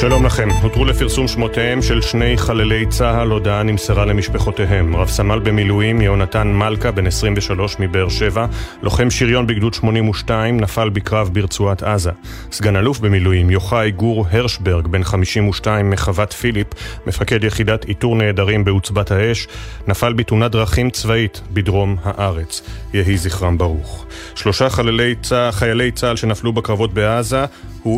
[0.00, 4.96] שלום לכם, הותרו לפרסום שמותיהם של שני חללי צה"ל, הודעה נמסרה למשפחותיהם.
[4.96, 8.46] רב סמל במילואים יהונתן מלכה, בן 23 מבאר שבע,
[8.82, 12.10] לוחם שריון בגדוד 82, נפל בקרב ברצועת עזה.
[12.52, 16.66] סגן אלוף במילואים יוחאי גור הרשברג, בן 52 מחוות פיליפ,
[17.06, 19.48] מפקד יחידת איתור נעדרים בעוצבת האש,
[19.86, 22.62] נפל בתאונת דרכים צבאית בדרום הארץ.
[22.94, 24.06] יהי זכרם ברוך.
[24.34, 27.44] שלושה חללי צה, חיילי צה"ל שנפלו בקרבות בעזה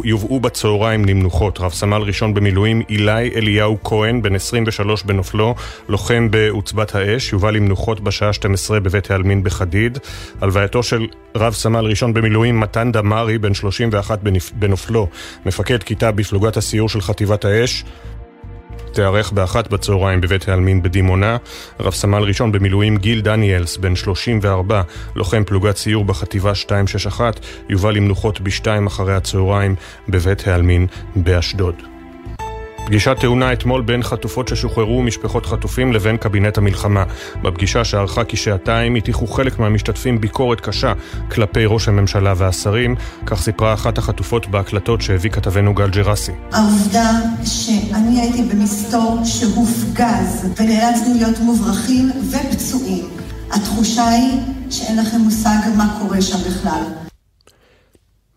[0.05, 1.61] יובאו בצהריים למנוחות.
[1.61, 5.55] רב סמל ראשון במילואים אילי אליהו כהן, בן 23 בנופלו,
[5.89, 9.99] לוחם בעוצבת האש, יובא למנוחות בשעה 12 בבית העלמין בחדיד.
[10.41, 11.07] הלווייתו של
[11.37, 14.19] רב סמל ראשון במילואים מתן דמארי, בן 31
[14.55, 15.09] בנופלו,
[15.47, 17.85] מפקד כיתה בפלוגת הסיור של חטיבת האש,
[18.99, 21.37] תיארך באחת בצהריים בבית העלמין בדימונה.
[21.81, 24.83] רב סמל ראשון במילואים גיל דניאלס, בן 34,
[25.17, 29.75] לוחם פלוגת סיור בחטיבה 261, יובא למנוחות בשתיים אחרי הצהריים
[30.09, 31.98] בבית העלמין באשדוד.
[32.89, 37.05] פגישה טעונה אתמול בין חטופות ששוחררו ומשפחות חטופים לבין קבינט המלחמה.
[37.43, 40.93] בפגישה שארכה כשעתיים הטיחו חלק מהמשתתפים ביקורת קשה
[41.31, 42.95] כלפי ראש הממשלה והשרים,
[43.27, 46.33] כך סיפרה אחת החטופות בהקלטות שהביא כתבנו גל ג'רסי.
[46.53, 47.11] העובדה
[47.45, 53.05] שאני הייתי במסתור שהופגז ונאלצנו להיות מוברחים ופצועים.
[53.51, 57.08] התחושה היא שאין לכם מושג מה קורה שם בכלל.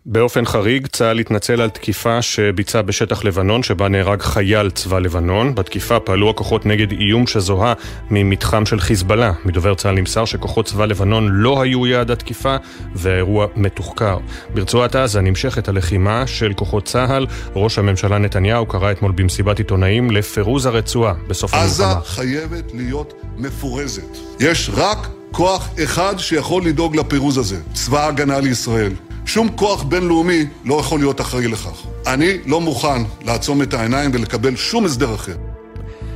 [0.06, 5.54] באופן חריג, צה"ל התנצל על תקיפה שביצע בשטח לבנון, שבה נהרג חייל צבא לבנון.
[5.54, 7.74] בתקיפה פעלו הכוחות נגד איום שזוהה
[8.10, 9.32] ממתחם של חיזבאללה.
[9.44, 12.56] מדובר צה"ל נמסר שכוחות צבא לבנון לא היו יעד התקיפה,
[12.94, 14.18] והאירוע מתוחקר.
[14.54, 17.26] ברצועת עזה נמשכת הלחימה של כוחות צה"ל.
[17.54, 21.70] ראש הממשלה נתניהו קרא אתמול במסיבת עיתונאים לפירוז הרצועה בסוף המלחמה.
[21.70, 24.16] עזה חייבת להיות מפורזת.
[24.40, 28.92] יש רק כוח אחד שיכול לדאוג לפירוז הזה, צבא ההגנה לישראל.
[29.26, 31.86] שום כוח בינלאומי לא יכול להיות אחראי לכך.
[32.06, 35.36] אני לא מוכן לעצום את העיניים ולקבל שום הסדר אחר.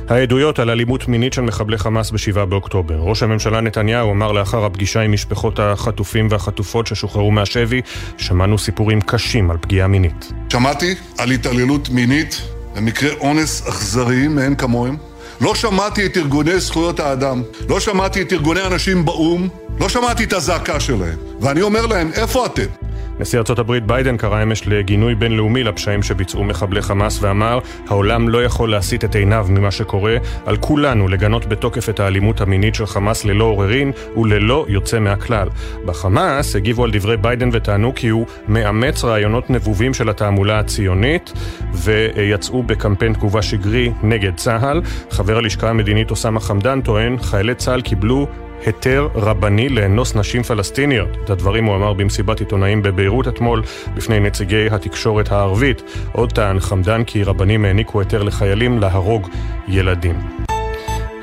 [0.09, 2.95] העדויות על אלימות מינית של מחבלי חמאס ב-7 באוקטובר.
[2.95, 7.81] ראש הממשלה נתניהו אמר לאחר הפגישה עם משפחות החטופים והחטופות ששוחררו מהשבי,
[8.17, 10.31] שמענו סיפורים קשים על פגיעה מינית.
[10.49, 12.41] שמעתי על התעללות מינית
[12.75, 14.97] ומקרי אונס אכזריים מאין כמוהם.
[15.41, 19.47] לא שמעתי את ארגוני זכויות האדם, לא שמעתי את ארגוני הנשים באו"ם,
[19.79, 21.17] לא שמעתי את הזעקה שלהם.
[21.41, 22.86] ואני אומר להם, איפה אתם?
[23.19, 28.43] נשיא ארצות הברית ביידן קרא אמש לגינוי בינלאומי לפשעים שביצעו מחבלי חמאס ואמר העולם לא
[28.43, 33.25] יכול להסיט את עיניו ממה שקורה על כולנו לגנות בתוקף את האלימות המינית של חמאס
[33.25, 35.47] ללא עוררין וללא יוצא מהכלל.
[35.85, 41.33] בחמאס הגיבו על דברי ביידן וטענו כי הוא מאמץ רעיונות נבובים של התעמולה הציונית
[41.73, 44.81] ויצאו בקמפיין תגובה שקרי נגד צה"ל.
[45.11, 48.27] חבר הלשכה המדינית אוסאמה חמדאן טוען חיילי צה"ל קיבלו
[48.65, 51.09] היתר רבני לאנוס נשים פלסטיניות.
[51.23, 53.63] את הדברים הוא אמר במסיבת עיתונאים בביירות אתמול
[53.95, 55.83] בפני נציגי התקשורת הערבית.
[56.11, 59.29] עוד טען חמדן כי רבנים העניקו היתר לחיילים להרוג
[59.67, 60.46] ילדים.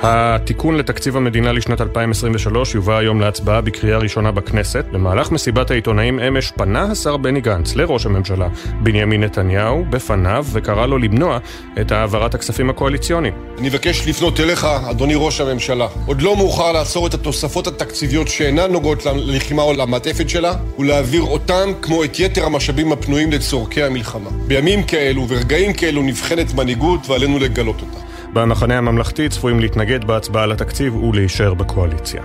[0.03, 4.85] התיקון לתקציב המדינה לשנת 2023 יובא היום להצבעה בקריאה ראשונה בכנסת.
[4.93, 8.49] במהלך מסיבת העיתונאים אמש פנה השר בני גנץ לראש הממשלה
[8.83, 11.39] בנימין נתניהו בפניו וקרא לו למנוע
[11.81, 13.35] את העברת הכספים הקואליציוניים.
[13.59, 15.87] אני מבקש לפנות אליך, אדוני ראש הממשלה.
[16.07, 21.69] עוד לא מאוחר לעצור את התוספות התקציביות שאינן נוגעות ללחימה או למעטפת שלה, ולהעביר אותן
[21.83, 24.31] כמו את יתר המשאבים הפנויים לצורכי המלחמה.
[24.47, 28.04] בימים כאלו וברגעים כאלו נבחנת מנהיגות ועלינו לגלות אותה.
[28.35, 32.23] במחנה הממלכתי צפויים להתנגד בהצבעה על התקציב ולהישאר בקואליציה.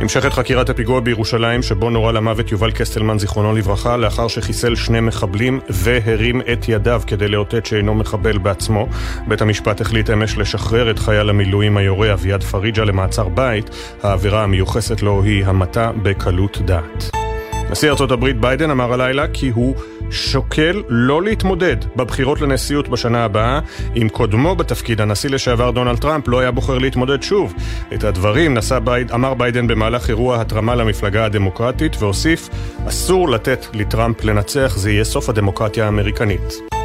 [0.00, 5.60] נמשכת חקירת הפיגוע בירושלים שבו נורה למוות יובל קסטלמן זיכרונו לברכה לאחר שחיסל שני מחבלים
[5.68, 8.88] והרים את ידיו כדי לאותת שאינו מחבל בעצמו.
[9.28, 13.70] בית המשפט החליט אמש לשחרר את חייל המילואים היורה אביעד פריג'ה למעצר בית.
[14.02, 17.10] העבירה המיוחסת לו היא המתה בקלות דעת.
[17.70, 19.74] נשיא ארצות הברית ביידן אמר הלילה כי הוא
[20.10, 23.60] שוקל לא להתמודד בבחירות לנשיאות בשנה הבאה
[23.96, 27.54] אם קודמו בתפקיד, הנשיא לשעבר דונלד טראמפ, לא היה בוחר להתמודד שוב.
[27.94, 32.48] את הדברים בייד, אמר ביידן במהלך אירוע התרמה למפלגה הדמוקרטית והוסיף
[32.88, 36.79] אסור לתת לטראמפ לנצח, זה יהיה סוף הדמוקרטיה האמריקנית.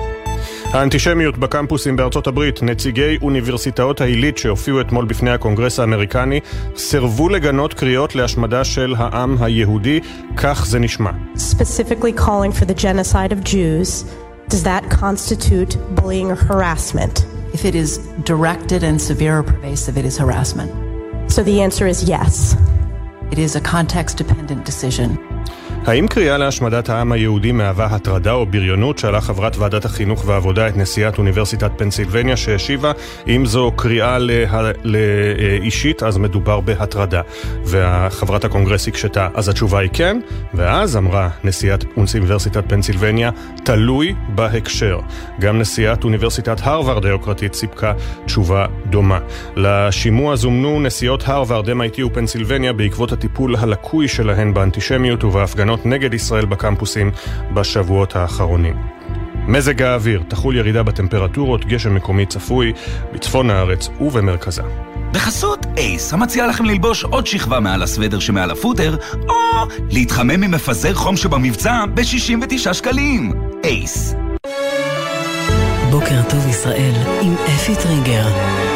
[0.74, 6.40] האנטישמיות בקמפוסים בארצות הברית, נציגי אוניברסיטאות העילית שהופיעו אתמול בפני הקונגרס האמריקני,
[6.78, 10.00] סירבו לגנות קריאות להשמדה של העם היהודי,
[10.38, 11.12] כך זה נשמע.
[11.36, 14.06] Specifically calling for the genocide of Jews,
[14.50, 17.26] does that constitute bullying or harassment?
[17.54, 20.72] If it is directed and severe or pervasive, it is harassment.
[21.34, 22.56] So the answer is yes.
[23.32, 25.10] It is a context dependent decision.
[25.86, 28.98] האם קריאה להשמדת העם היהודי מהווה הטרדה או בריונות?
[28.98, 32.92] שאלה חברת ועדת החינוך והעבודה את נשיאת אוניברסיטת פנסילבניה שהשיבה
[33.28, 34.72] אם זו קריאה לה...
[34.84, 37.22] לאישית אז מדובר בהטרדה.
[37.66, 40.20] וחברת הקונגרס הקשתה אז התשובה היא כן,
[40.54, 43.30] ואז אמרה נשיאת אוניברסיטת פנסילבניה
[43.64, 45.00] תלוי בהקשר.
[45.40, 47.94] גם נשיאת אוניברסיטת הרווארד היוקרתית סיפקה
[48.26, 49.20] תשובה דומה.
[49.56, 56.46] לשימוע זומנו נשיאות הרווארד, MIT ופנסילבניה בעקבות הטיפול הלקוי שלהן באנטישמיות ובהפגנות הפגנות נגד ישראל
[56.46, 57.12] בקמפוסים
[57.54, 58.76] בשבועות האחרונים.
[59.48, 62.74] מזג האוויר, תחול ירידה בטמפרטורות, גשם מקומי צפוי
[63.14, 64.62] בצפון הארץ ובמרכזה.
[65.12, 68.96] בחסות אייס, המציע לכם ללבוש עוד שכבה מעל הסוודר שמעל הפוטר,
[69.30, 73.34] או להתחמם ממפזר חום שבמבצע ב-69 שקלים.
[73.64, 74.16] אייס.
[75.92, 78.75] בוקר טוב ישראל עם אפי טריגר.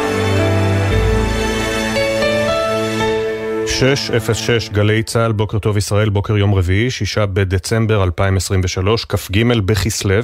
[3.80, 10.14] 606 גלי צה"ל, בוקר טוב ישראל, בוקר יום רביעי, שישה בדצמבר 2023, כ"ג בכסלו,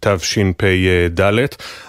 [0.00, 1.20] תשפ"ד.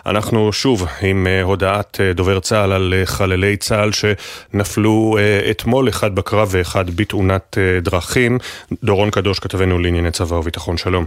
[0.05, 5.17] אנחנו שוב עם אה, הודעת אה, דובר צה"ל על אה, חללי צה"ל שנפלו
[5.51, 8.37] אתמול, אחד בקרב ואחד בתאונת דרכים.
[8.83, 11.05] דורון קדוש, כתבנו לענייני צבא וביטחון, שלום.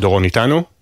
[0.00, 0.73] דורון איתנו?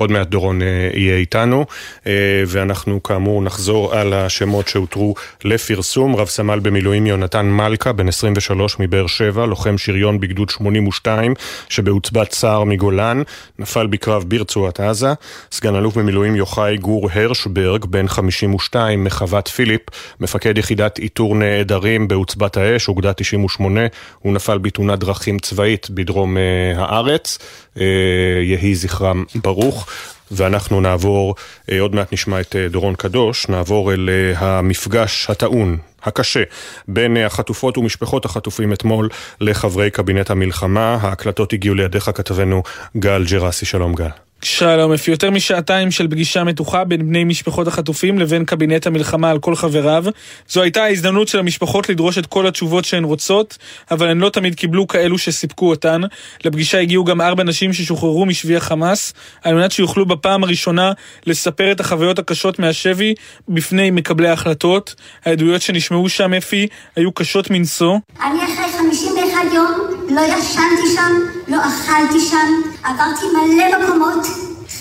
[0.00, 1.66] עוד מעט דורון אה, יהיה איתנו,
[2.06, 2.12] אה,
[2.46, 5.14] ואנחנו כאמור נחזור על השמות שהותרו
[5.44, 6.16] לפרסום.
[6.16, 11.34] רב סמל במילואים יונתן מלכה, בן 23 מבאר שבע, לוחם שריון בגדוד 82,
[11.68, 13.22] שבעוצבת סער מגולן,
[13.58, 15.12] נפל בקרב ברצועת עזה.
[15.52, 19.82] סגן אלוף במילואים יוחאי גור הרשברג, בן 52 מחוות פיליפ,
[20.20, 23.80] מפקד יחידת איתור נעדרים בעוצבת האש, אוגדה 98,
[24.18, 26.42] הוא נפל בתאונת דרכים צבאית בדרום אה,
[26.76, 27.38] הארץ.
[27.76, 29.86] יהי זכרם ברוך.
[30.30, 31.34] ואנחנו נעבור,
[31.70, 36.42] אה, עוד מעט נשמע את אה, דורון קדוש, נעבור אל אה, המפגש הטעון, הקשה,
[36.88, 39.08] בין החטופות ומשפחות החטופים אתמול
[39.40, 40.98] לחברי קבינט המלחמה.
[41.00, 42.62] ההקלטות הגיעו לידיך כתבנו
[42.96, 44.29] גל ג'רסי, שלום גל.
[44.44, 49.38] שלום, לפי יותר משעתיים של פגישה מתוחה בין בני משפחות החטופים לבין קבינט המלחמה על
[49.38, 50.04] כל חבריו,
[50.48, 53.58] זו הייתה ההזדמנות של המשפחות לדרוש את כל התשובות שהן רוצות,
[53.90, 56.00] אבל הן לא תמיד קיבלו כאלו שסיפקו אותן.
[56.44, 60.92] לפגישה הגיעו גם ארבע נשים ששוחררו משבי החמאס, על מנת שיוכלו בפעם הראשונה
[61.26, 63.14] לספר את החוויות הקשות מהשבי
[63.48, 64.94] בפני מקבלי ההחלטות.
[65.24, 66.66] העדויות שנשמעו שם, אפי,
[66.96, 67.98] היו קשות מנשוא.
[68.22, 71.12] אני אחרי 51 יום לא ישנתי שם,
[71.48, 74.26] לא אכלתי שם, עברתי מלא מקומות,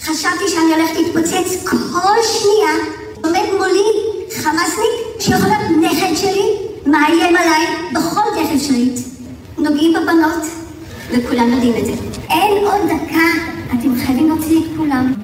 [0.02, 2.74] חשבתי שאני הולכת להתפוצץ כל שנייה,
[3.24, 3.84] עומד מולי
[4.36, 6.46] חמאסניק שיכול להיות נכד שלי,
[6.86, 9.00] מאיים עליי בכל דרך אפשרית.
[9.58, 10.44] נוגעים בבנות,
[11.12, 11.92] וכולם יודעים את זה.
[12.30, 13.59] אין עוד דקה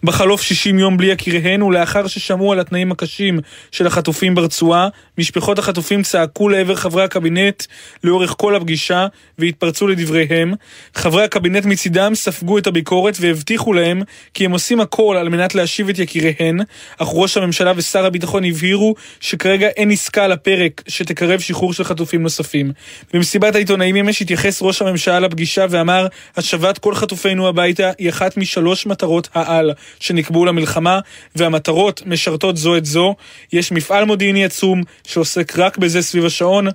[0.04, 3.40] בחלוף 60 יום בלי יקיריהן, ולאחר ששמעו על התנאים הקשים
[3.72, 4.88] של החטופים ברצועה,
[5.18, 7.64] משפחות החטופים צעקו לעבר חברי הקבינט
[8.04, 9.08] לאורך כל הפגישה,
[9.40, 10.54] והתפרצו לדבריהם.
[10.96, 14.02] חברי הקבינט מצידם ספגו את הביקורת והבטיחו להם
[14.34, 16.60] כי הם עושים הכל על מנת להשיב את יקיריהן,
[16.98, 22.22] אך ראש הממשלה ושר הביטחון הבהירו שכרגע אין עסקה על הפרק שתקרב שחרור של חטופים
[22.22, 22.72] נוספים.
[23.14, 26.08] במסיבת העיתונאים אמש התייחס ראש הממשלה לפגישה ואמר,
[26.38, 31.00] השבת כל חטופינו הביתה היא אחת משלוש מטרות העל שנקבעו למלחמה,
[31.36, 33.16] והמטרות משרתות זו את זו.
[33.54, 36.68] יש מפעל מודיעיני עצום שעוסק רק בזה סביב השעון.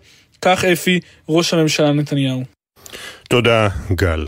[0.43, 2.43] כך אפי, ראש הממשלה נתניהו.
[3.29, 4.26] תודה, גל.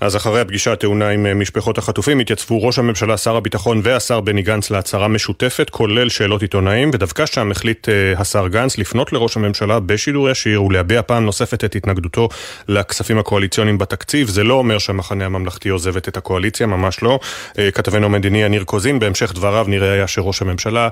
[0.00, 4.42] אז אחרי הפגישה הטעונה עם אה, משפחות החטופים התייצבו ראש הממשלה, שר הביטחון והשר בני
[4.42, 9.80] גנץ להצהרה משותפת, כולל שאלות עיתונאים, ודווקא שם החליט uh, השר גנץ לפנות לראש הממשלה
[9.80, 12.28] בשידור ישיר ולהביע פעם נוספת את התנגדותו
[12.68, 14.28] לכספים הקואליציוניים בתקציב.
[14.28, 17.18] זה לא אומר שהמחנה הממלכתי עוזבת את הקואליציה, ממש לא.
[17.52, 20.88] Uh, כתבנו המדיני יניר קוזין, בהמשך דבריו נראה היה שראש הממשלה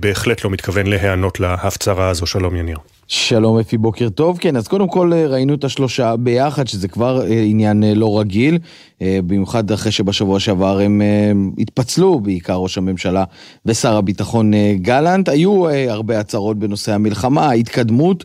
[0.00, 2.26] בהחלט לא מתכוון להיענות להפצרה הזו.
[2.26, 2.97] שלום יניר.
[3.10, 4.38] שלום אפי, בוקר טוב.
[4.38, 8.58] כן, אז קודם כל ראינו את השלושה ביחד, שזה כבר עניין לא רגיל,
[9.00, 11.02] במיוחד אחרי שבשבוע שעבר הם
[11.58, 13.24] התפצלו, בעיקר ראש הממשלה
[13.66, 15.28] ושר הביטחון גלנט.
[15.28, 18.24] היו הרבה הצהרות בנושא המלחמה, ההתקדמות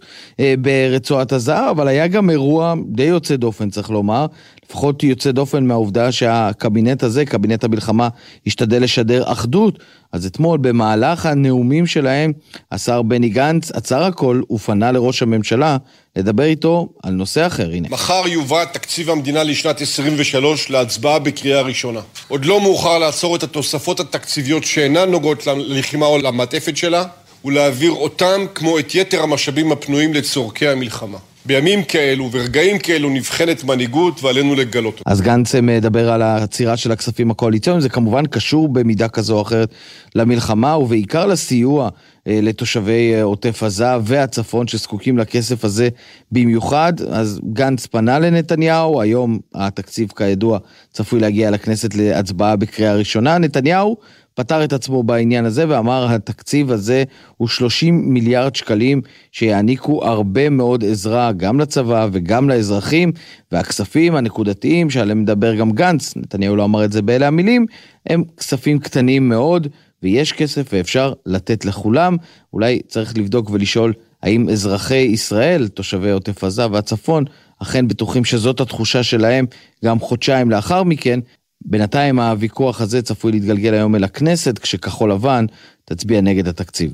[0.62, 4.26] ברצועת עזה, אבל היה גם אירוע די יוצא דופן, צריך לומר,
[4.74, 8.10] לפחות יוצא דופן מהעובדה שהקבינט הזה, קבינט המלחמה,
[8.48, 9.80] השתדל לשדר אחדות.
[10.12, 12.32] אז אתמול במהלך הנאומים שלהם,
[12.72, 15.78] השר בני גנץ עצר הכל ופנה לראש הממשלה
[16.16, 17.88] לדבר איתו על נושא אחר, הנה.
[17.92, 22.00] מחר יובא תקציב המדינה לשנת 23 להצבעה בקריאה ראשונה.
[22.28, 27.04] עוד לא מאוחר לעצור את התוספות התקציביות שאינן נוגעות ללחימה או למעטפת שלה,
[27.46, 31.18] ולהעביר אותם, כמו את יתר המשאבים הפנויים לצורכי המלחמה.
[31.46, 35.12] בימים כאלו ורגעים כאלו נבחנת מנהיגות ועלינו לגלות אותה.
[35.12, 39.70] אז גנץ מדבר על העצירה של הכספים הקואליציוניים, זה כמובן קשור במידה כזו או אחרת
[40.16, 41.90] למלחמה ובעיקר לסיוע
[42.28, 45.90] אה, לתושבי אה, עוטף עזה והצפון שזקוקים לכסף הזה
[46.32, 46.94] במיוחד.
[47.12, 50.60] אז גנץ פנה לנתניהו, היום התקציב כידוע
[50.92, 53.38] צפוי להגיע לכנסת להצבעה בקריאה ראשונה.
[53.38, 53.98] נתניהו
[54.36, 57.04] פתר את עצמו בעניין הזה ואמר התקציב הזה
[57.38, 63.12] הוא 30 מיליארד שקלים שיעניקו הרבה מאוד עזרה גם לצבא וגם לאזרחים
[63.52, 67.66] והכספים הנקודתיים שעליהם מדבר גם גנץ, נתניהו לא אמר את זה באלה המילים,
[68.10, 69.68] הם כספים קטנים מאוד
[70.04, 72.18] ויש כסף ואפשר לתת לכולם.
[72.54, 77.24] אולי צריך לבדוק ולשאול האם אזרחי ישראל, תושבי עוטף עזה והצפון,
[77.60, 79.46] אכן בטוחים שזאת התחושה שלהם
[79.86, 81.20] גם חודשיים לאחר מכן.
[81.66, 85.46] בינתיים הוויכוח הזה צפוי להתגלגל היום אל הכנסת, כשכחול לבן
[85.86, 86.94] תצביע נגד התקציב.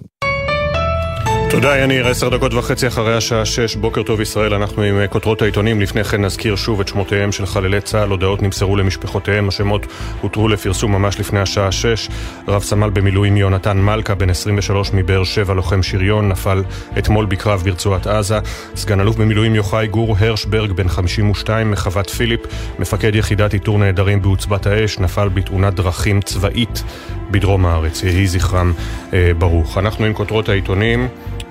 [1.51, 5.82] תודה יניר, עשר דקות וחצי אחרי השעה שש, בוקר טוב ישראל, אנחנו עם כותרות העיתונים.
[5.82, 9.86] לפני כן נזכיר שוב את שמותיהם של חללי צה"ל, הודעות נמסרו למשפחותיהם, השמות
[10.22, 12.10] הותרו לפרסום ממש לפני השעה שש.
[12.48, 16.63] רב סמל במילואים יונתן מלכה, בן 23 מבאר שבע, לוחם שריון, נפל
[16.98, 18.39] אתמול בקרב ברצועת עזה.
[18.75, 22.41] סגן אלוף במילואים יוחאי גור הרשברג, בן 52, מחוות פיליפ,
[22.79, 26.84] מפקד יחידת איתור נעדרים בעוצבת האש, נפל בתאונת דרכים צבאית
[27.32, 28.03] בדרום הארץ.
[28.03, 28.74] יהי זכרם
[29.13, 29.77] אה, ברוך.
[29.77, 31.08] אנחנו עם כותרות העיתונים.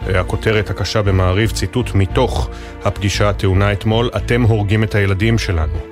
[0.06, 2.50] הכותרת הקשה במעריב, ציטוט מתוך
[2.84, 5.87] הפגישה הטעונה אתמול, אתם הורגים את הילדים שלנו.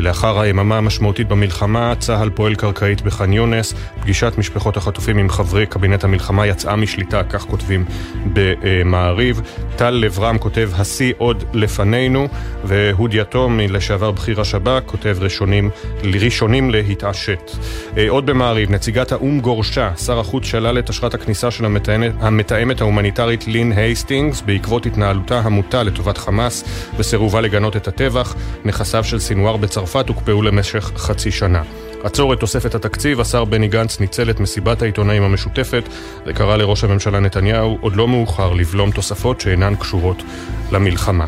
[0.00, 6.04] לאחר היממה המשמעותית במלחמה, צה"ל פועל קרקעית בח'אן יונס, פגישת משפחות החטופים עם חברי קבינט
[6.04, 7.84] המלחמה יצאה משליטה, כך כותבים
[8.32, 9.40] במעריב.
[9.76, 12.28] טל לברם כותב, השיא עוד לפנינו,
[12.64, 15.70] והוד יתום, לשעבר בכיר השב"כ, כותב ראשונים,
[16.04, 17.50] ראשונים להתעשת.
[18.08, 23.46] עוד במעריב, נציגת האו"ם גורשה, שר החוץ שלל את אשרת הכניסה של המתאמת, המתאמת ההומניטרית
[23.46, 26.64] לין הייסטינגס בעקבות התנהלותה המוטה לטובת חמאס
[26.98, 28.34] וסירובה לגנות את הטבח.
[28.64, 31.62] נכסיו של סינואר בצרפת הוקפאו למשך חצי שנה.
[32.02, 35.88] עצור את תוספת התקציב, השר בני גנץ ניצל את מסיבת העיתונאים המשותפת
[36.26, 40.22] וקרא לראש הממשלה נתניהו עוד לא מאוחר לבלום תוספות שאינן קשורות
[40.72, 41.26] למלחמה.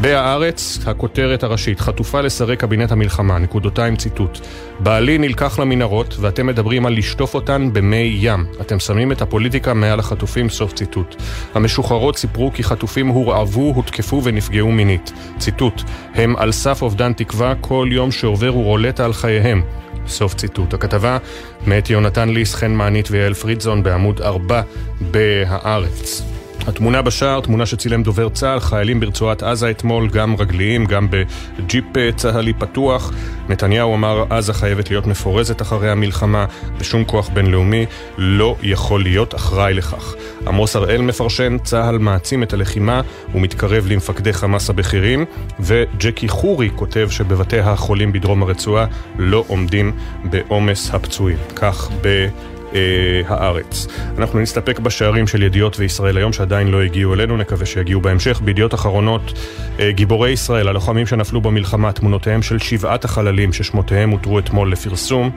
[0.00, 4.38] בהארץ, הכותרת הראשית, חטופה לשרי קבינט המלחמה, נקודותיים ציטוט.
[4.80, 8.46] בעלי נלקח למנהרות ואתם מדברים על לשטוף אותן במי ים.
[8.60, 11.16] אתם שמים את הפוליטיקה מעל החטופים, סוף ציטוט.
[11.54, 15.12] המשוחררות סיפרו כי חטופים הורעבו, הותקפו ונפגעו מינית.
[15.38, 15.82] ציטוט,
[16.14, 19.62] הם על סף אובדן תקווה, כל יום שעובר הוא רולטה על חייהם.
[20.08, 20.74] סוף ציטוט.
[20.74, 21.18] הכתבה
[21.66, 24.62] מאת יונתן ליס, חן מענית ויעל פרידזון בעמוד 4
[25.00, 26.22] בהארץ.
[26.68, 31.84] התמונה בשער, תמונה שצילם דובר צה"ל, חיילים ברצועת עזה אתמול, גם רגליים, גם בג'יפ
[32.16, 33.12] צה"לי פתוח.
[33.48, 36.46] נתניהו אמר, עזה חייבת להיות מפורזת אחרי המלחמה,
[36.78, 37.86] ושום כוח בינלאומי
[38.18, 40.14] לא יכול להיות אחראי לכך.
[40.46, 43.00] עמוס הראל מפרשן, צה"ל מעצים את הלחימה
[43.34, 45.24] ומתקרב למפקדי חמאס הבכירים,
[45.60, 48.86] וג'קי חורי כותב שבבתי החולים בדרום הרצועה
[49.18, 49.92] לא עומדים
[50.24, 51.38] בעומס הפצועים.
[51.56, 52.28] כך ב...
[52.74, 53.86] אה, הארץ.
[54.18, 58.40] אנחנו נסתפק בשערים של ידיעות וישראל היום שעדיין לא הגיעו אלינו, נקווה שיגיעו בהמשך.
[58.44, 59.32] בידיעות אחרונות,
[59.80, 65.30] אה, גיבורי ישראל, הלוחמים שנפלו במלחמה, תמונותיהם של שבעת החללים ששמותיהם הותרו אתמול לפרסום.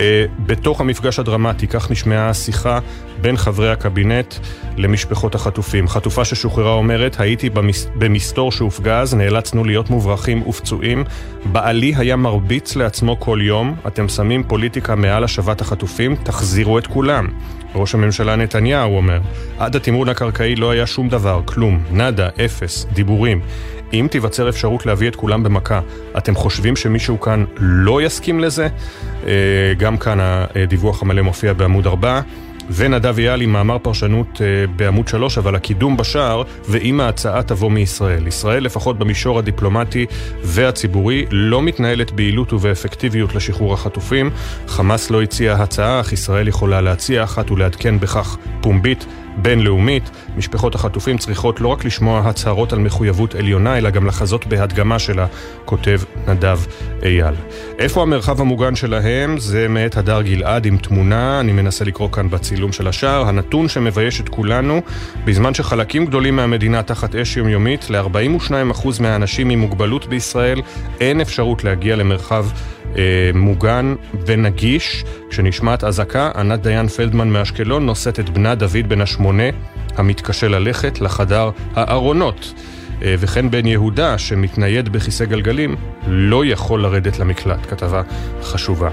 [0.00, 2.78] אה, בתוך המפגש הדרמטי, כך נשמעה השיחה
[3.24, 4.34] בין חברי הקבינט
[4.76, 5.88] למשפחות החטופים.
[5.88, 7.86] חטופה ששוחררה אומרת, הייתי במס...
[7.94, 11.04] במסתור שהופגז, נאלצנו להיות מוברחים ופצועים.
[11.52, 17.28] בעלי היה מרביץ לעצמו כל יום, אתם שמים פוליטיקה מעל השבת החטופים, תחזירו את כולם.
[17.74, 19.20] ראש הממשלה נתניהו אומר,
[19.58, 23.40] עד התמרון הקרקעי לא היה שום דבר, כלום, נאדה, אפס, דיבורים.
[23.92, 25.80] אם תיווצר אפשרות להביא את כולם במכה,
[26.18, 28.68] אתם חושבים שמישהו כאן לא יסכים לזה?
[29.78, 32.20] גם כאן הדיווח המלא מופיע בעמוד 4.
[32.70, 34.40] ונדב אייל עם מאמר פרשנות
[34.76, 38.26] בעמוד 3, אבל הקידום בשער, ואם ההצעה תבוא מישראל.
[38.26, 40.06] ישראל, לפחות במישור הדיפלומטי
[40.42, 44.30] והציבורי, לא מתנהלת ביעילות ובאפקטיביות לשחרור החטופים.
[44.68, 49.06] חמאס לא הציע הצעה, אך ישראל יכולה להציע אחת ולעדכן בכך פומבית.
[49.36, 54.98] בינלאומית, משפחות החטופים צריכות לא רק לשמוע הצהרות על מחויבות עליונה, אלא גם לחזות בהדגמה
[54.98, 55.26] שלה,
[55.64, 56.58] כותב נדב
[57.02, 57.34] אייל.
[57.78, 59.38] איפה המרחב המוגן שלהם?
[59.38, 64.20] זה מאת הדר גלעד עם תמונה, אני מנסה לקרוא כאן בצילום של השער, הנתון שמבייש
[64.20, 64.80] את כולנו,
[65.24, 70.62] בזמן שחלקים גדולים מהמדינה תחת אש יומיומית, ל-42% מהאנשים עם מוגבלות בישראל
[71.00, 72.46] אין אפשרות להגיע למרחב
[73.34, 73.94] מוגן
[74.26, 75.04] ונגיש.
[75.30, 79.42] כשנשמעת אזעקה, ענת דיין פלדמן מאשקלון נושאת את בנה דוד בן השמונה
[79.96, 82.54] המתקשה ללכת לחדר הארונות.
[83.02, 87.66] אה, וכן בן יהודה שמתנייד בכיסא גלגלים לא יכול לרדת למקלט.
[87.66, 88.02] כתבה
[88.42, 88.88] חשובה.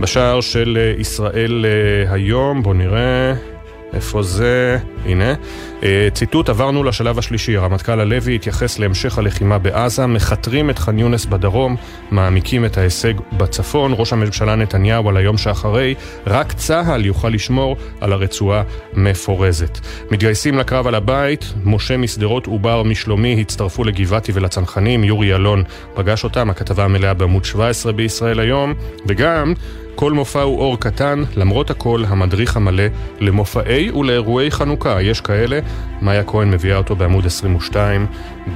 [0.00, 3.53] בשער של ישראל אה, היום, בואו נראה...
[3.94, 4.78] איפה זה?
[5.04, 5.34] הנה.
[5.82, 7.56] אה, ציטוט, עברנו לשלב השלישי.
[7.56, 11.76] הרמטכ"ל הלוי התייחס להמשך הלחימה בעזה, מכתרים את ח'אן יונס בדרום,
[12.10, 13.94] מעמיקים את ההישג בצפון.
[13.96, 15.94] ראש הממשלה נתניהו על היום שאחרי,
[16.26, 18.62] רק צה"ל יוכל לשמור על הרצועה
[18.94, 19.78] מפורזת.
[20.10, 25.62] מתגייסים לקרב על הבית, משה משדרות עובר משלומי הצטרפו לגבעתי ולצנחנים, יורי אלון
[25.94, 28.74] פגש אותם, הכתבה המלאה בעמוד 17 בישראל היום,
[29.06, 29.54] וגם
[29.94, 32.84] כל מופע הוא אור קטן, למרות הכל המדריך המלא
[33.20, 35.02] למופעי ולאירועי חנוכה.
[35.02, 35.58] יש כאלה,
[36.02, 38.06] מאיה כהן מביאה אותו בעמוד 22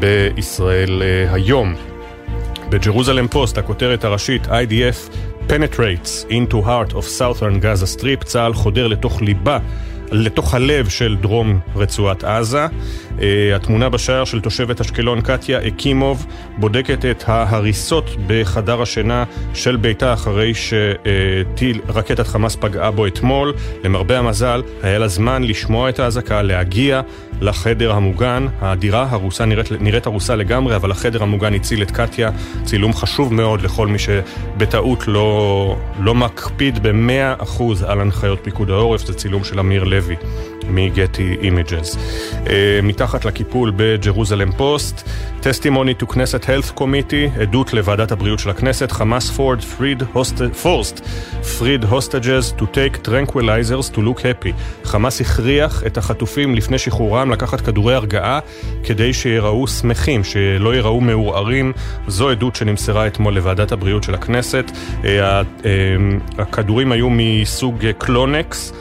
[0.01, 1.75] בישראל uh, היום.
[2.71, 5.15] בג'רוזלם פוסט, הכותרת הראשית, IDF
[5.49, 9.59] penetrates into heart of southern Gaza Strip, צה"ל חודר לתוך ליבה
[10.13, 12.67] לתוך הלב של דרום רצועת עזה.
[13.19, 13.21] Uh,
[13.57, 16.27] התמונה בשער של תושבת אשקלון קטיה אקימוב
[16.59, 23.53] בודקת את ההריסות בחדר השינה של ביתה אחרי שרקטת חמאס פגעה בו אתמול.
[23.85, 27.01] למרבה המזל, היה לה זמן לשמוע את האזעקה, להגיע
[27.41, 28.47] לחדר המוגן.
[28.61, 32.31] הדירה הרוסה נראית, נראית הרוסה לגמרי, אבל החדר המוגן הציל את קטיה.
[32.65, 39.07] צילום חשוב מאוד לכל מי שבטעות לא, לא מקפיד ב-100% על הנחיות פיקוד העורף.
[39.07, 40.17] זה צילום של אמיר לוי
[40.69, 41.97] מגטי אימג'ס.
[42.45, 42.49] אה,
[42.83, 45.09] מתחת לקיפול בג'רוזלם פוסט,
[45.43, 50.03] Testimony to Knesset Health Committee, עדות לוועדת הבריאות של הכנסת, Hamas forced freed
[50.63, 51.01] forced
[51.59, 54.53] freed hostages to take tranquilizers to look happy.
[54.85, 58.39] חמאס הכריח את החטופים לפני שחרורם לקחת כדורי הרגעה
[58.85, 61.73] כדי שיראו שמחים, שלא יראו מעורערים.
[62.07, 64.71] זו עדות שנמסרה אתמול לוועדת הבריאות של הכנסת.
[64.71, 65.65] Uh, uh,
[66.39, 68.73] הכדורים היו מסוג קלונקס.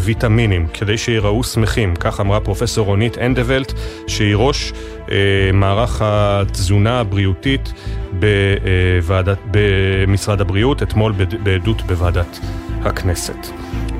[0.00, 1.96] וויטמינים, כדי שיראו שמחים.
[1.96, 3.72] כך אמרה פרופסור רונית אנדוולט,
[4.06, 4.72] שהיא ראש
[5.10, 5.16] אה,
[5.52, 7.72] מערך התזונה הבריאותית
[8.12, 12.38] בוועדת, במשרד הבריאות, אתמול בעדות בוועדת
[12.84, 13.46] הכנסת.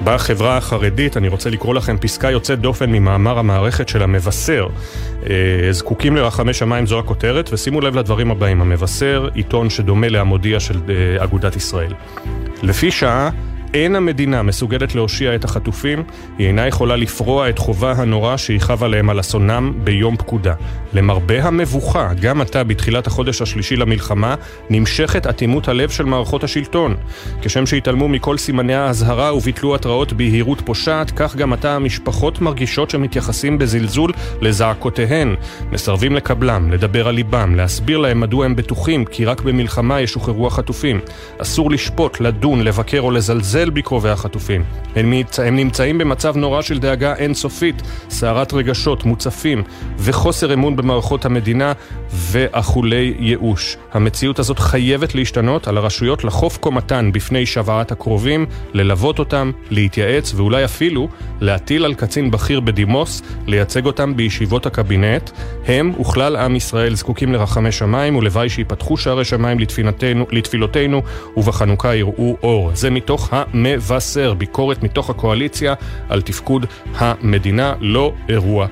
[0.04, 4.66] בחברה החרדית, אני רוצה לקרוא לכם פסקה יוצאת דופן ממאמר המערכת של המבשר.
[5.71, 8.61] זקוקים לרחמי שמיים זו הכותרת, ושימו לב לדברים הבאים.
[8.61, 10.80] המבשר, עיתון שדומה להמודיע של
[11.18, 11.92] אגודת ישראל.
[12.62, 13.30] לפי שעה
[13.75, 16.02] אין המדינה מסוגלת להושיע את החטופים,
[16.38, 20.54] היא אינה יכולה לפרוע את חובה הנורא שיכאב עליהם על אסונם ביום פקודה.
[20.95, 24.35] למרבה המבוכה, גם עתה בתחילת החודש השלישי למלחמה,
[24.71, 26.97] נמשכת אטימות הלב של מערכות השלטון.
[27.42, 33.59] כשם שהתעלמו מכל סימני האזהרה וביטלו התראות ביהירות פושעת, כך גם עתה המשפחות מרגישות שמתייחסים
[33.59, 35.35] בזלזול לזעקותיהן.
[35.73, 41.01] מסרבים לקבלם, לדבר על ליבם, להסביר להם מדוע הם בטוחים כי רק במלחמה ישוחררו החטופים.
[41.38, 44.64] אסור לשפוט, לדון, לבקר או לזלזל בקרובי החטופים.
[44.97, 49.62] הם, הם נמצאים במצב נורא של דאגה אינסופית, סערת רגשות, מוצפים
[49.99, 51.73] וחוסר אמון במערכות המדינה
[52.11, 53.77] ואכולי ייאוש.
[53.92, 60.64] המציאות הזאת חייבת להשתנות, על הרשויות לחוף קומתן בפני שוועת הקרובים, ללוות אותם, להתייעץ ואולי
[60.64, 61.09] אפילו
[61.40, 65.31] להטיל על קצין בכיר בדימוס, לייצג אותם בישיבות הקבינט.
[65.66, 69.59] הם וכלל עם ישראל זקוקים לרחמי שמיים ולוואי שיפתחו שערי שמיים
[70.33, 71.03] לתפילותינו
[71.37, 72.70] ובחנוכה יראו אור.
[72.75, 75.75] זה מתוך המבשר, ביקורת מתוך הקואליציה
[76.09, 76.66] על תפקוד
[76.99, 78.66] המדינה, לא אירוע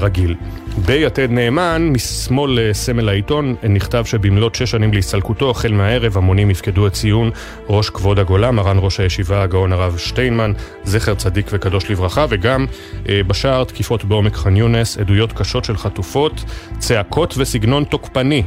[0.00, 0.34] רגיל.
[0.78, 6.92] ביתד נאמן, משמאל לסמל העיתון, נכתב שבמלאת שש שנים להסתלקותו, החל מהערב המונים יפקדו את
[6.92, 7.30] ציון
[7.68, 10.52] ראש כבוד הגולה, מרן ראש הישיבה הגאון הרב שטיינמן,
[10.84, 12.66] זכר צדיק וקדוש לברכה, וגם
[13.08, 16.44] אה, בשער תקיפות בעומק ח'אן יונס, עדויות קשות של חטופות,
[16.78, 18.42] צעקות וסגנון תוקפני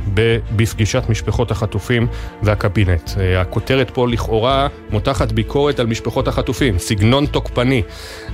[0.55, 2.07] בפגישת משפחות החטופים
[2.43, 3.09] והקבינט.
[3.19, 7.81] אה, הכותרת פה לכאורה מותחת ביקורת על משפחות החטופים, סגנון תוקפני.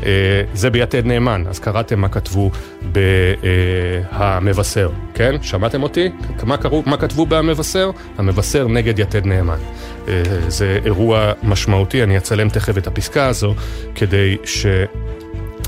[0.05, 0.09] אה,
[0.53, 2.51] זה ביתד נאמן, אז קראתם מה כתבו
[2.91, 2.99] ב...
[3.43, 5.35] אה, המבשר, כן?
[5.41, 6.09] שמעתם אותי?
[6.43, 7.91] מה, קראו, מה כתבו במבשר?
[8.17, 9.59] המבשר נגד יתד נאמן.
[10.07, 13.55] אה, זה אירוע משמעותי, אני אצלם תכף את הפסקה הזו,
[13.95, 14.65] כדי ש...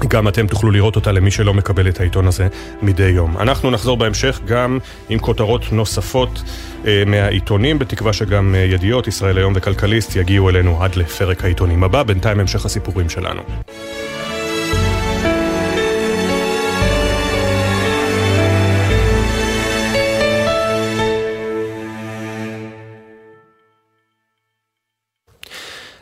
[0.08, 2.48] גם אתם תוכלו לראות אותה למי שלא מקבל את העיתון הזה
[2.82, 3.38] מדי יום.
[3.38, 6.44] אנחנו נחזור בהמשך גם עם כותרות נוספות
[6.88, 12.04] אה, מהעיתונים, בתקווה שגם אה, ידיעות, ישראל היום וכלכליסט יגיעו אלינו עד לפרק העיתונים הבא.
[12.04, 13.42] בינתיים המשך הסיפורים שלנו.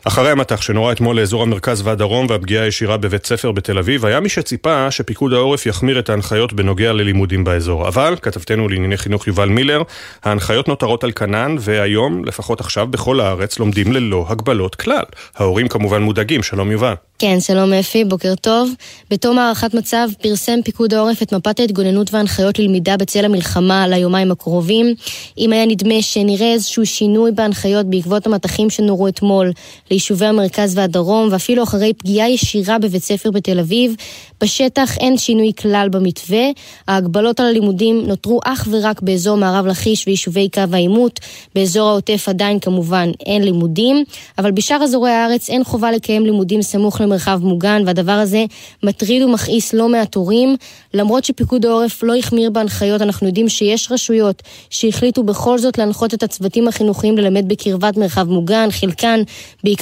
[0.04, 4.28] אחרי המטח שנורה אתמול לאזור המרכז והדרום והפגיעה הישירה בבית ספר בתל אביב, היה מי
[4.28, 7.88] שציפה שפיקוד העורף יחמיר את ההנחיות בנוגע ללימודים באזור.
[7.88, 9.82] אבל, כתבתנו לענייני חינוך יובל מילר,
[10.24, 15.04] ההנחיות נותרות על כנן, והיום, לפחות עכשיו, בכל הארץ לומדים ללא הגבלות כלל.
[15.36, 16.94] ההורים כמובן מודאגים, שלום יובל.
[17.18, 18.70] כן, שלום אפי, בוקר טוב.
[19.10, 24.94] בתום הערכת מצב פרסם פיקוד העורף את מפת ההתגוננות וההנחיות ללמידה בצל המלחמה ליומיים הקרובים.
[25.38, 29.52] אם היה נדמה שנראה איזשהו שינוי בהנחיות בעקבות המטחים שנורו אתמול
[29.92, 33.94] ליישובי המרכז והדרום, ואפילו אחרי פגיעה ישירה בבית ספר בתל אביב,
[34.40, 36.44] בשטח אין שינוי כלל במתווה.
[36.88, 41.20] ההגבלות על הלימודים נותרו אך ורק באזור מערב לכיש ויישובי קו העימות.
[41.54, 44.04] באזור העוטף עדיין כמובן אין לימודים,
[44.38, 48.44] אבל בשאר אזורי הארץ אין חובה לקיים לימודים סמוך למרחב מוגן, והדבר הזה
[48.82, 50.56] מטריד ומכעיס לא מעט הורים.
[50.94, 56.22] למרות שפיקוד העורף לא החמיר בהנחיות, אנחנו יודעים שיש רשויות שהחליטו בכל זאת להנחות את
[56.22, 59.20] הצוותים החינוכיים ללמד בקרבת מרחב מוגן, חלקן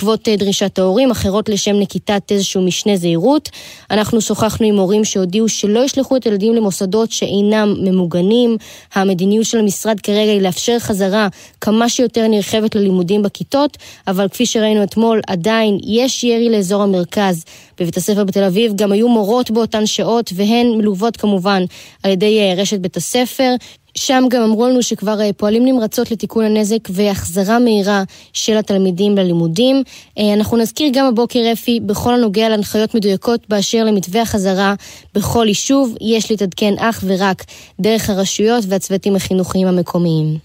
[0.01, 3.49] בעקבות אה, דרישת ההורים, אחרות לשם נקיטת איזשהו משנה זהירות.
[3.91, 8.57] אנחנו שוחחנו עם הורים שהודיעו שלא ישלחו את הילדים למוסדות שאינם ממוגנים.
[8.95, 11.29] המדיניות של המשרד כרגע היא לאפשר חזרה
[11.61, 17.45] כמה שיותר נרחבת ללימודים בכיתות, אבל כפי שראינו אתמול, עדיין יש ירי לאזור המרכז.
[17.81, 21.63] בבית הספר בתל אביב גם היו מורות באותן שעות, והן מלוות כמובן
[22.03, 23.55] על ידי אה, רשת בית הספר.
[23.95, 29.83] שם גם אמרו לנו שכבר אה, פועלים נמרצות לתיקון הנזק והחזרה מהירה של התלמידים ללימודים.
[30.19, 34.75] אה, אנחנו נזכיר גם הבוקר, אפי, בכל הנוגע להנחיות מדויקות באשר למתווה החזרה
[35.15, 37.45] בכל יישוב, יש להתעדכן אך ורק
[37.81, 40.39] דרך הרשויות והצוותים החינוכיים המקומיים.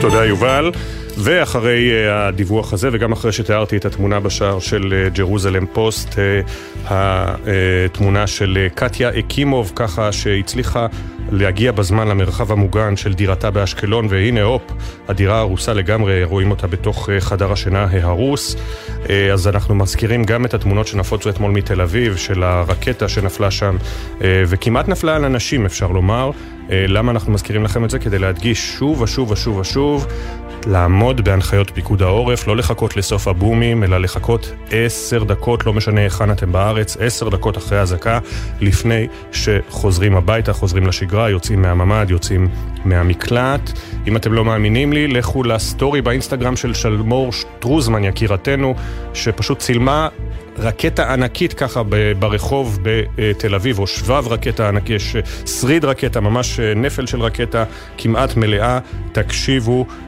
[0.00, 0.70] תודה, יובל.
[1.18, 6.18] ואחרי uh, הדיווח הזה, וגם אחרי שתיארתי את התמונה בשער של ג'רוזלם פוסט,
[6.86, 10.86] התמונה של uh, קטיה אקימוב, ככה שהצליחה
[11.30, 14.62] להגיע בזמן למרחב המוגן של דירתה באשקלון, והנה הופ,
[15.08, 18.56] הדירה הרוסה לגמרי, רואים אותה בתוך uh, חדר השינה ההרוס.
[19.32, 23.76] אז אנחנו מזכירים גם את התמונות שנפוצו אתמול מתל אביב, של הרקטה שנפלה שם,
[24.20, 26.30] וכמעט נפלה על אנשים, אפשר לומר.
[26.70, 27.98] למה אנחנו מזכירים לכם את זה?
[27.98, 30.06] כדי להדגיש שוב ושוב ושוב ושוב
[30.66, 36.30] לעמוד בהנחיות פיקוד העורף, לא לחכות לסוף הבומים, אלא לחכות עשר דקות, לא משנה היכן
[36.30, 38.18] אתם בארץ, עשר דקות אחרי אזעקה,
[38.60, 42.48] לפני שחוזרים הביתה, חוזרים לשגרה, יוצאים מהממ"ד, יוצאים
[42.84, 43.72] מהמקלט.
[44.06, 48.74] אם אתם לא מאמינים לי, לכו לסטורי באינסטגרם של שלמור שטרוזמן, יקירתנו,
[49.14, 50.08] שפשוט צילמה
[50.58, 51.82] רקטה ענקית ככה
[52.18, 55.16] ברחוב בתל אביב, או שבב רקטה ענקי, יש
[55.60, 57.64] שריד רקטה, ממש נפל של רקטה
[57.98, 58.78] כמעט מלאה.
[59.12, 60.05] תקשיבו, אה,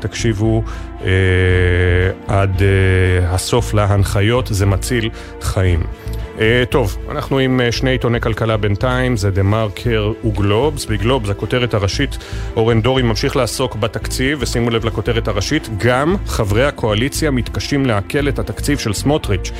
[0.00, 0.62] תקשיבו
[1.04, 1.08] אה,
[2.26, 5.82] עד אה, הסוף להנחיות, זה מציל חיים.
[6.70, 10.86] טוב, אנחנו עם שני עיתוני כלכלה בינתיים, זה דה מרקר וגלובס.
[10.86, 12.18] בגלובס, הכותרת הראשית,
[12.56, 18.38] אורן דורי ממשיך לעסוק בתקציב, ושימו לב לכותרת הראשית, גם חברי הקואליציה מתקשים לעכל את
[18.38, 19.50] התקציב של סמוטריץ'.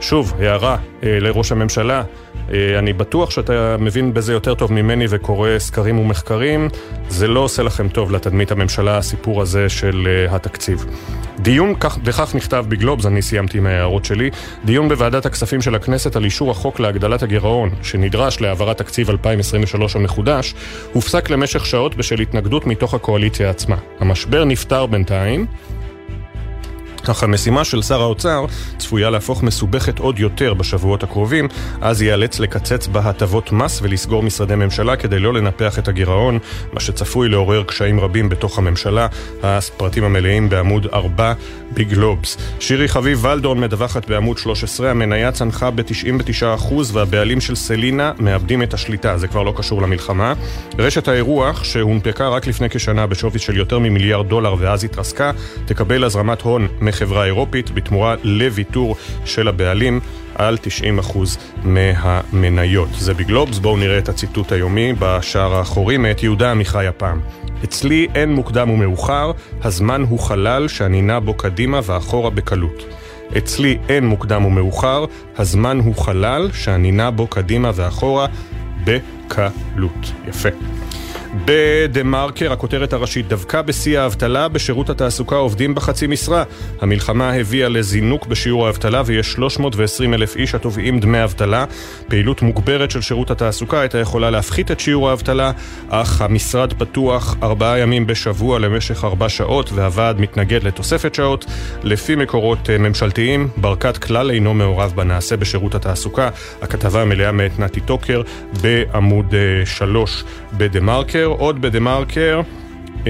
[0.00, 2.02] שוב, הערה לראש הממשלה,
[2.78, 6.68] אני בטוח שאתה מבין בזה יותר טוב ממני וקורא סקרים ומחקרים,
[7.08, 10.86] זה לא עושה לכם טוב לתדמית הממשלה, הסיפור הזה של uh, התקציב.
[11.38, 14.30] דיון, כך, וכך נכתב בגלובס, אני סיימתי עם ההערות שלי,
[14.64, 20.54] דיון בוועדת הכספים של הכנסת על אישור החוק להגדלת הגירעון, שנדרש להעברת תקציב 2023 המחודש,
[20.92, 23.76] הופסק למשך שעות בשל התנגדות מתוך הקואליציה עצמה.
[24.00, 25.46] המשבר נפתר בינתיים,
[27.10, 28.44] אך המשימה של שר האוצר
[28.78, 31.48] צפויה להפוך מסובכת עוד יותר בשבועות הקרובים,
[31.80, 36.38] אז ייאלץ לקצץ בהטבות מס ולסגור משרדי ממשלה כדי לא לנפח את הגירעון,
[36.72, 39.06] מה שצפוי לעורר קשיים רבים בתוך הממשלה.
[39.42, 41.32] הפרטים המלאים בעמוד 4
[41.74, 42.36] בגלובס.
[42.60, 49.18] שירי חביב ולדון מדווחת בעמוד 13, המניה צנחה ב-99% והבעלים של סלינה מאבדים את השליטה,
[49.18, 50.34] זה כבר לא קשור למלחמה.
[50.78, 55.32] רשת האירוח, שהונפקה רק לפני כשנה בשווי של יותר ממיליארד דולר ואז התרסקה,
[55.66, 60.00] תקבל הזרמת הון מחברה אירופית בתמורה לוויתור של הבעלים
[60.34, 60.56] על
[61.04, 61.18] 90%
[61.64, 62.88] מהמניות.
[62.98, 67.20] זה בגלובס, בואו נראה את הציטוט היומי בשער האחורי מאת יהודה עמיחי הפעם.
[67.64, 72.84] אצלי אין מוקדם ומאוחר, הזמן הוא חלל שאני נע בו קדימה ואחורה בקלות.
[73.38, 75.04] אצלי אין מוקדם ומאוחר,
[75.38, 78.26] הזמן הוא חלל שאני נע בו קדימה ואחורה
[78.84, 80.12] בקלות.
[80.28, 80.48] יפה.
[81.34, 86.42] בדה מרקר, הכותרת הראשית, דווקא בשיא האבטלה, בשירות התעסוקה עובדים בחצי משרה.
[86.80, 91.64] המלחמה הביאה לזינוק בשיעור האבטלה ויש 320 אלף איש התובעים דמי אבטלה.
[92.08, 95.52] פעילות מוגברת של שירות התעסוקה הייתה יכולה להפחית את שיעור האבטלה,
[95.88, 101.44] אך המשרד פתוח ארבעה ימים בשבוע למשך ארבע שעות והוועד מתנגד לתוספת שעות.
[101.82, 106.28] לפי מקורות אה, ממשלתיים, ברקת כלל אינו מעורב בנעשה בשירות התעסוקה.
[106.62, 108.22] הכתבה המלאה מאת נתי טוקר
[108.62, 111.21] בעמוד 3 אה, בדה מרקר.
[111.28, 112.40] מרקר, עוד בדה מרקר.
[113.04, 113.06] Uh,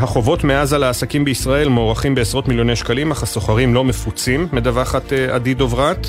[0.00, 5.54] החובות מעזה לעסקים בישראל מוערכים בעשרות מיליוני שקלים, אך הסוחרים לא מפוצים, מדווחת uh, עדי
[5.54, 6.06] דוברת.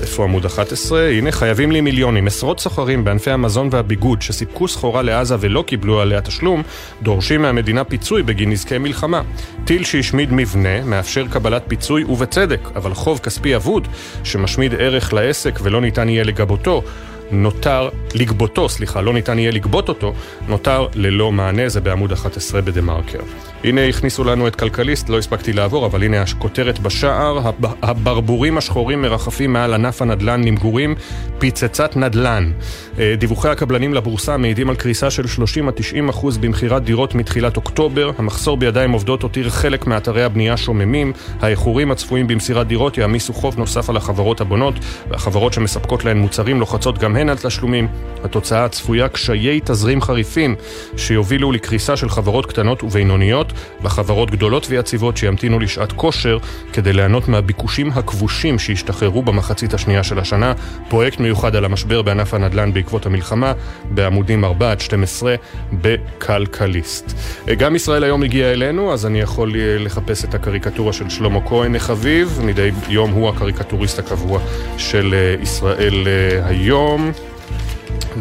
[0.00, 1.08] איפה עמוד 11?
[1.08, 2.26] הנה, חייבים לי מיליונים.
[2.26, 6.62] עשרות סוחרים בענפי המזון והביגוד שסיפקו סחורה לעזה ולא קיבלו עליה תשלום,
[7.02, 9.22] דורשים מהמדינה פיצוי בגין נזקי מלחמה.
[9.64, 13.88] טיל שהשמיד מבנה מאפשר קבלת פיצוי ובצדק, אבל חוב כספי אבוד,
[14.24, 16.82] שמשמיד ערך לעסק ולא ניתן יהיה לגבותו,
[17.30, 20.14] נותר לגבותו, סליחה, לא ניתן יהיה לגבות אותו,
[20.48, 23.20] נותר ללא מענה, זה בעמוד 11 בדה מרקר.
[23.66, 27.50] הנה הכניסו לנו את כלכליסט, לא הספקתי לעבור, אבל הנה הכותרת בשער,
[27.82, 30.94] הברבורים השחורים מרחפים מעל ענף הנדל"ן למגורים,
[31.38, 32.52] פיצצת נדל"ן.
[32.98, 38.10] אה, דיווחי הקבלנים לבורסה מעידים על קריסה של 30 90 אחוז במכירת דירות מתחילת אוקטובר,
[38.18, 43.90] המחסור בידיים עובדות הותיר חלק מאתרי הבנייה שוממים, האיחורים הצפויים במסירת דירות יעמיסו חוב נוסף
[43.90, 44.74] על החברות הבונות,
[45.08, 47.88] והחברות שמספקות להן מוצרים לוחצות גם הן על תשלומים.
[48.24, 50.54] התוצאה הצפויה קשיי תזרים חריפים,
[50.96, 56.38] שיובילו לקריסה של חברות קטנות ובינוניות, וחברות גדולות ויציבות שימתינו לשעת כושר
[56.72, 60.52] כדי ליהנות מהביקושים הכבושים שהשתחררו במחצית השנייה של השנה.
[60.88, 63.52] פרויקט מיוחד על המשבר בענף הנדל"ן בעקבות המלחמה,
[63.90, 65.34] בעמודים 4 עד 12
[65.72, 67.12] בכלכליסט.
[67.58, 72.40] גם ישראל היום הגיע אלינו, אז אני יכול לחפש את הקריקטורה של שלמה כהן חביב,
[72.44, 74.40] מדי יום הוא הקריקטוריסט הקבוע
[74.78, 77.12] של אה, ישראל אה, היום.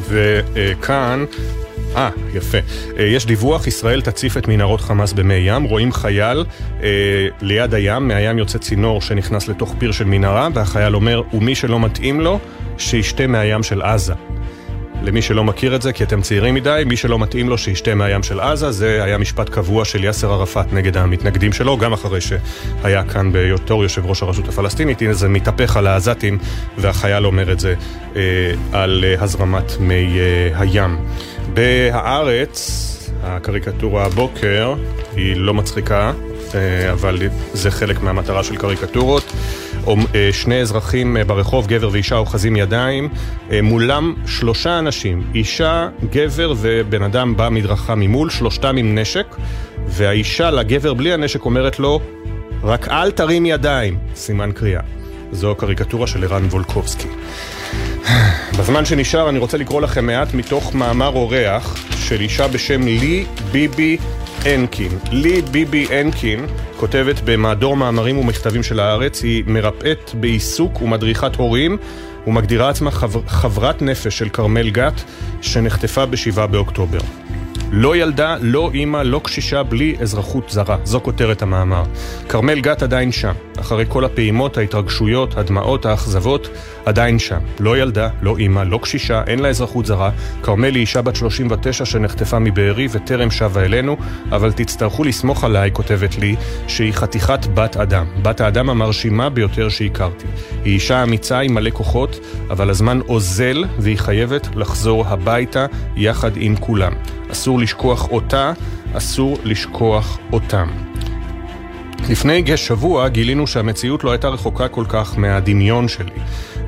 [0.10, 1.26] וכאן
[1.96, 2.58] אה, יפה.
[3.00, 6.46] אה, יש דיווח, ישראל תציף את מנהרות חמאס במי ים, רואים חייל
[6.84, 6.90] אה,
[7.42, 12.22] ליד הים, מהים יוצא צינור שנכנס לתוך פיר של מנהרה, והחייל אומר, ומי שלא מתאים
[12.22, 12.40] לו,
[12.78, 14.14] שישתה מהים של עזה.
[15.04, 18.24] למי שלא מכיר את זה, כי אתם צעירים מדי, מי שלא מתאים לו שישתה מהים
[18.24, 23.04] של עזה, זה היה משפט קבוע של יאסר ערפאת נגד המתנגדים שלו, גם אחרי שהיה
[23.04, 25.02] כאן בהיותו יושב ראש הרשות הפלסטינית.
[25.02, 26.38] הנה זה מתהפך על העזתים,
[26.78, 27.74] והחייל אומר את זה
[28.16, 28.22] אה,
[28.72, 30.98] על אה, הזרמת מי אה, הים.
[31.56, 32.92] בהארץ,
[33.24, 34.74] הקריקטורה הבוקר
[35.16, 36.12] היא לא מצחיקה,
[36.56, 37.18] אה, אבל
[37.54, 39.34] זה חלק מהמטרה של קריקטורות.
[39.88, 43.10] אה, שני אזרחים אה, ברחוב, גבר ואישה אוחזים ידיים,
[43.64, 49.36] מולם שלושה אנשים, אישה, גבר ובן אדם במדרכה ממול, שלושתם עם נשק,
[49.88, 52.00] והאישה לגבר בלי הנשק אומרת לו,
[52.64, 54.82] רק אל תרים ידיים, סימן קריאה.
[55.32, 57.08] זו קריקטורה של ערן וולקובסקי.
[58.60, 63.98] בזמן שנשאר אני רוצה לקרוא לכם מעט מתוך מאמר אורח של אישה בשם לי ביבי
[64.46, 64.92] אנקין.
[65.12, 66.46] לי ביבי אנקין
[66.78, 71.78] כותבת במהדור מאמרים ומכתבים של הארץ, היא מרפאת בעיסוק ומדריכת הורים
[72.28, 75.04] ומגדירה עצמה חבר, חברת נפש של כרמל גת
[75.42, 77.00] שנחטפה ב-7 באוקטובר.
[77.72, 80.78] לא ילדה, לא אימא, לא קשישה, בלי אזרחות זרה.
[80.84, 81.84] זו כותרת המאמר.
[82.30, 83.34] כרמל גת עדיין שם.
[83.60, 86.50] אחרי כל הפעימות, ההתרגשויות, הדמעות, האכזבות,
[86.86, 87.40] עדיין שם.
[87.60, 90.12] לא ילדה, לא אימא, לא קשישה, אין לה אזרחות זרה.
[90.44, 93.98] כרמל היא אישה בת 39 שנחטפה מבארי וטרם שבה אלינו,
[94.32, 96.36] אבל תצטרכו לסמוך עליי, כותבת לי,
[96.68, 98.06] שהיא חתיכת בת אדם.
[98.22, 100.26] בת האדם המרשימה ביותר שהכרתי.
[100.64, 106.56] היא אישה אמיצה עם מלא כוחות, אבל הזמן אוזל והיא חייבת לחזור הביתה יחד עם
[106.56, 106.94] כולם.
[107.32, 108.54] אסור לשכוח אותה,
[108.94, 110.68] אסור לשכוח אותם.
[112.10, 116.12] לפני כשבוע גילינו שהמציאות לא הייתה רחוקה כל כך מהדמיון שלי.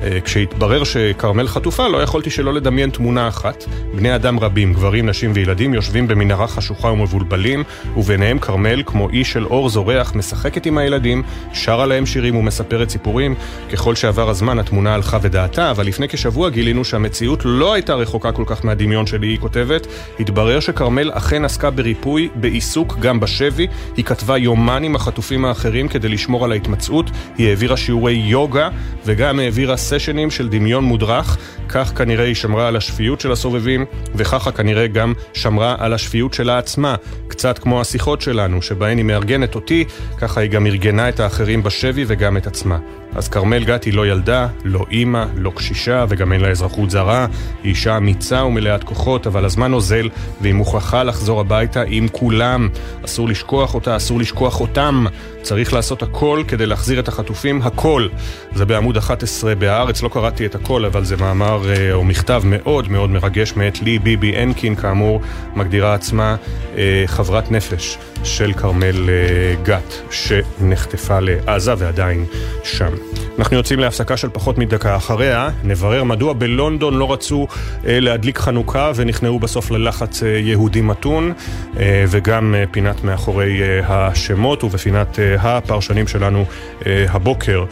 [0.02, 3.64] אה, כשהתברר שכרמל חטופה, לא יכולתי שלא לדמיין תמונה אחת.
[3.94, 7.62] בני אדם רבים, גברים, נשים וילדים, יושבים במנהרה חשוכה ומבולבלים,
[7.96, 13.34] וביניהם כרמל, כמו איש של אור זורח, משחקת עם הילדים, שרה להם שירים ומספרת סיפורים.
[13.72, 18.44] ככל שעבר הזמן התמונה הלכה ודעתה, אבל לפני כשבוע גילינו שהמציאות לא הייתה רחוקה כל
[18.46, 19.86] כך מהדמיון שלי, היא כותבת.
[20.20, 23.66] התברר שכרמל אכן עסקה בריפוי, בעיסוק, גם בשבי.
[23.96, 27.10] היא כתבה יומן עם החטופים האחרים כדי לשמור על ההתמצאות.
[27.38, 28.68] היא העבירה שיעורי יוגה,
[29.04, 31.36] וגם העבירה סשנים של דמיון מודרך,
[31.68, 36.58] כך כנראה היא שמרה על השפיות של הסובבים, וככה כנראה גם שמרה על השפיות שלה
[36.58, 36.94] עצמה,
[37.28, 39.84] קצת כמו השיחות שלנו, שבהן היא מארגנת אותי,
[40.18, 42.78] ככה היא גם ארגנה את האחרים בשבי וגם את עצמה.
[43.14, 47.26] אז כרמל גת היא לא ילדה, לא אימא, לא קשישה וגם אין לה אזרחות זרה.
[47.62, 50.08] היא אישה אמיצה ומלאת כוחות, אבל הזמן אוזל
[50.40, 52.68] והיא מוכרחה לחזור הביתה עם כולם.
[53.04, 55.06] אסור לשכוח אותה, אסור לשכוח אותם.
[55.42, 58.08] צריך לעשות הכל כדי להחזיר את החטופים, הכל.
[58.54, 62.90] זה בעמוד 11 בהארץ, לא קראתי את הכל, אבל זה מאמר אה, או מכתב מאוד
[62.90, 65.20] מאוד מרגש מאת לי ביבי אנקין, כאמור,
[65.56, 66.36] מגדירה עצמה
[66.76, 72.24] אה, חברת נפש של כרמל אה, גת, שנחטפה לעזה ועדיין
[72.64, 72.97] שם.
[73.38, 77.46] אנחנו יוצאים להפסקה של פחות מדקה אחריה, נברר מדוע בלונדון לא רצו
[77.86, 81.32] אה, להדליק חנוכה ונכנעו בסוף ללחץ אה, יהודי מתון,
[81.80, 86.44] אה, וגם פינת מאחורי השמות ובפינת הפרשנים שלנו
[86.86, 87.64] הבוקר,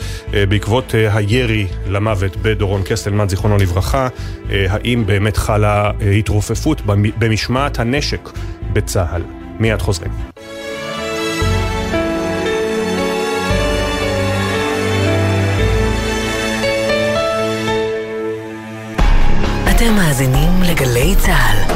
[0.49, 4.09] בעקבות הירי למוות בדורון קסטלמן, זיכרונו לברכה,
[4.51, 6.83] האם באמת חלה התרופפות
[7.19, 8.29] במשמעת הנשק
[8.73, 9.23] בצה"ל.
[9.61, 10.36] מיד חוזרים.
[20.77, 21.76] אתם מאזינים לגלי צה"ל.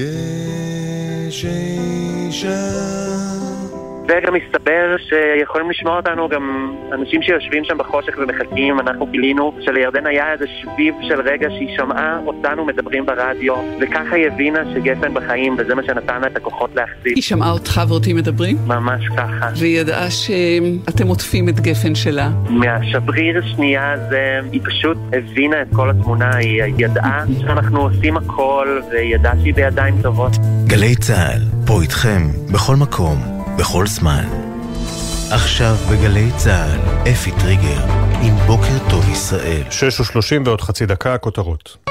[0.01, 3.00] Yeah, yeah, yeah.
[4.11, 8.79] וגם מסתבר שיכולים לשמוע אותנו גם אנשים שיושבים שם בחושך ומחכים.
[8.79, 14.27] אנחנו גילינו שלירדן היה איזה שביב של רגע שהיא שמעה אותנו מדברים ברדיו, וככה היא
[14.27, 17.15] הבינה שגפן בחיים, וזה מה שנתן לה את הכוחות להחזיק.
[17.15, 18.57] היא שמעה אותך ואותי מדברים?
[18.67, 19.49] ממש ככה.
[19.55, 22.29] והיא ידעה שאתם עוטפים את גפן שלה?
[22.49, 29.15] מהשבריר השנייה הזה, היא פשוט הבינה את כל התמונה, היא ידעה שאנחנו עושים הכל, והיא
[29.15, 30.31] ידעה שהיא בידיים טובות.
[30.67, 32.21] גלי צה"ל, פה איתכם,
[32.53, 33.40] בכל מקום.
[33.61, 34.25] בכל זמן.
[35.31, 37.83] עכשיו בגלי צה"ל, אפי טריגר,
[38.21, 39.63] עם בוקר טוב ישראל.
[39.71, 41.90] שש ושלושים ועוד חצי דקה, הכותרות.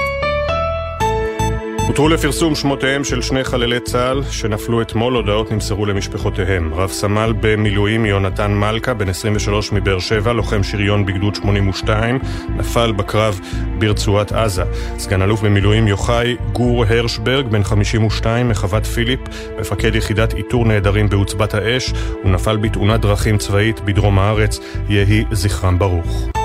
[1.90, 6.74] הותרו לפרסום שמותיהם של שני חללי צה"ל שנפלו אתמול, הודעות נמסרו למשפחותיהם.
[6.74, 12.18] רב סמל במילואים יונתן מלכה, בן 23 מבאר שבע, לוחם שריון בגדוד 82,
[12.56, 13.40] נפל בקרב
[13.78, 14.62] ברצועת עזה.
[14.98, 19.20] סגן אלוף במילואים יוחאי גור הרשברג, בן 52, מחוות פיליפ,
[19.60, 25.78] מפקד יחידת איתור נעדרים בעוצבת האש, הוא נפל בתאונת דרכים צבאית בדרום הארץ, יהי זכרם
[25.78, 26.39] ברוך.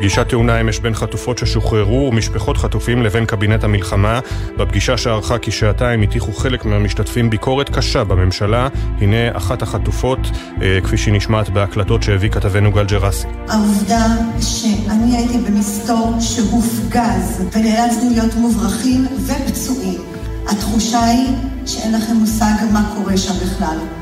[0.00, 4.20] פגישת תאונה אמש בין חטופות ששוחררו ומשפחות חטופים לבין קבינט המלחמה.
[4.56, 8.68] בפגישה שארכה כשעתיים הטיחו חלק מהמשתתפים ביקורת קשה בממשלה.
[9.00, 10.18] הנה אחת החטופות,
[10.62, 13.26] אה, כפי שהיא נשמעת בהקלטות שהביא כתבנו גל ג'רסי.
[13.48, 14.06] העובדה
[14.40, 20.00] שאני הייתי במסתור שהופגז ונאלצנו להיות מוברחים ופצועים.
[20.48, 21.28] התחושה היא
[21.66, 23.99] שאין לכם מושג מה קורה שם בכלל.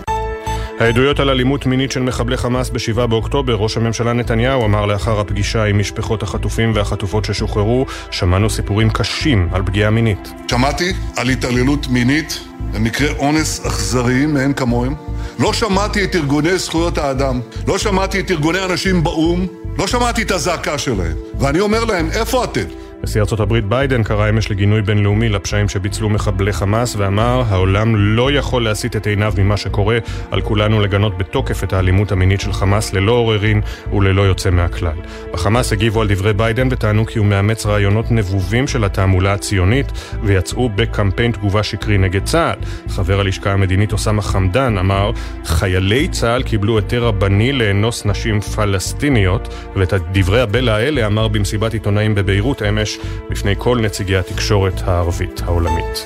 [0.81, 5.65] העדויות על אלימות מינית של מחבלי חמאס ב-7 באוקטובר, ראש הממשלה נתניהו אמר לאחר הפגישה
[5.65, 10.33] עם משפחות החטופים והחטופות ששוחררו, שמענו סיפורים קשים על פגיעה מינית.
[10.51, 12.41] שמעתי על התעללות מינית
[12.73, 14.95] במקרה אונס אכזריים מאין כמוהם.
[15.39, 19.47] לא שמעתי את ארגוני זכויות האדם, לא שמעתי את ארגוני הנשים באו"ם,
[19.79, 21.17] לא שמעתי את הזעקה שלהם.
[21.39, 22.65] ואני אומר להם, איפה אתם?
[23.03, 28.33] נשיא ארצות הברית ביידן קרא אמש לגינוי בינלאומי לפשעים שביצעו מחבלי חמאס ואמר העולם לא
[28.33, 29.99] יכול להסיט את עיניו ממה שקורה
[30.31, 33.61] על כולנו לגנות בתוקף את האלימות המינית של חמאס ללא עוררין
[33.93, 34.97] וללא יוצא מהכלל.
[35.33, 39.87] בחמאס הגיבו על דברי ביידן וטענו כי הוא מאמץ רעיונות נבובים של התעמולה הציונית
[40.23, 42.59] ויצאו בקמפיין תגובה שקרי נגד צה"ל.
[42.89, 45.11] חבר הלשכה המדינית אוסאמה חמדאן אמר
[45.45, 52.15] חיילי צה"ל קיבלו היתר רבני לאנוס נשים פלסטיניות ואת דברי הבלע האלה אמר במסיבת עיתונאים
[52.15, 52.99] בביירות אמש
[53.31, 56.05] בפני כל נציגי התקשורת הערבית העולמית.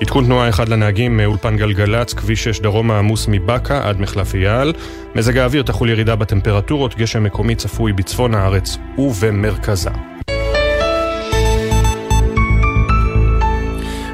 [0.00, 4.72] עדכון תנועה אחד לנהגים מאולפן גלגלצ, כביש 6 דרומה עמוס מבאקה עד מחלף אייל.
[5.14, 10.09] מזג האוויר תחול ירידה בטמפרטורות, גשם מקומי צפוי בצפון הארץ ובמרכזה.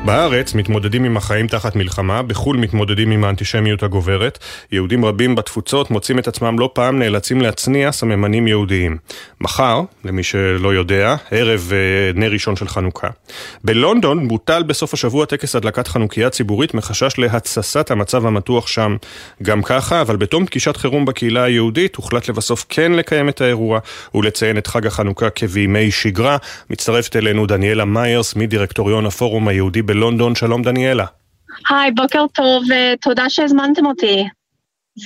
[0.07, 4.39] בארץ מתמודדים עם החיים תחת מלחמה, בחו"ל מתמודדים עם האנטישמיות הגוברת.
[4.73, 8.97] יהודים רבים בתפוצות מוצאים את עצמם לא פעם נאלצים להצניע סממנים יהודיים.
[9.41, 13.09] מחר, למי שלא יודע, ערב uh, נר ראשון של חנוכה.
[13.65, 18.97] בלונדון בוטל בסוף השבוע טקס הדלקת חנוכיה ציבורית מחשש להתססת המצב המתוח שם
[19.43, 23.79] גם ככה, אבל בתום פגישת חירום בקהילה היהודית הוחלט לבסוף כן לקיים את האירוע
[24.15, 26.37] ולציין את חג החנוכה כבימי שגרה.
[26.71, 29.96] מצטרפת אלינו דניאלה מיירס מדירקטוריון הפורום היהודי ב...
[29.97, 30.35] בלונדון.
[30.35, 31.05] שלום דניאלה.
[31.71, 34.25] היי, בוקר טוב, ותודה שהזמנתם אותי.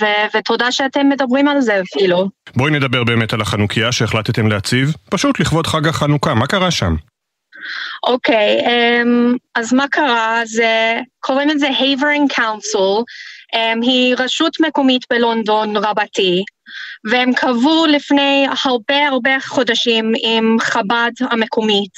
[0.01, 2.29] ו- ותודה שאתם מדברים על זה אפילו.
[2.55, 6.95] בואי נדבר באמת על החנוכיה שהחלטתם להציב, פשוט לכבוד חג החנוכה, מה קרה שם?
[8.07, 10.41] אוקיי, okay, um, אז מה קרה?
[10.45, 13.03] זה, קוראים לזה Havering Council,
[13.81, 16.43] היא רשות מקומית בלונדון רבתי,
[17.03, 21.93] והם קבעו לפני הרבה הרבה חודשים עם חב"ד המקומית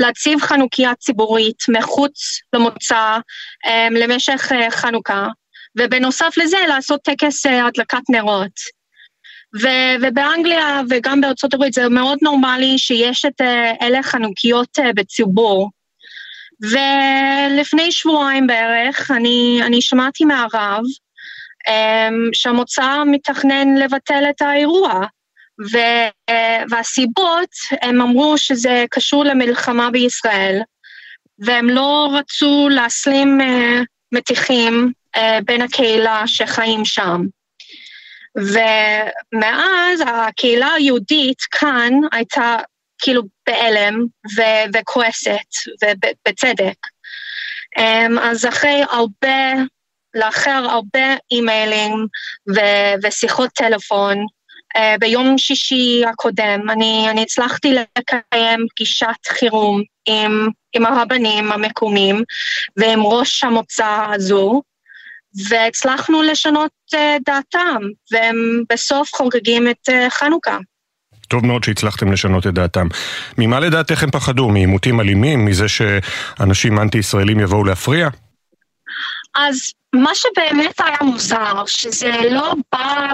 [0.00, 3.18] להציב חנוכיה ציבורית מחוץ למוצא
[3.66, 5.28] um, למשך uh, חנוכה,
[5.78, 8.78] ובנוסף לזה לעשות טקס uh, הדלקת נרות.
[9.62, 15.70] ו- ובאנגליה וגם בארצות הברית זה מאוד נורמלי שיש את uh, אלה חנוכיות בציבור.
[16.60, 20.82] ולפני שבועיים בערך אני, אני שמעתי מהרב
[21.68, 25.00] אמ, שהמוצא מתכנן לבטל את האירוע.
[25.72, 25.78] ו,
[26.70, 27.50] והסיבות,
[27.82, 30.60] הם אמרו שזה קשור למלחמה בישראל,
[31.38, 37.22] והם לא רצו להסלים uh, מתיחים uh, בין הקהילה שחיים שם.
[38.36, 42.56] ומאז הקהילה היהודית כאן הייתה
[42.98, 46.76] כאילו בהלם ו- וכועסת, ובצדק.
[47.78, 49.52] אמ, אז אחרי הרבה,
[50.14, 52.06] לאחר הרבה אימיילים
[52.54, 54.18] ו- ושיחות טלפון,
[54.76, 62.22] uh, ביום שישי הקודם אני, אני הצלחתי לקיים פגישת חירום עם, עם הרבנים המקומיים
[62.76, 64.62] ועם ראש המוצא הזו,
[65.48, 67.82] והצלחנו לשנות uh, דעתם,
[68.12, 70.58] והם בסוף חוגגים את uh, חנוכה.
[71.28, 72.86] טוב מאוד שהצלחתם לשנות את דעתם.
[73.38, 74.48] ממה לדעתך הם פחדו?
[74.48, 75.44] מעימותים אלימים?
[75.44, 78.08] מזה שאנשים אנטי-ישראלים יבואו להפריע?
[79.34, 83.12] אז מה שבאמת היה מוזר, שזה לא בא...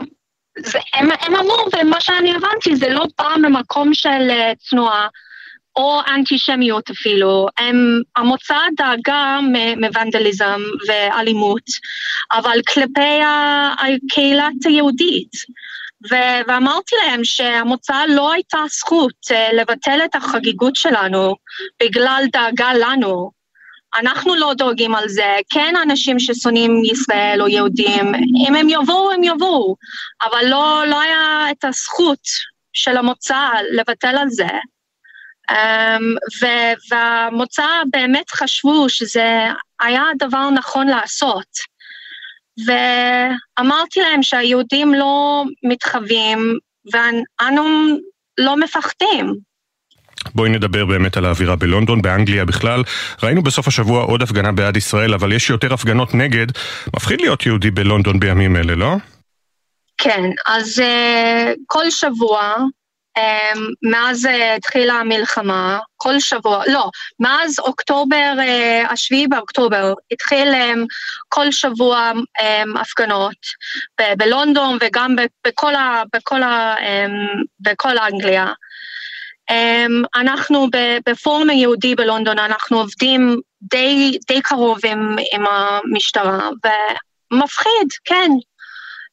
[0.59, 5.07] זה, הם, הם אמרו, ומה שאני הבנתי, זה לא בא ממקום של uh, תנועה.
[5.77, 7.47] או אנטישמיות אפילו.
[7.59, 9.39] הם, המוצא דאגה
[9.77, 11.63] מוונדליזם ואלימות,
[12.33, 13.21] אבל כלפי
[13.79, 15.33] הקהילת היהודית.
[16.11, 21.35] ו- ואמרתי להם שהמוצא לא הייתה זכות uh, לבטל את החגיגות שלנו
[21.83, 23.31] בגלל דאגה לנו.
[23.97, 25.37] אנחנו לא דואגים על זה.
[25.51, 28.13] כן אנשים ששונאים ישראל או יהודים,
[28.47, 29.77] אם הם יבואו, הם יבואו,
[30.23, 32.23] אבל לא, לא היה את הזכות
[32.73, 34.49] של המוצא לבטל על זה.
[35.51, 36.35] Um,
[36.91, 39.39] והמוצא באמת חשבו שזה
[39.81, 41.74] היה הדבר הנכון לעשות.
[42.67, 46.59] ואמרתי להם שהיהודים לא מתחווים
[46.93, 47.63] ואנו
[48.39, 49.35] לא מפחדים.
[50.35, 52.83] בואי נדבר באמת על האווירה בלונדון, באנגליה בכלל.
[53.23, 56.47] ראינו בסוף השבוע עוד הפגנה בעד ישראל, אבל יש יותר הפגנות נגד.
[56.97, 58.97] מפחיד להיות יהודי בלונדון בימים אלה, לא?
[59.99, 62.57] כן, אז uh, כל שבוע
[63.83, 66.91] מאז uh, התחילה המלחמה, כל שבוע, לא,
[67.21, 70.79] מאז אוקטובר, uh, השביעי באוקטובר, התחיל um,
[71.29, 73.37] כל שבוע um, הפגנות
[74.19, 76.75] בלונדון וגם בכל, ה- בכל, ה-
[77.61, 78.47] בכל אנגליה.
[79.51, 80.67] Um, אנחנו
[81.09, 86.49] בפורום היהודי בלונדון, אנחנו עובדים די, די קרוב עם, עם המשטרה,
[87.33, 88.31] ומפחיד, כן.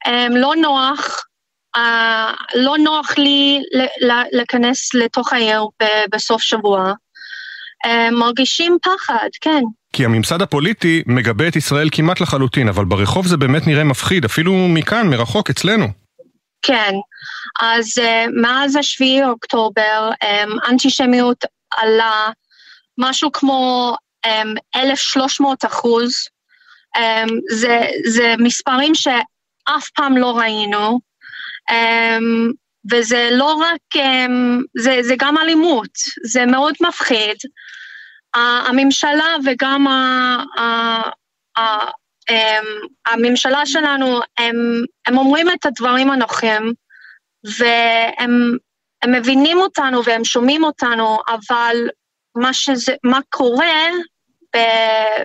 [0.07, 1.25] Um, לא נוח,
[1.77, 1.79] Uh,
[2.55, 3.61] לא נוח לי
[4.31, 5.65] להיכנס לתוך העיר
[6.15, 6.93] בסוף שבוע.
[7.85, 9.61] Uh, מרגישים פחד, כן.
[9.93, 14.53] כי הממסד הפוליטי מגבה את ישראל כמעט לחלוטין, אבל ברחוב זה באמת נראה מפחיד, אפילו
[14.53, 15.85] מכאן, מרחוק, אצלנו.
[16.61, 16.93] כן,
[17.61, 21.45] אז uh, מאז השביעי אוקטובר, um, אנטישמיות
[21.77, 22.29] עלה
[22.97, 23.95] משהו כמו
[24.25, 24.29] um,
[24.75, 26.13] 1,300 אחוז.
[26.97, 31.10] Um, זה, זה מספרים שאף פעם לא ראינו.
[31.69, 32.53] Um,
[32.91, 35.91] וזה לא רק, um, זה, זה גם אלימות,
[36.25, 37.37] זה מאוד מפחיד.
[38.33, 39.93] הממשלה וגם ה,
[40.59, 40.63] ה,
[41.57, 41.89] ה,
[42.31, 44.55] um, הממשלה שלנו, הם,
[45.07, 46.73] הם אומרים את הדברים הנוחים,
[47.43, 48.57] והם
[49.01, 51.75] הם מבינים אותנו והם שומעים אותנו, אבל
[52.35, 53.89] מה, שזה, מה קורה
[54.55, 55.23] ב, אמ,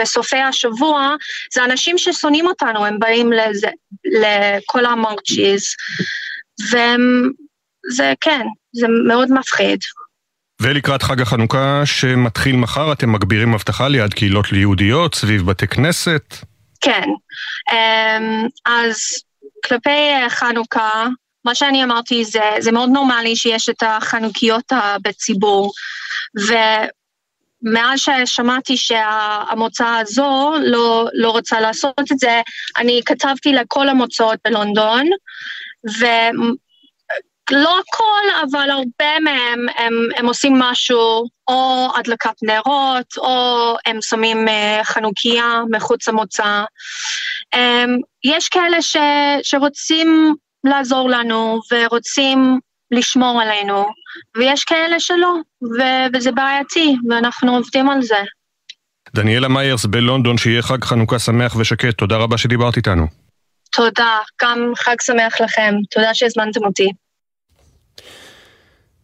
[0.00, 1.14] בסופי השבוע,
[1.52, 3.68] זה אנשים ששונאים אותנו, הם באים לזה,
[4.04, 5.74] לכל המרצ'יז,
[6.70, 7.30] והם,
[7.90, 9.78] זה כן, זה מאוד מפחיד.
[10.62, 16.34] ולקראת חג החנוכה שמתחיל מחר, אתם מגבירים אבטחה ליד קהילות יהודיות, סביב בתי כנסת?
[16.80, 17.08] כן,
[17.72, 18.96] אמ, אז
[19.64, 21.06] כלפי חנוכה,
[21.44, 25.72] מה שאני אמרתי זה, זה מאוד נורמלי שיש את החנוכיות בציבור,
[26.48, 26.54] ו...
[27.62, 32.40] מאז ששמעתי שהמוצא הזו לא, לא רוצה לעשות את זה,
[32.78, 35.06] אני כתבתי לכל המוצאות בלונדון,
[36.00, 44.48] ולא הכל, אבל הרבה מהם הם, הם עושים משהו, או הדלקת נרות, או הם שמים
[44.48, 46.64] אה, חנוכיה מחוץ למוצא.
[47.54, 48.96] אמ, יש כאלה ש,
[49.42, 50.34] שרוצים
[50.64, 53.86] לעזור לנו ורוצים לשמור עלינו,
[54.36, 58.18] ויש כאלה שלא, ו- וזה בעייתי, ואנחנו עובדים על זה.
[59.14, 63.06] דניאלה מיירס בלונדון, שיהיה חג חנוכה שמח ושקט, תודה רבה שדיברת איתנו.
[63.72, 66.88] תודה, גם חג שמח לכם, תודה שהזמנתם אותי.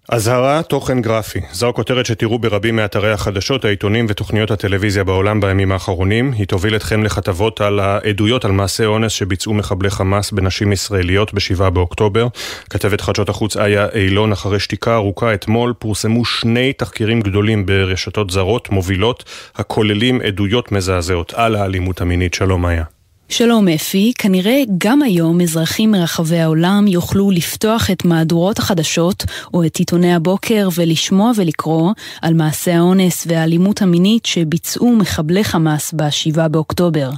[0.09, 1.40] אזהרה, תוכן גרפי.
[1.53, 6.32] זו הכותרת שתראו ברבים מאתרי החדשות, העיתונים ותוכניות הטלוויזיה בעולם בימים האחרונים.
[6.32, 11.70] היא תוביל אתכם לכתבות על העדויות על מעשי אונס שביצעו מחבלי חמאס בנשים ישראליות ב-7
[11.70, 12.26] באוקטובר.
[12.70, 18.70] כתבת חדשות החוץ איה אילון, אחרי שתיקה ארוכה אתמול, פורסמו שני תחקירים גדולים ברשתות זרות
[18.70, 19.24] מובילות,
[19.57, 22.34] הכוללים עדויות מזעזעות על האלימות המינית.
[22.34, 22.91] שלום איה.
[23.33, 29.24] שלום אפי, כנראה גם היום אזרחים מרחבי העולם יוכלו לפתוח את מהדורות החדשות
[29.55, 36.49] או את עיתוני הבוקר ולשמוע ולקרוא על מעשי האונס והאלימות המינית שביצעו מחבלי חמאס ב-7
[36.49, 37.11] באוקטובר.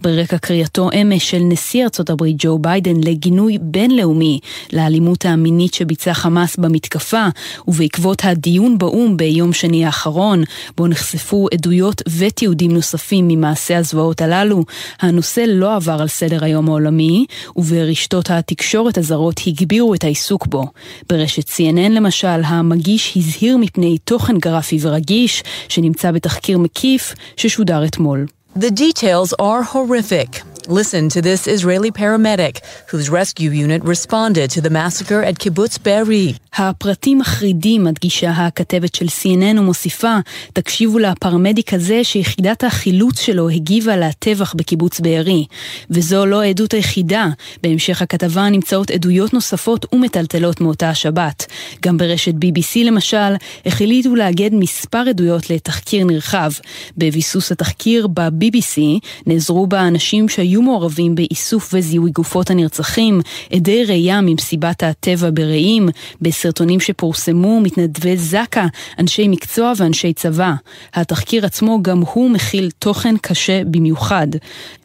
[0.00, 4.40] ברקע קריאתו אמש של נשיא ארצות הברית ג'ו ביידן לגינוי בינלאומי
[4.72, 7.26] לאלימות המינית שביצע חמאס במתקפה,
[7.68, 10.42] ובעקבות הדיון באו"ם ביום שני האחרון,
[10.76, 14.64] בו נחשפו עדויות ותיעודים נוספים ממעשי הזוועות הללו,
[15.00, 20.64] הנושא לא עבר על סדר היום העולמי, וברשתות התקשורת הזרות הגבירו את העיסוק בו.
[21.08, 28.26] ברשת CNN למשל, המגיש הזהיר מפני תוכן גרפי ורגיש, שנמצא בתחקיר מקיף ששודר אתמול.
[28.58, 30.49] The details are horrific.
[30.68, 36.34] Listen to this Israeli paramedic whose rescue unit responded to the massacre at kibbutz Be'eri.
[36.54, 40.16] הפרטים מחרידים, מדגישה הכתבת של CNN ומוסיפה,
[40.52, 45.46] תקשיבו לפרמדיק הזה שיחידת החילוץ שלו הגיבה לטבח בקיבוץ בארי.
[45.90, 47.28] וזו לא העדות היחידה,
[47.62, 51.46] בהמשך הכתבה נמצאות עדויות נוספות ומטלטלות מאותה השבת.
[51.82, 53.34] גם ברשת BBC למשל,
[53.66, 56.50] החליטו לאגד מספר עדויות לתחקיר נרחב.
[56.96, 58.80] בביסוס התחקיר ב-BBC
[59.26, 63.20] נעזרו בה אנשים שהיו מעורבים באיסוף וזיהוי גופות הנרצחים,
[63.52, 65.88] עדי ראייה ממסיבת הטבע ברעים,
[66.20, 68.66] בסרטונים שפורסמו מתנדבי זק"א,
[68.98, 70.52] אנשי מקצוע ואנשי צבא.
[70.94, 74.26] התחקיר עצמו גם הוא מכיל תוכן קשה במיוחד.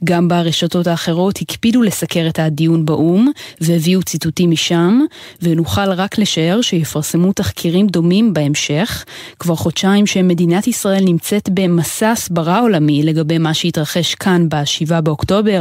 [0.03, 4.99] גם ברשתות האחרות הקפידו לסקר את הדיון באו"ם, והביאו ציטוטים משם,
[5.41, 9.05] ונוכל רק לשער שיפרסמו תחקירים דומים בהמשך.
[9.39, 15.54] כבר חודשיים שמדינת ישראל נמצאת במסע הסברה עולמי לגבי מה שהתרחש כאן ב-7 באוקטובר,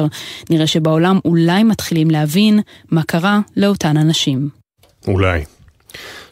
[0.51, 4.49] נראה שבעולם אולי מתחילים להבין מה קרה לאותן אנשים.
[5.09, 5.45] אולי.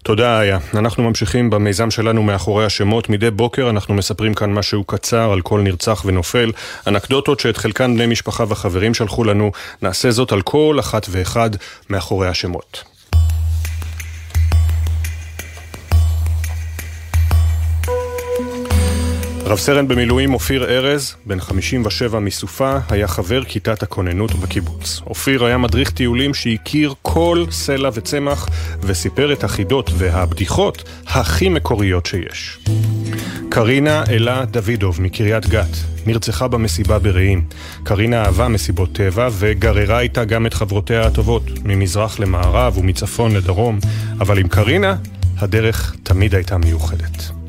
[0.03, 0.59] תודה איה.
[0.75, 3.09] אנחנו ממשיכים במיזם שלנו מאחורי השמות.
[3.09, 6.53] מדי בוקר אנחנו מספרים כאן משהו קצר על כל נרצח ונופל.
[6.87, 9.51] אנקדוטות שאת חלקן בני משפחה וחברים שלחו לנו.
[9.83, 11.51] נעשה זאת על כל אחת ואחד
[11.91, 12.92] מאחורי השמות.
[19.53, 25.01] רב סרן במילואים אופיר ארז, בן 57 מסופה, היה חבר כיתת הכוננות בקיבוץ.
[25.07, 28.49] אופיר היה מדריך טיולים שהכיר כל סלע וצמח
[28.81, 32.59] וסיפר את החידות והבדיחות הכי מקוריות שיש.
[33.49, 35.77] קרינה אלה דוידוב מקריית גת
[36.07, 37.45] נרצחה במסיבה ברעים.
[37.83, 43.79] קרינה אהבה מסיבות טבע וגררה איתה גם את חברותיה הטובות, ממזרח למערב ומצפון לדרום,
[44.21, 44.97] אבל עם קרינה
[45.39, 47.42] הדרך תמיד הייתה מיוחדת.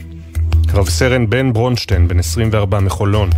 [0.73, 3.29] רב סרן בן ברונשטיין, בן 24 מחולון,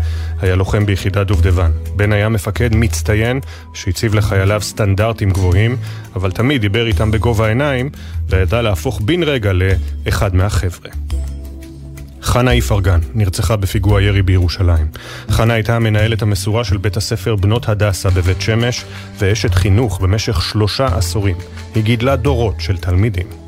[0.41, 1.71] היה לוחם ביחידת דובדבן.
[1.95, 3.39] בן היה מפקד מצטיין
[3.73, 5.77] שהציב לחייליו סטנדרטים גבוהים,
[6.15, 7.89] אבל תמיד דיבר איתם בגובה העיניים,
[8.29, 10.89] וידע להפוך בן רגע לאחד מהחבר'ה.
[12.21, 14.88] חנה איפרגן נרצחה בפיגוע ירי בירושלים.
[15.29, 18.86] חנה הייתה המנהלת המסורה של בית הספר בנות הדסה בבית שמש,
[19.19, 21.36] ואשת חינוך במשך שלושה עשורים.
[21.75, 23.44] היא גידלה דורות של תלמידים.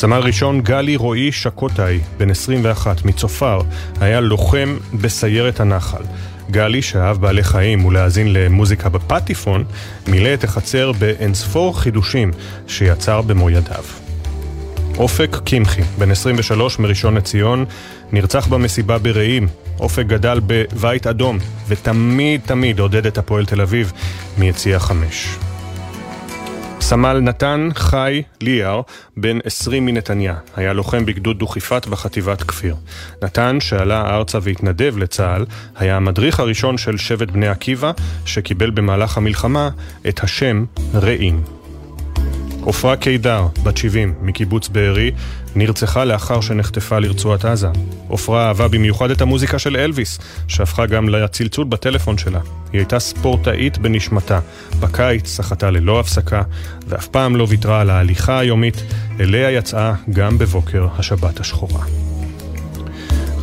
[0.00, 3.60] סמל ראשון גלי רועי שקוטאי, בן 21, מצופר,
[4.00, 6.02] היה לוחם בסיירת הנחל.
[6.50, 9.64] גלי, שאהב בעלי חיים ולהאזין למוזיקה בפטיפון,
[10.06, 12.30] מילא את החצר באינספור חידושים
[12.68, 13.84] שיצר במו ידיו.
[14.98, 17.64] אופק קמחי, בן 23 מראשון לציון,
[18.12, 19.48] נרצח במסיבה ברעים.
[19.80, 21.38] אופק גדל בבית אדום,
[21.68, 23.92] ותמיד תמיד עודד את הפועל תל אביב
[24.38, 25.47] מיציע חמש.
[26.80, 28.80] סמל נתן חי ליאר,
[29.16, 32.76] בן 20 מנתניה, היה לוחם בגדוד דוכיפת בחטיבת כפיר.
[33.22, 37.92] נתן, שעלה ארצה והתנדב לצה"ל, היה המדריך הראשון של שבט בני עקיבא,
[38.24, 39.70] שקיבל במהלך המלחמה
[40.08, 40.64] את השם
[40.94, 41.57] רעים.
[42.68, 45.10] עפרה קידר, בת 70, מקיבוץ בארי,
[45.56, 47.68] נרצחה לאחר שנחטפה לרצועת עזה.
[48.10, 52.40] עפרה אהבה במיוחד את המוזיקה של אלוויס, שהפכה גם לצלצול בטלפון שלה.
[52.72, 54.40] היא הייתה ספורטאית בנשמתה.
[54.80, 56.42] בקיץ סחטה ללא הפסקה,
[56.88, 58.82] ואף פעם לא ויתרה על ההליכה היומית,
[59.20, 62.07] אליה יצאה גם בבוקר השבת השחורה.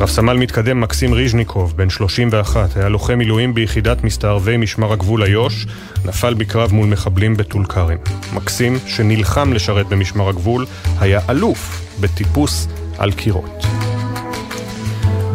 [0.00, 5.66] רב סמל מתקדם מקסים ריז'ניקוב, בן 31, היה לוחם מילואים ביחידת מסתערבי משמר הגבול איו"ש,
[6.04, 7.96] נפל בקרב מול מחבלים בטול כרם.
[8.32, 10.66] מקסים, שנלחם לשרת במשמר הגבול,
[11.00, 12.68] היה אלוף בטיפוס
[12.98, 13.66] על קירות.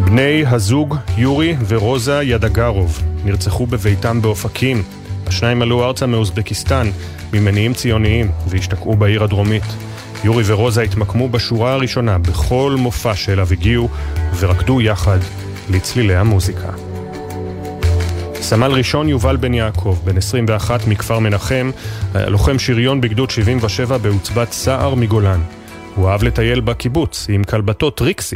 [0.06, 4.84] בני הזוג יורי ורוזה ידגרוב נרצחו בביתם באופקים.
[5.28, 6.92] השניים עלו ארצה מאוזבקיסטן
[7.34, 9.91] ממניעים ציוניים והשתקעו בעיר הדרומית.
[10.24, 13.90] יורי ורוזה התמקמו בשורה הראשונה בכל מופע שאליו הגיעו
[14.40, 15.18] ורקדו יחד
[15.70, 16.70] לצלילי המוזיקה.
[18.36, 21.72] סמל ראשון יובל בן יעקב, בן 21 מכפר מנחם,
[22.14, 25.42] היה לוחם שריון בגדוד 77 בעוצבת סער מגולן.
[25.96, 28.36] הוא אהב לטייל בקיבוץ עם כלבתו טריקסי,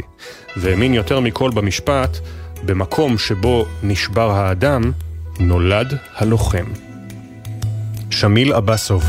[0.56, 2.18] והאמין יותר מכל במשפט,
[2.64, 4.92] במקום שבו נשבר האדם,
[5.40, 6.64] נולד הלוחם.
[8.10, 9.04] שמיל אבסוב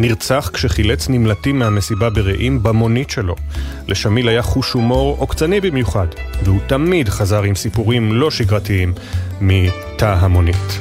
[0.00, 3.36] נרצח כשחילץ נמלטים מהמסיבה ברעים במונית שלו.
[3.88, 6.06] לשמיל היה חוש הומור עוקצני במיוחד,
[6.44, 8.92] והוא תמיד חזר עם סיפורים לא שגרתיים
[9.40, 10.78] מתא המונית.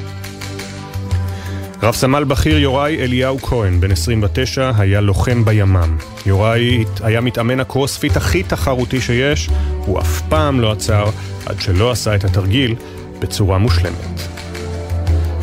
[1.84, 5.98] רב סמל בכיר יוראי אליהו כהן, בן 29, היה לוחם בימ"מ.
[6.26, 9.50] יוראי היה מתאמן הקרוספיט הכי תחרותי שיש,
[9.86, 11.06] הוא אף פעם לא עצר
[11.46, 12.76] עד שלא עשה את התרגיל
[13.20, 14.22] בצורה מושלמת.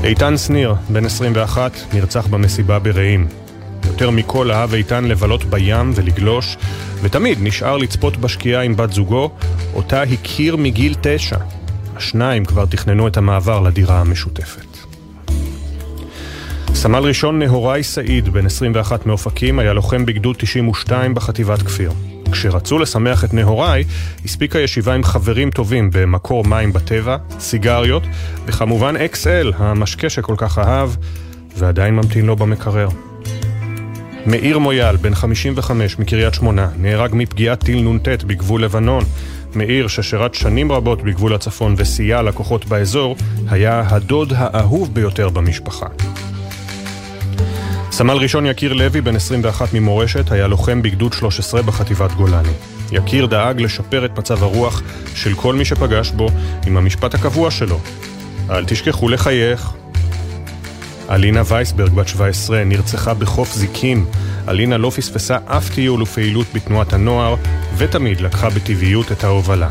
[0.04, 3.45] איתן שניר, בן 21, נרצח במסיבה ברעים.
[3.86, 6.56] יותר מכל אהב איתן לבלות בים ולגלוש,
[7.02, 9.30] ותמיד נשאר לצפות בשקיעה עם בת זוגו,
[9.74, 11.36] אותה הכיר מגיל תשע.
[11.96, 14.66] השניים כבר תכננו את המעבר לדירה המשותפת.
[16.74, 21.92] סמל ראשון נהוראי סעיד, בן 21 מאופקים, היה לוחם בגדוד 92 בחטיבת כפיר.
[22.32, 23.84] כשרצו לשמח את נהוראי,
[24.24, 28.02] הספיקה ישיבה עם חברים טובים במקור מים בטבע, סיגריות,
[28.46, 30.90] וכמובן XL, המשקה שכל כך אהב,
[31.56, 32.88] ועדיין ממתין לו במקרר.
[34.26, 39.04] מאיר מויאל, בן 55 מקריית שמונה, נהרג מפגיעת טיל נ"ט בגבול לבנון.
[39.54, 43.16] מאיר, ששירת שנים רבות בגבול הצפון וסייע לכוחות באזור,
[43.48, 45.86] היה הדוד האהוב ביותר במשפחה.
[47.90, 52.52] סמל ראשון יקיר לוי, בן 21 ממורשת, היה לוחם בגדוד 13 בחטיבת גולני.
[52.92, 54.82] יקיר דאג לשפר את מצב הרוח
[55.14, 56.28] של כל מי שפגש בו
[56.66, 57.80] עם המשפט הקבוע שלו:
[58.50, 59.72] אל תשכחו לחייך.
[61.10, 64.06] אלינה וייסברג, בת 17, נרצחה בחוף זיקים.
[64.48, 67.34] אלינה לא פספסה אף טיול ופעילות בתנועת הנוער,
[67.76, 69.68] ותמיד לקחה בטבעיות את ההובלה.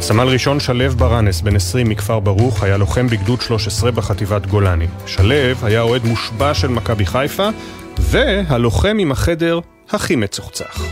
[0.00, 4.86] סמל ראשון שלו ברנס, בן 20 מכפר ברוך, היה לוחם בגדוד 13 בחטיבת גולני.
[5.06, 7.48] שלו היה אוהד מושבע של מכבי חיפה,
[7.98, 10.84] והלוחם עם החדר הכי מצוחצח.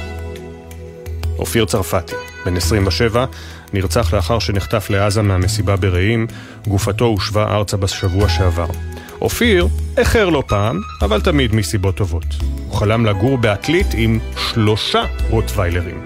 [1.39, 2.15] אופיר צרפתי,
[2.47, 3.25] בן 27,
[3.73, 6.27] נרצח לאחר שנחטף לעזה מהמסיבה ברעים,
[6.69, 8.67] גופתו הושבה ארצה בשבוע שעבר.
[9.21, 12.27] אופיר איחר לא פעם, אבל תמיד מסיבות טובות.
[12.67, 16.05] הוא חלם לגור בעתלית עם שלושה רוטוויילרים.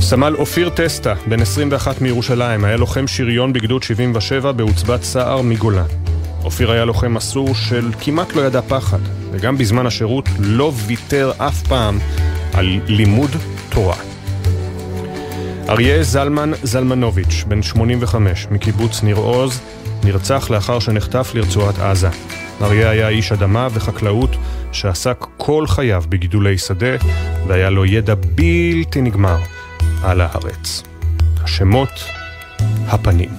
[0.00, 5.86] סמל אופיר טסטה, בן 21 מירושלים, היה לוחם שריון בגדוד 77 בעוצבת סער מגולן.
[6.44, 8.98] אופיר היה לוחם מסור של כמעט לא ידע פחד,
[9.32, 11.98] וגם בזמן השירות לא ויתר אף פעם
[12.52, 13.30] על לימוד
[13.68, 14.11] תורה.
[15.72, 19.60] אריה זלמן זלמנוביץ', בן 85, מקיבוץ ניר עוז,
[20.04, 22.08] נרצח לאחר שנחטף לרצועת עזה.
[22.62, 24.36] אריה היה איש אדמה וחקלאות
[24.72, 26.96] שעסק כל חייו בגידולי שדה,
[27.46, 29.38] והיה לו ידע בלתי נגמר
[30.02, 30.82] על הארץ.
[31.44, 32.04] השמות,
[32.86, 33.30] הפנים.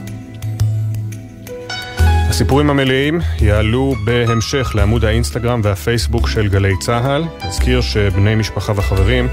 [2.29, 7.23] הסיפורים המלאים יעלו בהמשך לעמוד האינסטגרם והפייסבוק של גלי צה"ל.
[7.47, 9.27] נזכיר שבני משפחה וחברים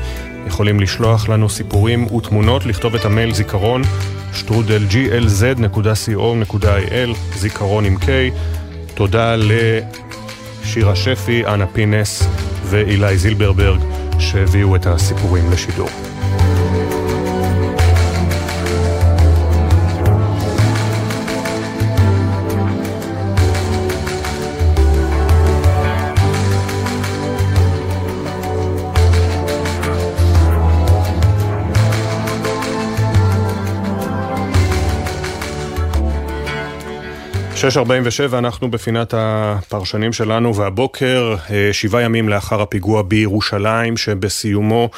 [0.51, 3.83] יכולים לשלוח לנו סיפורים ותמונות, לכתוב את המייל זיכרון
[4.33, 4.87] שטרודל
[7.37, 8.07] זיכרון עם K.
[8.95, 12.29] תודה לשירה שפי, אנה פינס
[12.65, 13.81] ואילי זילברברג
[14.19, 16.10] שהביאו את הסיפורים לשידור.
[37.61, 44.91] שש ארבעים ושבע, אנחנו בפינת הפרשנים שלנו, והבוקר, אה, שבעה ימים לאחר הפיגוע בירושלים, שבסיומו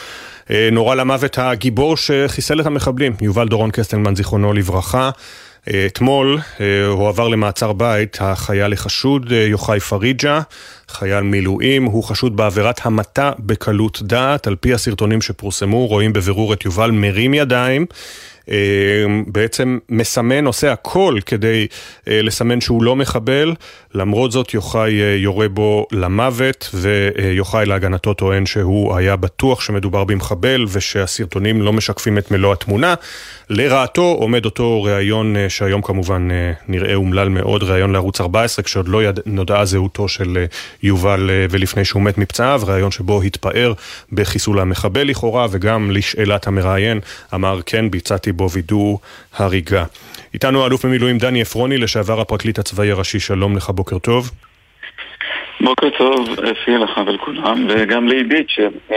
[0.50, 5.10] אה, נורה למוות הגיבור שחיסל את המחבלים, יובל דורון קסטלמן, זיכרונו לברכה.
[5.72, 6.38] אה, אתמול
[6.88, 10.40] הועבר למעצר בית החייל החשוד יוחאי פריג'ה,
[10.88, 16.64] חייל מילואים, הוא חשוד בעבירת המתה בקלות דעת, על פי הסרטונים שפורסמו, רואים בבירור את
[16.64, 17.86] יובל מרים ידיים.
[18.50, 18.56] אה,
[19.26, 21.66] בעצם מסמן, עושה הכל כדי
[22.08, 23.54] אה, לסמן שהוא לא מחבל,
[23.94, 30.64] למרות זאת יוחאי אה, יורה בו למוות, ויוחאי להגנתו טוען שהוא היה בטוח שמדובר במחבל
[30.68, 32.94] ושהסרטונים לא משקפים את מלוא התמונה.
[33.50, 36.28] לרעתו עומד אותו ראיון שהיום כמובן
[36.68, 39.20] נראה אומלל מאוד, ראיון לערוץ 14, כשעוד לא יד...
[39.26, 40.44] נודעה זהותו של
[40.82, 43.72] יובל ולפני שהוא מת מפצעיו, ראיון שבו התפאר
[44.12, 47.00] בחיסול המחבל לכאורה, וגם לשאלת המראיין
[47.34, 48.98] אמר כן, ביצעתי בו וידוא
[49.36, 49.84] הריגה.
[50.34, 54.30] איתנו האלוף במילואים דני עפרוני, לשעבר הפרקליט הצבאי הראשי, שלום לך, בוקר טוב.
[55.60, 58.46] בוקר טוב, אפי לך ולכולם, וגם לעידית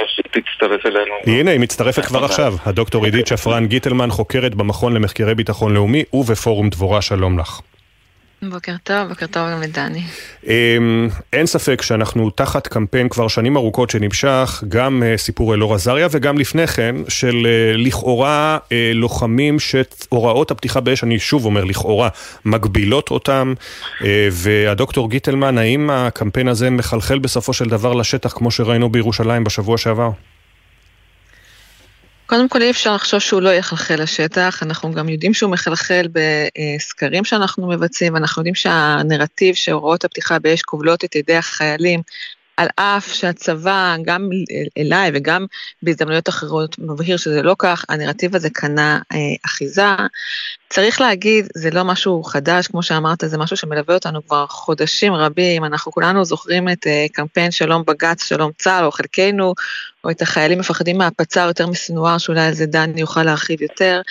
[0.08, 1.16] שתצטרף אלינו.
[1.26, 2.54] הנה, היא מצטרפת כבר עכשיו.
[2.66, 7.60] הדוקטור עידית שפרן גיטלמן חוקרת במכון למחקרי ביטחון לאומי ובפורום דבורה, שלום לך.
[8.50, 10.04] בוקר טוב, בוקר טוב גם לדני.
[10.48, 16.08] אמ, אין ספק שאנחנו תחת קמפיין כבר שנים ארוכות שנמשך, גם אה, סיפור אלאור עזריה
[16.12, 22.10] וגם לפני כן, של אה, לכאורה אה, לוחמים שהוראות הפתיחה באש, אני שוב אומר לכאורה,
[22.46, 23.54] מגבילות אותם.
[24.32, 30.10] והדוקטור גיטלמן, האם הקמפיין הזה מחלחל בסופו של דבר לשטח כמו שראינו בירושלים בשבוע שעבר?
[32.26, 37.26] קודם כל אי אפשר לחשוב שהוא לא יחלחל לשטח, אנחנו גם יודעים שהוא מחלחל בסקרים
[37.26, 42.02] שאנחנו מבצעים, ואנחנו יודעים שהנרטיב שהוראות הפתיחה באש כובלות את ידי החיילים
[42.58, 44.30] על אף שהצבא, גם
[44.78, 45.46] אליי וגם
[45.84, 49.86] בהזדמנויות אחרות, מבהיר שזה לא כך, הנרטיב הזה קנה אה, אחיזה.
[50.70, 55.66] צריך להגיד, זה לא משהו חדש, כמו שאמרת, זה משהו שמלווה אותנו כבר חודשים רבים.
[55.66, 59.54] אנחנו כולנו זוכרים את אה, קמפיין שלום בג"ץ, שלום צה"ל, או חלקנו,
[60.06, 64.02] או את החיילים מפחדים מהפצ"ר יותר מסנוואר, שאולי על זה דני יוכל להרחיב יותר.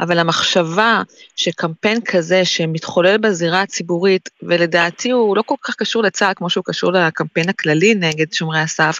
[0.00, 1.02] אבל המחשבה
[1.36, 6.92] שקמפיין כזה שמתחולל בזירה הציבורית, ולדעתי הוא לא כל כך קשור לצה"ל כמו שהוא קשור
[6.92, 8.98] לקמפיין הכללי נגד שומרי הסף,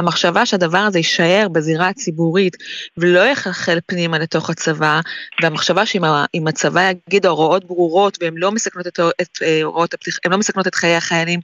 [0.00, 2.56] המחשבה שהדבר הזה יישאר בזירה הציבורית
[2.96, 5.00] ולא יחלחל פנימה לתוך הצבא,
[5.42, 10.32] והמחשבה שאם הצבא יגיד הוראות ברורות והן לא מסכנות את, את אה, הוראות הפתיחה, הן
[10.32, 11.40] לא מסכנות את חיי החיילים,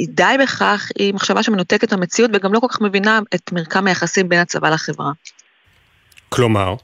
[0.00, 4.38] די בכך היא מחשבה שמנותקת המציאות וגם לא כל כך מבינה את מרקם היחסים בין
[4.38, 5.12] הצבא לחברה.
[6.28, 6.74] כלומר?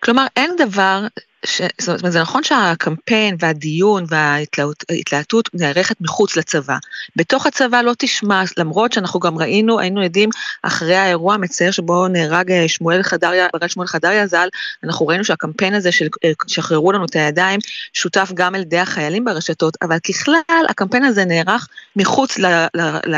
[0.00, 1.06] כלומר, אין דבר
[1.44, 1.62] ש...
[1.80, 6.76] זאת אומרת, זה נכון שהקמפיין והדיון וההתלהטות נערכת מחוץ לצבא.
[7.16, 10.28] בתוך הצבא לא תשמע, למרות שאנחנו גם ראינו, היינו עדים
[10.62, 14.48] אחרי האירוע המצער שבו נהרג אה, שמואל חדריה, בגלל שמואל חדריה ז"ל,
[14.84, 17.60] אנחנו ראינו שהקמפיין הזה של אה, שחררו לנו את הידיים,
[17.92, 23.16] שותף גם על ידי החיילים ברשתות, אבל ככלל הקמפיין הזה נערך מחוץ ל, ל, ל,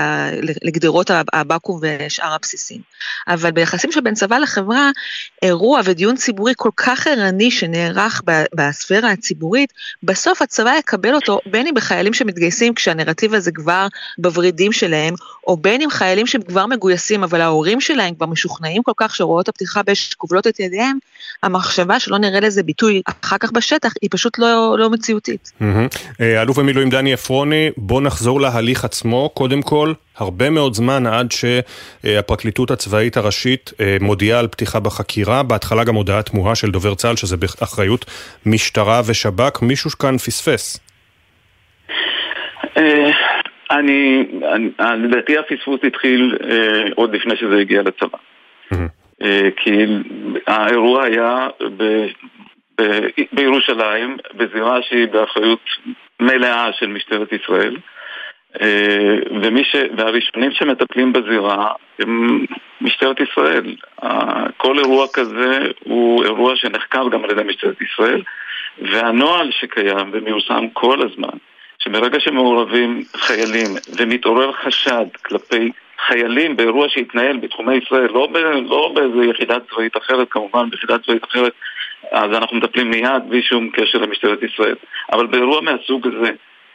[0.63, 2.81] לגדרות הבקו"ם ושאר הבסיסים.
[3.29, 4.91] אבל ביחסים שבין צבא לחברה,
[5.43, 11.67] אירוע ודיון ציבורי כל כך ערני שנערך נוכח בספירה הציבורית, בסוף הצבא יקבל אותו בין
[11.67, 13.87] אם בחיילים שמתגייסים כשהנרטיב הזה כבר
[14.19, 15.15] בוורידים שלהם,
[15.47, 19.49] או בין אם חיילים שהם כבר מגויסים אבל ההורים שלהם כבר משוכנעים כל כך שהוראות
[19.49, 20.99] הפתיחה באש כובלות את ידיהם,
[21.43, 25.53] המחשבה שלא נראה לזה ביטוי אחר כך בשטח היא פשוט לא, לא מציאותית.
[26.21, 29.31] אה, אלוף במילואים דני עפרוני, בוא נחזור להליך עצמו.
[29.35, 35.85] קודם כל, הרבה מאוד זמן עד שהפרקליטות הצבאית הראשית אה, מודיעה על פתיחה בחקירה, בהתחלה
[35.85, 38.05] גם הודעה תמוהה של דובר צה"ל שזה באחריות
[38.47, 40.81] משטרה ושב"כ, מישהו כאן פספס.
[42.77, 43.11] אה,
[43.71, 44.25] אני,
[44.97, 46.39] לדעתי הפספוס התחיל
[46.95, 48.19] עוד לפני שזה הגיע לצבא.
[49.23, 49.87] אה, כי
[50.47, 51.49] האירוע היה
[53.33, 55.61] בירושלים, בזירה שהיא באחריות
[56.21, 57.77] מלאה של משטרת ישראל.
[58.63, 59.77] אה, ומי ש...
[59.97, 62.45] והראשונים שמטפלים בזירה הם
[62.81, 63.75] משטרת ישראל.
[64.57, 68.23] כל אירוע כזה הוא אירוע שנחקר גם על ידי משטרת ישראל,
[68.79, 71.39] והנוהל שקיים ומיושם כל הזמן,
[71.79, 73.67] שמרגע שמעורבים חיילים
[73.99, 75.71] ומתעורר חשד כלפי
[76.07, 78.37] חיילים באירוע שהתנהל בתחומי ישראל, לא, ב,
[78.71, 81.53] לא באיזה יחידה צבאית אחרת, כמובן ביחידה צבאית אחרת,
[82.11, 84.75] אז אנחנו מטפלים מיד בלי שום קשר למשטרת ישראל.
[85.13, 86.31] אבל באירוע מהסוג הזה,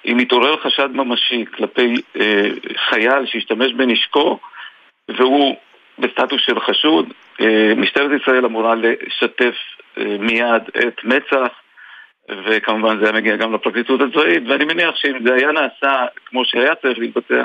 [0.06, 2.43] אם מתעורר חשד ממשי כלפי אה,
[2.89, 4.39] חייל שהשתמש בנשקו,
[5.18, 5.56] והוא
[6.00, 7.06] בסטטוס של חשוד,
[7.41, 9.56] אה, משטרת ישראל אמורה לשתף
[9.97, 11.52] אה, מיד את מצ"ח,
[12.45, 16.76] וכמובן זה היה מגיע גם לפרקליטות הצבאית, ואני מניח שאם זה היה נעשה כמו שהיה
[16.76, 17.43] צריך להתבצע,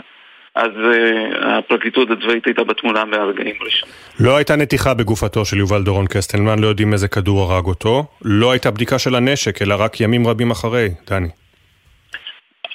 [0.55, 3.95] אז uh, הפרקליטות הצבאית הייתה בתמונה מהרגעים הראשונים.
[4.21, 8.05] לא הייתה נתיחה בגופתו של יובל דורון קסטלמן, לא יודעים איזה כדור הרג אותו.
[8.25, 11.29] לא הייתה בדיקה של הנשק, אלא רק ימים רבים אחרי, דני.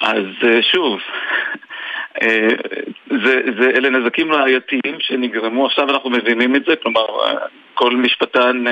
[0.00, 0.98] אז uh, שוב,
[2.16, 2.24] uh,
[3.24, 7.06] זה, זה, אלה נזקים ראייתיים שנגרמו, עכשיו אנחנו מבינים את זה, כלומר,
[7.74, 8.64] כל משפטן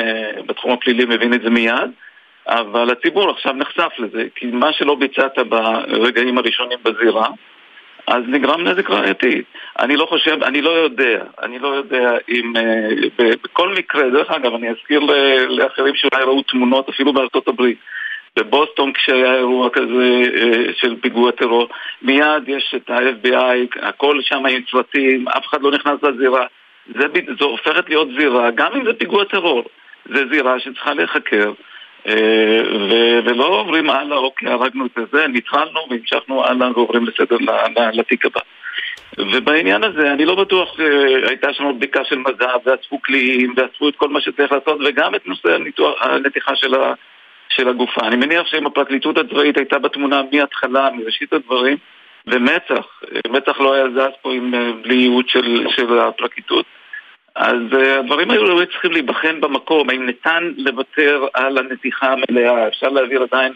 [0.46, 1.90] בתחום הפלילי מבין את זה מיד.
[2.48, 7.28] אבל הציבור עכשיו נחשף לזה, כי מה שלא ביצעת ברגעים הראשונים בזירה,
[8.06, 9.42] אז נגרם נזק ראייתי.
[9.78, 12.52] אני לא חושב, אני לא יודע, אני לא יודע אם
[13.18, 15.00] בכל מקרה, דרך אגב, אני אזכיר
[15.48, 17.78] לאחרים שאולי ראו תמונות אפילו בארצות הברית.
[18.38, 21.68] בבוסטון כשהיה אירוע כזה uh, של פיגוע טרור,
[22.02, 26.46] מיד יש את ה-FBI, הכל שם עם צוותים, אף אחד לא נכנס לזירה.
[26.94, 27.06] זה,
[27.38, 29.64] זו הופכת להיות זירה, גם אם זה פיגוע טרור.
[30.04, 31.52] זה זירה שצריכה להיחקר.
[32.06, 32.60] אה,
[33.24, 37.36] ולא עוברים הלאה, אוקיי, הרגנו את זה, ניצחנו והמשכנו הלאה ועוברים לסדר
[37.92, 38.40] לתיק הבא.
[39.18, 43.96] ובעניין הזה אני לא בטוח, אה, הייתה שם בדיקה של מז"ב, ואספו קליעים, ואספו את
[43.96, 45.48] כל מה שצריך לעשות, וגם את נושא
[46.00, 46.94] הנתיחה של, ה,
[47.48, 48.00] של הגופה.
[48.06, 51.76] אני מניח שאם הפרקליטות הצבאית הייתה בתמונה מההתחלה, מראשית הדברים,
[52.26, 56.66] ומצ"ח, אה, מצ"ח לא היה זז פה עם, בלי ייעוד של, של הפרקליטות,
[57.34, 63.22] אז uh, הדברים היו צריכים להיבחן במקום, האם ניתן לוותר על הנתיחה המלאה, אפשר להעביר
[63.22, 63.52] עדיין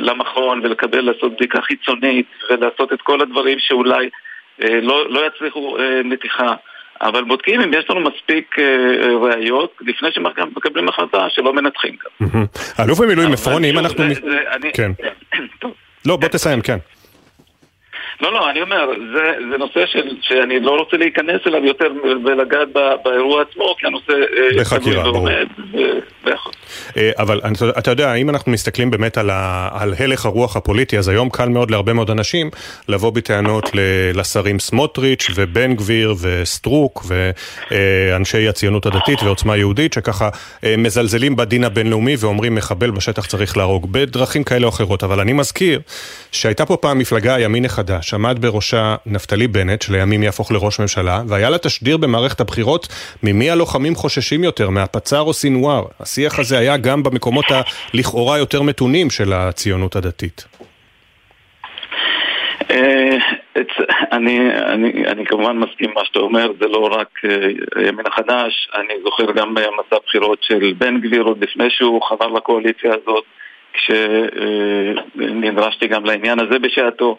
[0.00, 4.10] למכון ולקבל, לעשות בדיקה חיצונית ולעשות את כל הדברים שאולי
[4.58, 6.54] לא, לא יצליחו נתיחה.
[7.00, 8.56] אבל בודקים אם יש לנו מספיק
[9.22, 12.44] ראיות לפני שמקבלים החלטה שלא מנתחים כאן.
[12.80, 14.04] אלוף במילואים עפרוני, אם אנחנו...
[14.74, 14.92] כן.
[16.06, 16.78] לא, בוא תסיים, כן.
[18.20, 21.86] לא, לא, אני אומר, זה, זה נושא של, שאני לא רוצה להיכנס אליו יותר
[22.24, 22.68] ולגעת
[23.04, 24.12] באירוע עצמו, כי הנושא...
[24.58, 25.28] בחקירה, ברור.
[27.18, 27.40] אבל
[27.78, 31.48] אתה יודע, אם אנחנו מסתכלים באמת על, ה, על הלך הרוח הפוליטי, אז היום קל
[31.48, 32.50] מאוד להרבה מאוד אנשים
[32.88, 33.70] לבוא בטענות
[34.14, 37.04] לשרים סמוטריץ' ובן גביר וסטרוק
[37.70, 40.28] ואנשי הציונות הדתית ועוצמה יהודית, שככה
[40.78, 45.04] מזלזלים בדין הבינלאומי ואומרים מחבל בשטח צריך להרוג בדרכים כאלה או אחרות.
[45.04, 45.80] אבל אני מזכיר
[46.36, 51.50] שהייתה פה פעם מפלגה הימין החדש, עמד בראשה נפתלי בנט, שלימים יהפוך לראש ממשלה, והיה
[51.50, 52.88] לה תשדיר במערכת הבחירות
[53.22, 55.84] ממי הלוחמים חוששים יותר, מהפצ"ר או סינואר.
[56.00, 57.44] השיח הזה היה גם במקומות
[57.94, 60.46] הלכאורה יותר מתונים של הציונות הדתית.
[64.12, 64.38] אני,
[64.72, 67.08] אני, אני כמובן מסכים מה שאתה אומר, זה לא רק
[67.76, 72.90] הימין החדש, אני זוכר גם מסע בחירות של בן גביר עוד לפני שהוא חבר לקואליציה
[72.94, 73.24] הזאת,
[75.14, 77.18] כשנדרשתי גם לעניין הזה בשעתו.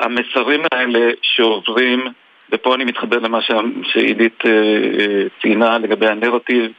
[0.00, 2.04] המסרים האלה שעוברים,
[2.52, 3.38] ופה אני מתחבר למה
[3.82, 4.42] שעידית
[5.40, 6.72] ציינה לגבי הנרטיב,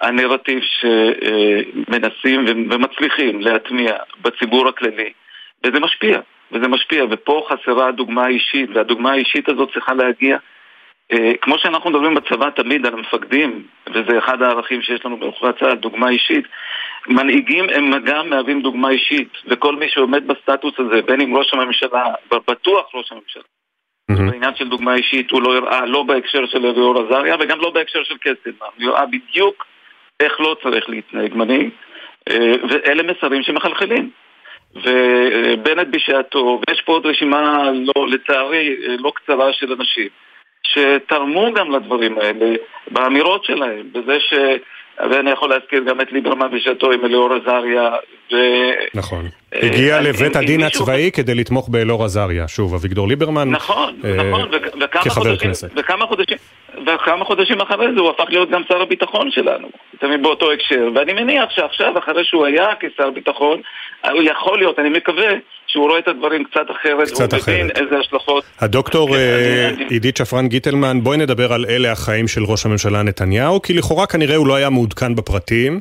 [0.00, 5.12] הנרטיב שמנסים ומצליחים להטמיע בציבור הכללי,
[5.64, 6.20] וזה משפיע,
[6.52, 10.36] וזה משפיע, ופה חסרה הדוגמה האישית, והדוגמה האישית הזאת צריכה להגיע
[11.40, 16.08] כמו שאנחנו מדברים בצבא תמיד על המפקדים, וזה אחד הערכים שיש לנו באוכלי צה"ל, דוגמה
[16.08, 16.44] אישית,
[17.08, 22.04] מנהיגים הם גם מהווים דוגמה אישית, וכל מי שעומד בסטטוס הזה, בין אם ראש הממשלה,
[22.30, 23.42] בטוח ראש הממשלה,
[24.10, 24.30] mm-hmm.
[24.30, 28.04] בעניין של דוגמה אישית הוא לא הראה, לא בהקשר של אביאור עזריה וגם לא בהקשר
[28.04, 29.66] של קסטלמן, הוא הראה בדיוק
[30.20, 31.68] איך לא צריך להתנהג מנהיג,
[32.68, 34.10] ואלה מסרים שמחלחלים.
[34.74, 40.08] ובנט בשעתו, ויש פה עוד רשימה, לא, לצערי, לא קצרה של אנשים.
[40.62, 42.56] שתרמו גם לדברים האלה
[42.90, 44.34] באמירות שלהם, בזה ש...
[45.10, 47.90] ואני יכול להזכיר גם את ליברמן בשעתו עם אליאור עזריה.
[48.32, 48.36] ו...
[48.94, 49.28] נכון.
[49.52, 52.48] הגיע לבית הדין הצבאי כדי לתמוך באלאור עזריה.
[52.48, 53.50] שוב, אביגדור ליברמן.
[53.50, 54.48] נכון, נכון.
[54.90, 55.70] כחבר כנסת.
[55.76, 56.36] וכמה חודשים,
[56.86, 59.68] וכמה חודשים אחרי זה הוא הפך להיות גם שר הביטחון שלנו.
[59.98, 60.88] תמיד באותו הקשר.
[60.94, 63.60] ואני מניח שעכשיו, אחרי שהוא היה כשר ביטחון,
[64.04, 65.32] יכול להיות, אני מקווה,
[65.66, 68.44] שהוא רואה את הדברים קצת אחרת, קצת והוא מבין איזה השלכות.
[68.60, 69.16] הדוקטור
[69.88, 74.36] עידית שפרן גיטלמן, בואי נדבר על אלה החיים של ראש הממשלה נתניהו, כי לכאורה כנראה
[74.36, 75.80] הוא לא היה מעודכן בפרטים.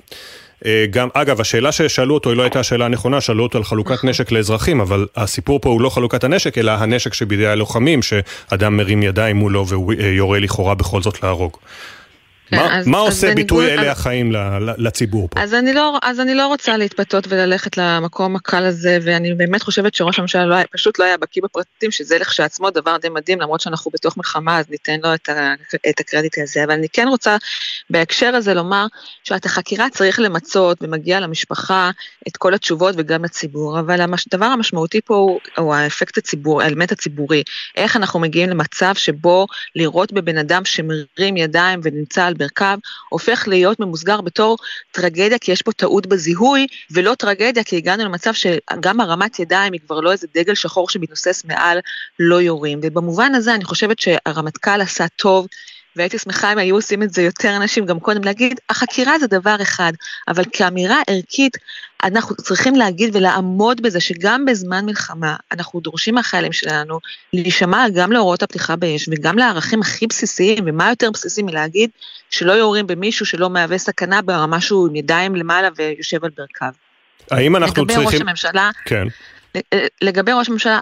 [0.89, 4.31] גם, אגב, השאלה ששאלו אותו היא לא הייתה השאלה הנכונה, שאלו אותו על חלוקת נשק
[4.31, 9.35] לאזרחים, אבל הסיפור פה הוא לא חלוקת הנשק, אלא הנשק שבידי הלוחמים, שאדם מרים ידיים
[9.35, 11.57] מולו והוא יורה לכאורה בכל זאת להרוג.
[12.49, 14.31] כן, מה, אז, מה אז עושה ביטוי אלה החיים
[14.77, 15.41] לציבור פה?
[15.41, 19.95] אז אני, לא, אז אני לא רוצה להתפתות וללכת למקום הקל הזה, ואני באמת חושבת
[19.95, 23.91] שראש הממשלה לא, פשוט לא היה בקיא בפרטים, שזה לכשעצמו דבר די מדהים, למרות שאנחנו
[23.91, 25.53] בתוך מלחמה, אז ניתן לו את, ה,
[25.89, 26.63] את הקרדיט הזה.
[26.63, 27.37] אבל אני כן רוצה
[27.89, 28.85] בהקשר הזה לומר
[29.23, 31.91] שאת החקירה צריך למצות, ומגיע למשפחה
[32.27, 37.43] את כל התשובות וגם לציבור, אבל הדבר המשמעותי פה הוא, הוא האפקט הציבור, האלמנט הציבורי.
[37.75, 42.79] איך אנחנו מגיעים למצב שבו לראות בבן אדם שמרים ידיים ונמצא על ברכיו,
[43.09, 44.57] הופך להיות ממוסגר בתור
[44.91, 49.81] טרגדיה כי יש פה טעות בזיהוי, ולא טרגדיה כי הגענו למצב שגם הרמת ידיים היא
[49.85, 51.79] כבר לא איזה דגל שחור שמתנוסס מעל,
[52.19, 52.79] לא יורים.
[52.83, 55.47] ובמובן הזה אני חושבת שהרמטכ"ל עשה טוב.
[55.95, 59.55] והייתי שמחה אם היו עושים את זה יותר אנשים גם קודם, להגיד, החקירה זה דבר
[59.61, 59.93] אחד,
[60.27, 61.57] אבל כאמירה ערכית,
[62.03, 66.99] אנחנו צריכים להגיד ולעמוד בזה שגם בזמן מלחמה, אנחנו דורשים מהחיילים שלנו
[67.33, 71.89] להישמע גם להוראות הפתיחה באש וגם לערכים הכי בסיסיים, ומה יותר בסיסי מלהגיד
[72.29, 76.71] שלא יורים במישהו שלא מהווה סכנה ברמה שהוא עם ידיים למעלה ויושב על ברכיו.
[77.31, 78.03] האם אנחנו צריכים...
[78.03, 79.07] לגבי ראש הממשלה, כן.
[80.01, 80.79] לגבי ראש הממשלה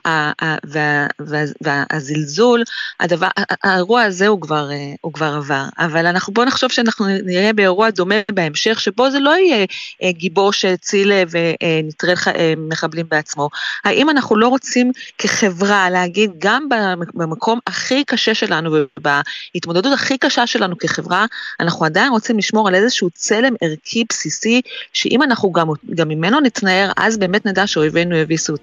[1.62, 2.64] והזלזול,
[3.00, 3.28] הדבר,
[3.64, 4.70] האירוע הזה הוא כבר,
[5.02, 9.36] הוא כבר עבר, אבל אנחנו, בוא נחשוב שאנחנו נראה באירוע דומה בהמשך, שבו זה לא
[9.38, 9.66] יהיה
[10.12, 12.16] גיבור שהציל ונטרל
[12.58, 13.50] מחבלים בעצמו.
[13.84, 16.68] האם אנחנו לא רוצים כחברה להגיד, גם
[17.14, 21.26] במקום הכי קשה שלנו ובהתמודדות הכי קשה שלנו כחברה,
[21.60, 24.62] אנחנו עדיין רוצים לשמור על איזשהו צלם ערכי בסיסי,
[24.94, 28.63] שאם אנחנו גם, גם ממנו נתנער, אז באמת נדע שאויבינו יביסו אותנו.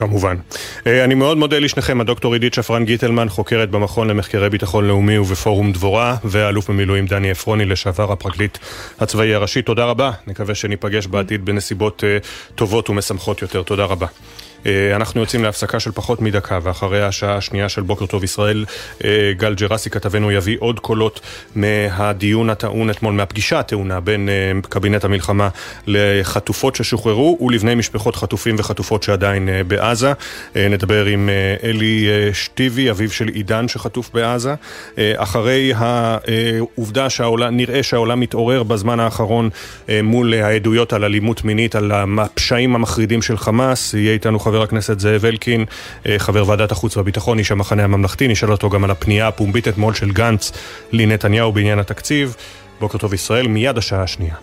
[0.00, 0.36] כמובן.
[0.86, 6.16] אני מאוד מודה לשניכם, הדוקטור עידית שפרן גיטלמן, חוקרת במכון למחקרי ביטחון לאומי ובפורום דבורה,
[6.24, 8.58] ואלוף במילואים דני עפרוני, לשעבר הפרקליט
[9.00, 9.62] הצבאי הראשי.
[9.62, 12.04] תודה רבה, נקווה שניפגש בעתיד בנסיבות
[12.54, 13.62] טובות ומשמחות יותר.
[13.62, 14.06] תודה רבה.
[14.66, 18.64] אה, אנחנו יוצאים להפסקה של פחות מדקה, ואחרי השעה השנייה של בוקר טוב ישראל,
[19.04, 21.20] אה, גל ג'רסי כתבנו יביא עוד קולות
[21.54, 25.48] מהדיון הטעון אתמול, מהפגישה הטעונה בין אה, קבינט המלחמה
[25.86, 30.12] לחטופות ששוחררו ולבני משפחות חטופים וחטופות שעדיין בעזה.
[30.56, 31.30] נדבר עם
[31.64, 34.54] אלי שטיבי, אביו של עידן שחטוף בעזה.
[35.16, 39.50] אחרי העובדה שנראה שהעולם מתעורר בזמן האחרון
[40.02, 45.24] מול העדויות על אלימות מינית, על הפשעים המחרידים של חמאס, יהיה איתנו חבר הכנסת זאב
[45.24, 45.64] אלקין,
[46.06, 49.94] אה, חבר ועדת החוץ והביטחון, איש המחנה הממלכתי, נשאל אותו גם על הפנייה הפומבית אתמול
[49.94, 50.52] של גנץ
[50.92, 52.36] לנתניהו בעניין התקציב.
[52.80, 54.34] בוקר טוב ישראל, מיד השעה השנייה.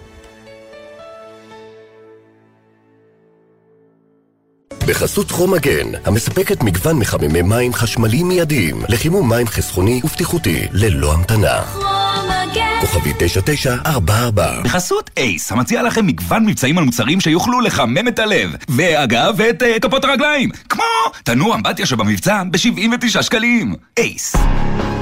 [4.88, 11.62] בחסות חום מגן, המספקת מגוון מחממי מים חשמליים מיידיים לחימום מים חסכוני ובטיחותי ללא המתנה.
[11.62, 12.15] חום
[12.52, 14.62] מגן כוכבי 9944.
[14.64, 18.56] בחסות אייס, המציע לכם מגוון מבצעים על מוצרים שיוכלו לחמם את הלב.
[18.70, 20.50] ואגב, את uh, כפות הרגליים.
[20.70, 20.84] כמו
[21.24, 23.76] תנור אמבטיה שבמבצע ב-79 שקלים.
[23.98, 24.36] אייס.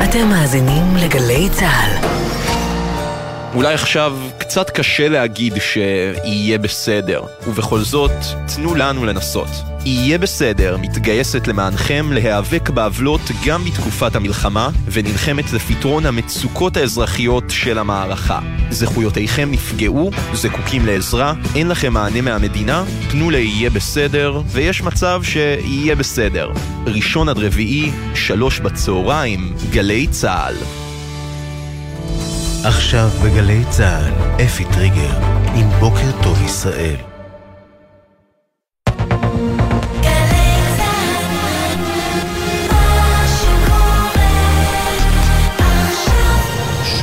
[0.03, 2.07] אתם מאזינים לגלי צה"ל.
[3.55, 8.11] אולי עכשיו קצת קשה להגיד שיהיה בסדר, ובכל זאת,
[8.55, 9.72] תנו לנו לנסות.
[9.85, 18.39] יהיה בסדר מתגייסת למענכם להיאבק בעוולות גם בתקופת המלחמה, ונלחמת לפתרון המצוקות האזרחיות של המערכה.
[18.69, 26.51] זכויותיכם נפגעו, זקוקים לעזרה, אין לכם מענה מהמדינה, פנו ליהיה בסדר, ויש מצב שיהיה בסדר.
[26.87, 30.55] ראשון עד רביעי, שלוש בצהריים, גלי צה"ל.
[32.63, 35.17] עכשיו בגלי צה"ל, אפי טריגר,
[35.55, 37.12] עם בוקר טוב ישראל.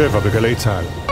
[0.00, 1.09] שבע בגלי צה"ל.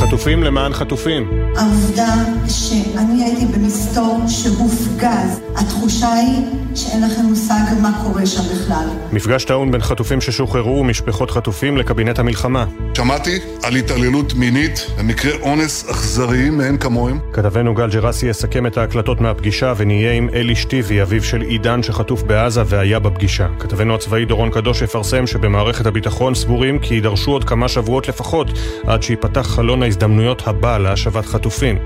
[0.00, 1.30] חטופים למען חטופים.
[1.56, 2.14] העובדה
[2.48, 6.42] שאני הייתי במסתור שהופגז, התחושה היא
[6.74, 8.88] שאין לכם מושג מה קורה שם בכלל.
[9.12, 12.64] מפגש טעון בין חטופים ששוחררו ומשפחות חטופים לקבינט המלחמה.
[12.96, 17.18] שמעתי על התעללות מינית במקרה אונס אכזריים מאין כמוהם.
[17.32, 22.22] כתבנו גל ג'רסי יסכם את ההקלטות מהפגישה ונהיה עם אלי שטיבי, אביו של עידן שחטוף
[22.22, 23.46] בעזה והיה בפגישה.
[23.58, 28.46] כתבנו הצבאי דורון קדוש יפרסם שבמערכת הביטחון סבורים כי יידרשו עוד כמה שבועות לפחות
[28.86, 31.78] עד שייפתח חלון ההזדמנויות הבא להשבת חטופים.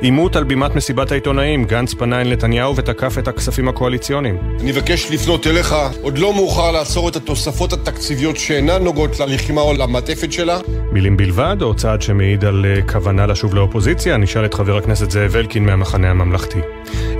[0.00, 4.38] עימות על בימת מסיבת העיתונאים, גנץ פנה אל נתניהו ותקף את הכספים הקואליציוניים.
[4.60, 9.72] אני מבקש לפנות אליך, עוד לא מאוחר לעצור את התוספות התקציביות שאינן נוגעות ללחימה או
[9.72, 10.58] למעטפת שלה.
[10.92, 14.16] מילים בלבד, או צעד שמעיד על uh, כוונה לשוב לאופוזיציה?
[14.16, 16.58] נשאל את חבר הכנסת זאב אלקין מהמחנה הממלכתי.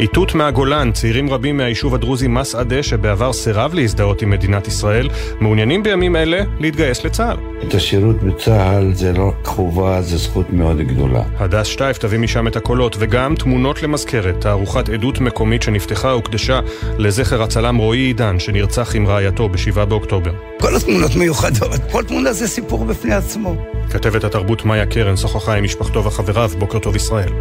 [0.00, 5.08] איתות מהגולן, צעירים רבים מהיישוב הדרוזי מסעדה, שבעבר סירב להזדהות עם מדינת ישראל,
[5.40, 7.36] מעוניינים בימים אלה להתגייס לצה"ל.
[7.68, 11.22] את השירות בצה"ל זה לא חובה, זה זכות מאוד גדולה.
[11.38, 16.60] הדס שטייף תביא משם את הקולות, וגם תמונות למזכרת, תערוכת עדות מקומית שנפתחה הוקדשה
[16.98, 20.32] לזכר הצלם רועי עידן, שנרצח עם רעייתו ב-7 באוקטובר.
[20.60, 23.56] כל התמונות מיוחדות, כל תמונה זה סיפור בפני עצמו.
[23.90, 27.32] כתבת התרבות מאיה קרן שוחחה עם משפחתו וחבריו, בוקר טוב ישראל.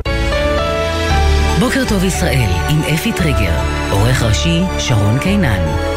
[1.59, 3.59] בוקר טוב ישראל, עם אפי טריגר,
[3.91, 5.90] עורך ראשי שרון קינן.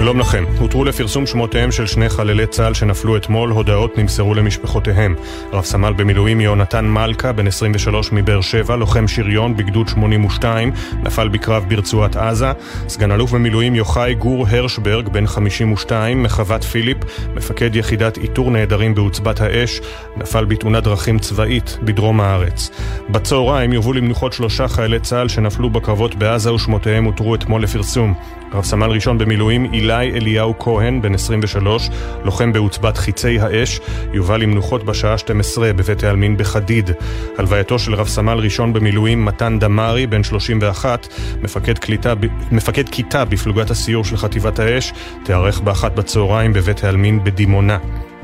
[0.00, 0.44] שלום לכם.
[0.58, 5.14] הותרו לפרסום שמותיהם של שני חללי צה"ל שנפלו אתמול, הודעות נמסרו למשפחותיהם.
[5.52, 10.72] רב סמל במילואים יהונתן מלכה, בן 23 מבאר שבע, לוחם שריון בגדוד 82,
[11.02, 12.52] נפל בקרב ברצועת עזה.
[12.88, 16.98] סגן אלוף במילואים יוחאי גור הרשברג, בן 52, מחוות פיליפ,
[17.34, 19.80] מפקד יחידת איתור נעדרים בעוצבת האש,
[20.16, 22.70] נפל בתאונת דרכים צבאית בדרום הארץ.
[23.08, 28.39] בצהריים יובאו למנוחות שלושה חיילי צה"ל שנפלו בקרבות בעזה ושמותיהם הותרו אתמול לפרסום.
[28.52, 31.90] רב סמל ראשון במילואים אילי אליהו כהן, בן 23,
[32.24, 33.80] לוחם בעוצבת חיצי האש,
[34.12, 36.90] יובא למנוחות בשעה 12 בבית העלמין בחדיד.
[37.38, 41.08] הלווייתו של רב סמל ראשון במילואים מתן דמארי, בן 31,
[41.42, 42.14] מפקד, קליטה,
[42.52, 44.92] מפקד כיתה בפלוגת הסיור של חטיבת האש,
[45.24, 47.78] תיארך באחת בצהריים בבית העלמין בדימונה.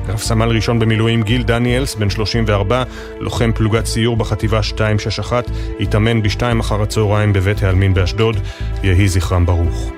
[0.09, 2.83] רב סמל ראשון במילואים גיל דניאלס, בן 34,
[3.19, 5.45] לוחם פלוגת סיור בחטיבה 261,
[5.79, 8.37] התאמן בשתיים אחר הצהריים בבית העלמין באשדוד,
[8.83, 9.96] יהי זכרם ברוך.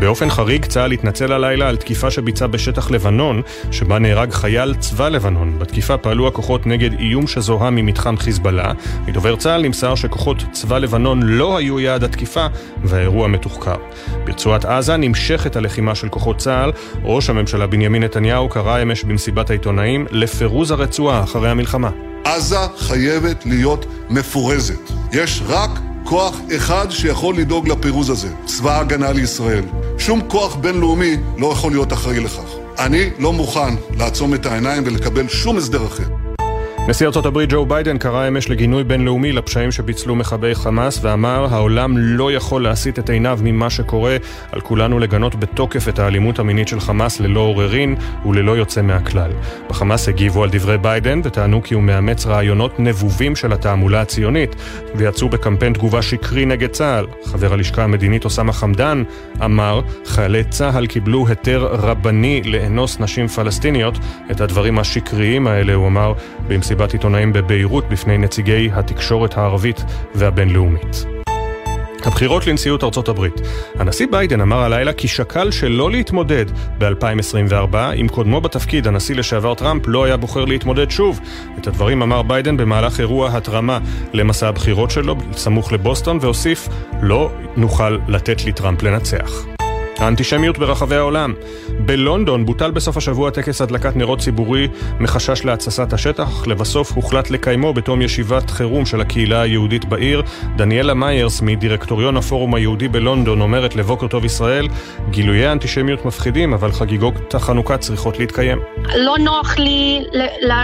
[0.00, 5.58] באופן חריג צה"ל התנצל הלילה על תקיפה שביצע בשטח לבנון, שבה נהרג חייל צבא לבנון.
[5.58, 8.72] בתקיפה פעלו הכוחות נגד איום שזוהה ממתחם חיזבאללה.
[9.06, 12.46] מדובר צה"ל נמסר שכוחות צבא לבנון לא היו יעד התקיפה,
[12.84, 13.76] והאירוע מתוחקר.
[14.24, 16.72] ברצועת עזה נמשכת הלחימה של כוחות צה"ל.
[17.04, 21.90] ראש הממשלה בנימין נתניהו קרא אמש במסיבת העיתונאים לפירוז הרצועה אחרי המלחמה.
[22.24, 24.90] עזה חייבת להיות מפורזת.
[25.12, 25.70] יש רק
[26.08, 29.64] כוח אחד שיכול לדאוג לפירוז הזה, צבא ההגנה לישראל.
[29.98, 32.54] שום כוח בינלאומי לא יכול להיות אחראי לכך.
[32.78, 36.27] אני לא מוכן לעצום את העיניים ולקבל שום הסדר אחר.
[36.88, 41.94] נשיא ארצות הברית ג'ו ביידן קרא אמש לגינוי בינלאומי לפשעים שביצלו מכבי חמאס ואמר העולם
[41.98, 44.16] לא יכול להסיט את עיניו ממה שקורה
[44.52, 47.94] על כולנו לגנות בתוקף את האלימות המינית של חמאס ללא עוררין
[48.26, 49.30] וללא יוצא מהכלל.
[49.68, 54.56] בחמאס הגיבו על דברי ביידן וטענו כי הוא מאמץ רעיונות נבובים של התעמולה הציונית
[54.94, 57.06] ויצאו בקמפיין תגובה שקרי נגד צה"ל.
[57.24, 59.02] חבר הלשכה המדינית אוסאמה חמדאן
[59.44, 63.98] אמר חיילי צה"ל קיבלו היתר רבני לאנוס נשים פלסטיניות
[64.30, 66.12] את הדברים השקריים האלה הוא אמר
[66.48, 71.04] במסיבת במסיבת עיתונאים בביירות בפני נציגי התקשורת הערבית והבינלאומית.
[72.04, 73.40] הבחירות לנשיאות ארצות הברית.
[73.74, 76.44] הנשיא ביידן אמר הלילה כי שקל שלא להתמודד
[76.78, 81.20] ב-2024, אם קודמו בתפקיד, הנשיא לשעבר טראמפ, לא היה בוחר להתמודד שוב.
[81.58, 83.78] את הדברים אמר ביידן במהלך אירוע התרמה
[84.12, 86.68] למסע הבחירות שלו, סמוך לבוסטון, והוסיף,
[87.02, 89.57] לא נוכל לתת לטראמפ לנצח.
[89.98, 91.34] האנטישמיות ברחבי העולם.
[91.78, 94.68] בלונדון בוטל בסוף השבוע טקס הדלקת נרות ציבורי
[95.00, 100.22] מחשש להתססת השטח, לבסוף הוחלט לקיימו בתום ישיבת חירום של הקהילה היהודית בעיר.
[100.56, 104.68] דניאלה מיירס מדירקטוריון הפורום היהודי בלונדון אומרת לבוקר טוב ישראל,
[105.10, 108.58] גילויי האנטישמיות מפחידים, אבל חגיגות החנוכה צריכות להתקיים.
[108.96, 110.04] לא נוח לי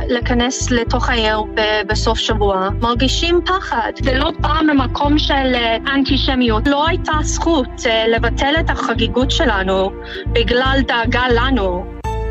[0.09, 1.39] להיכנס לתוך העיר
[1.87, 2.68] בסוף שבוע.
[2.80, 3.93] מרגישים פחד.
[4.03, 6.68] זה לא בא ממקום של אה, אנטישמיות.
[6.68, 9.91] לא הייתה זכות אה, לבטל את החגיגות הבריאות שלנו
[10.33, 11.85] בגלל דאגה לנו.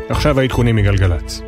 [0.08, 1.40] עכשיו העדכונים מגלגלצ.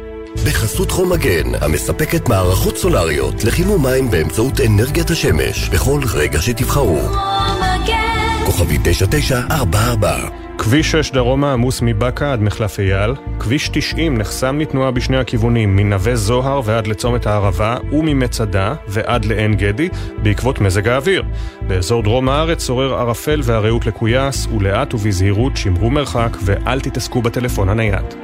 [0.47, 6.99] בחסות חום מגן, המספקת מערכות סולריות לחימום מים באמצעות אנרגיית השמש, בכל רגע שתבחרו.
[6.99, 8.45] חום מגן!
[8.47, 15.17] כוכבי 9944 כביש 6 דרומה עמוס מבאקה עד מחלף אייל, כביש 90 נחסם לתנועה בשני
[15.17, 19.89] הכיוונים, מנווה זוהר ועד לצומת הערבה, וממצדה ועד לעין גדי,
[20.23, 21.23] בעקבות מזג האוויר.
[21.67, 28.15] באזור דרום הארץ שורר ערפל והרעות לקויאס, ולאט ובזהירות שמרו מרחק ואל תתעסקו בטלפון הנייד.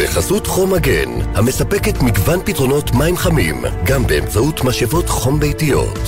[0.00, 5.98] בחסות חום מגן, המספקת מגוון פתרונות מים חמים, גם באמצעות משאבות חום ביתיות.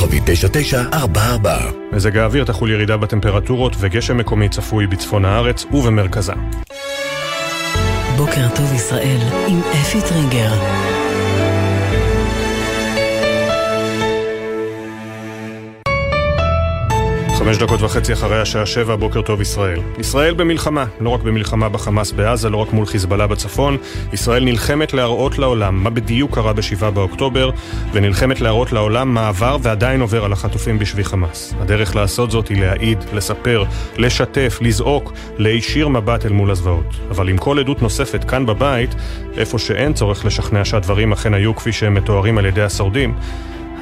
[0.00, 1.58] כוכבי 9944
[1.92, 6.32] מזג האוויר תחול ירידה בטמפרטורות וגשם מקומי צפוי בצפון הארץ ובמרכזה.
[8.16, 9.18] בוקר טוב ישראל
[9.48, 10.52] עם אפי טריגר
[17.38, 19.80] חמש דקות וחצי אחרי השעה שבע, בוקר טוב ישראל.
[19.98, 23.76] ישראל במלחמה, לא רק במלחמה בחמאס בעזה, לא רק מול חיזבאללה בצפון,
[24.12, 27.50] ישראל נלחמת להראות לעולם מה בדיוק קרה ב-7 באוקטובר,
[27.92, 31.54] ונלחמת להראות לעולם מה עבר ועדיין עובר על החטופים בשבי חמאס.
[31.60, 33.64] הדרך לעשות זאת היא להעיד, לספר,
[33.96, 36.94] לשתף, לזעוק, להישיר מבט אל מול הזוועות.
[37.10, 38.94] אבל עם כל עדות נוספת כאן בבית,
[39.36, 43.14] איפה שאין צורך לשכנע שהדברים אכן היו כפי שהם מתוארים על ידי השורדים,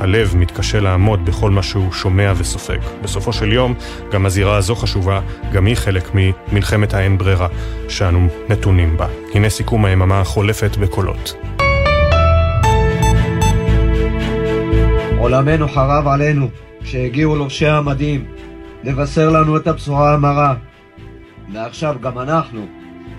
[0.01, 2.79] הלב מתקשה לעמוד בכל מה שהוא שומע וסופג.
[3.03, 3.75] בסופו של יום,
[4.13, 5.21] גם הזירה הזו חשובה,
[5.53, 7.49] גם היא חלק ממלחמת האין ברירה
[7.89, 9.07] שאנו נתונים בה.
[9.35, 11.35] הנה סיכום היממה החולפת בקולות.
[15.19, 16.49] עולמנו חרב עלינו
[16.83, 18.25] כשהגיעו לובשי המדים
[18.85, 20.55] לבשר לנו את הבשורה המרה.
[21.53, 22.67] ועכשיו גם אנחנו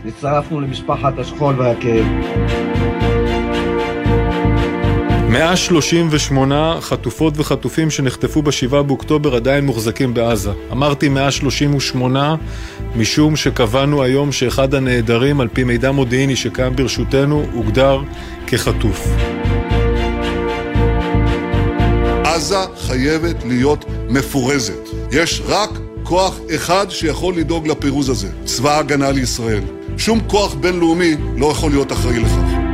[0.05, 2.05] הצטרפנו למשפחת השכול והכאב.
[5.29, 10.51] 138 חטופות וחטופים שנחטפו ב-7 באוקטובר עדיין מוחזקים בעזה.
[10.71, 12.35] אמרתי 138
[12.95, 18.01] משום שקבענו היום שאחד הנעדרים, על פי מידע מודיעיני שקיים ברשותנו, הוגדר
[18.47, 19.07] כחטוף.
[22.23, 24.89] עזה חייבת להיות מפורזת.
[25.11, 25.69] יש רק
[26.03, 29.63] כוח אחד שיכול לדאוג לפירוז הזה, צבא ההגנה לישראל.
[29.97, 32.66] שום כוח בינלאומי לא יכול להיות אחראי לכך.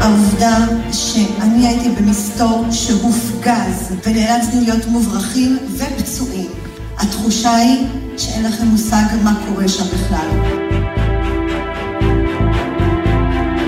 [0.00, 0.58] העובדה
[0.92, 6.50] שאני הייתי במסתור שהופגז ונאלצנו להיות מוברחים ופצועים.
[6.98, 7.86] התחושה היא
[8.16, 10.28] שאין לכם מושג מה קורה שם בכלל.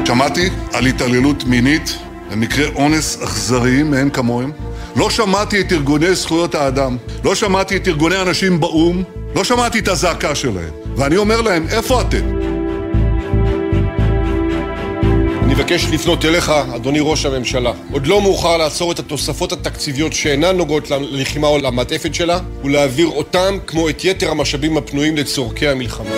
[0.07, 1.99] שמעתי על התעללות מינית
[2.31, 4.51] במקרה אונס אכזריים מאין כמוהם.
[4.97, 9.03] לא שמעתי את ארגוני זכויות האדם, לא שמעתי את ארגוני הנשים באו"ם,
[9.35, 10.71] לא שמעתי את הזעקה שלהם.
[10.97, 12.52] ואני אומר להם, איפה אתם?
[15.53, 17.73] אני מבקש לפנות אליך, אדוני ראש הממשלה.
[17.93, 23.59] עוד לא מאוחר לעצור את התוספות התקציביות שאינן נוגעות ללחימה או למעטפת שלה, ולהעביר אותם,
[23.67, 26.11] כמו את יתר המשאבים הפנויים לצורכי המלחמה.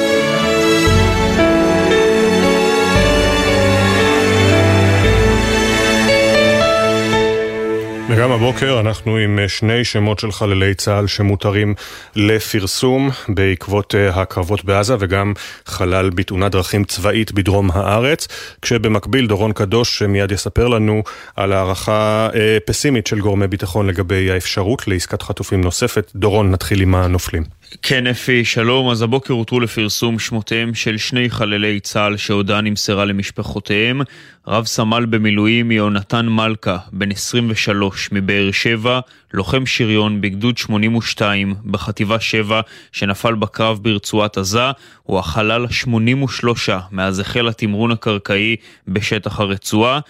[8.17, 11.75] וגם הבוקר אנחנו עם שני שמות של חללי צה"ל שמותרים
[12.17, 15.33] לפרסום בעקבות אה, הקרבות בעזה וגם
[15.67, 18.29] חלל בתאונת דרכים צבאית בדרום הארץ,
[18.63, 21.03] כשבמקביל דורון קדוש מיד יספר לנו
[21.37, 26.13] על הערכה אה, פסימית של גורמי ביטחון לגבי האפשרות לעסקת חטופים נוספת.
[26.15, 27.43] דורון, נתחיל עם הנופלים.
[27.83, 28.91] כן, אפי, שלום.
[28.91, 34.01] אז הבוקר הותרו לפרסום שמותיהם של שני חללי צה"ל שהודעה נמסרה למשפחותיהם.
[34.47, 39.01] רב סמל במילואים יהונתן מלכה, בן 23, מבאר שבע,
[39.33, 42.61] לוחם שריון בגדוד 82 בחטיבה 7
[42.93, 44.71] שנפל בקרב ברצועת עזה,
[45.03, 46.49] הוא החלל ה-83
[46.93, 48.57] מאז החל התמרון הקרקעי
[48.89, 50.01] בשטח הרצועה.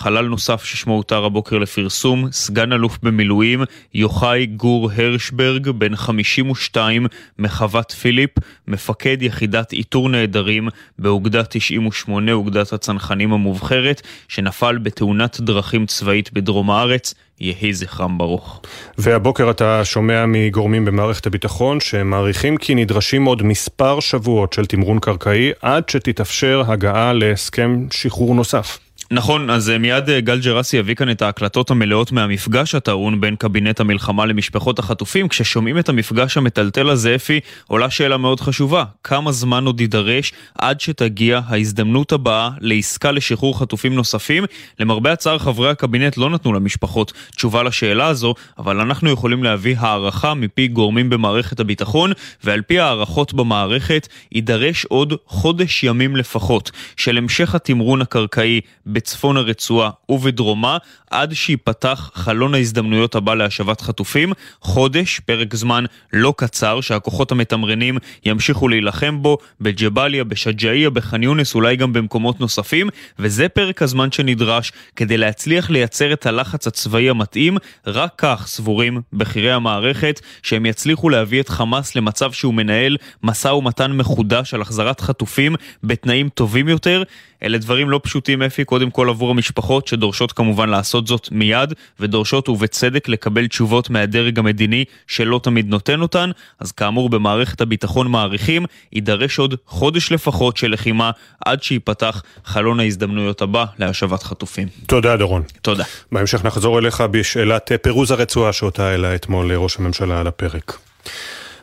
[0.00, 3.62] חלל נוסף ששמו הותר הבוקר לפרסום, סגן אלוף במילואים
[3.94, 7.06] יוחאי גור הרשברג, בן 52
[7.38, 8.30] מחוות פיליפ,
[8.68, 10.68] מפקד יחידת איתור נעדרים
[10.98, 17.14] באוגדה 98, אוגדת הצנחנים המובחרת, שנפל בתאונת דרכים צבאית בדרום הארץ.
[17.40, 18.60] יהי זכרם ברוך.
[18.98, 25.50] והבוקר אתה שומע מגורמים במערכת הביטחון שמעריכים כי נדרשים עוד מספר שבועות של תמרון קרקעי
[25.62, 28.78] עד שתתאפשר הגעה להסכם שחרור נוסף.
[29.12, 33.36] נכון, אז אה, מיד אה, גל ג'רסי יביא כאן את ההקלטות המלאות מהמפגש הטעון בין
[33.36, 35.28] קבינט המלחמה למשפחות החטופים.
[35.28, 38.84] כששומעים את המפגש המטלטל הזה, אפי, עולה שאלה מאוד חשובה.
[39.04, 44.44] כמה זמן עוד יידרש עד שתגיע ההזדמנות הבאה לעסקה לשחרור חטופים נוספים?
[44.78, 50.34] למרבה הצער, חברי הקבינט לא נתנו למשפחות תשובה לשאלה הזו, אבל אנחנו יכולים להביא הערכה
[50.34, 52.12] מפי גורמים במערכת הביטחון,
[52.44, 58.60] ועל פי הערכות במערכת, יידרש עוד חודש ימים לפחות של המשך התמרון הקרקעי
[59.00, 60.78] בצפון הרצועה ובדרומה
[61.10, 64.32] עד שייפתח חלון ההזדמנויות הבא להשבת חטופים.
[64.60, 71.76] חודש, פרק זמן לא קצר, שהכוחות המתמרנים ימשיכו להילחם בו בג'באליה, בשג'אעיה, בח'אן יונס, אולי
[71.76, 77.56] גם במקומות נוספים, וזה פרק הזמן שנדרש כדי להצליח לייצר את הלחץ הצבאי המתאים.
[77.86, 83.92] רק כך סבורים בכירי המערכת שהם יצליחו להביא את חמאס למצב שהוא מנהל משא ומתן
[83.92, 85.54] מחודש על החזרת חטופים
[85.84, 87.02] בתנאים טובים יותר.
[87.42, 92.48] אלה דברים לא פשוטים, אפי, קודם כל עבור המשפחות שדורשות כמובן לעשות זאת מיד, ודורשות
[92.48, 96.30] ובצדק לקבל תשובות מהדרג המדיני שלא תמיד נותן אותן,
[96.60, 101.10] אז כאמור במערכת הביטחון מעריכים, יידרש עוד חודש לפחות של לחימה
[101.46, 104.68] עד שייפתח חלון ההזדמנויות הבא להשבת חטופים.
[104.86, 105.42] תודה, דורון.
[105.62, 105.84] תודה.
[106.12, 110.78] בהמשך נחזור אליך בשאלת פירוז הרצועה שאותה העלה אתמול ראש הממשלה על הפרק.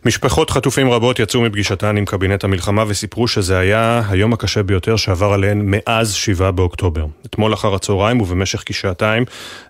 [0.05, 5.33] משפחות חטופים רבות יצאו מפגישתן עם קבינט המלחמה וסיפרו שזה היה היום הקשה ביותר שעבר
[5.33, 7.05] עליהן מאז 7 באוקטובר.
[7.25, 9.25] אתמול אחר הצהריים ובמשך כשעתיים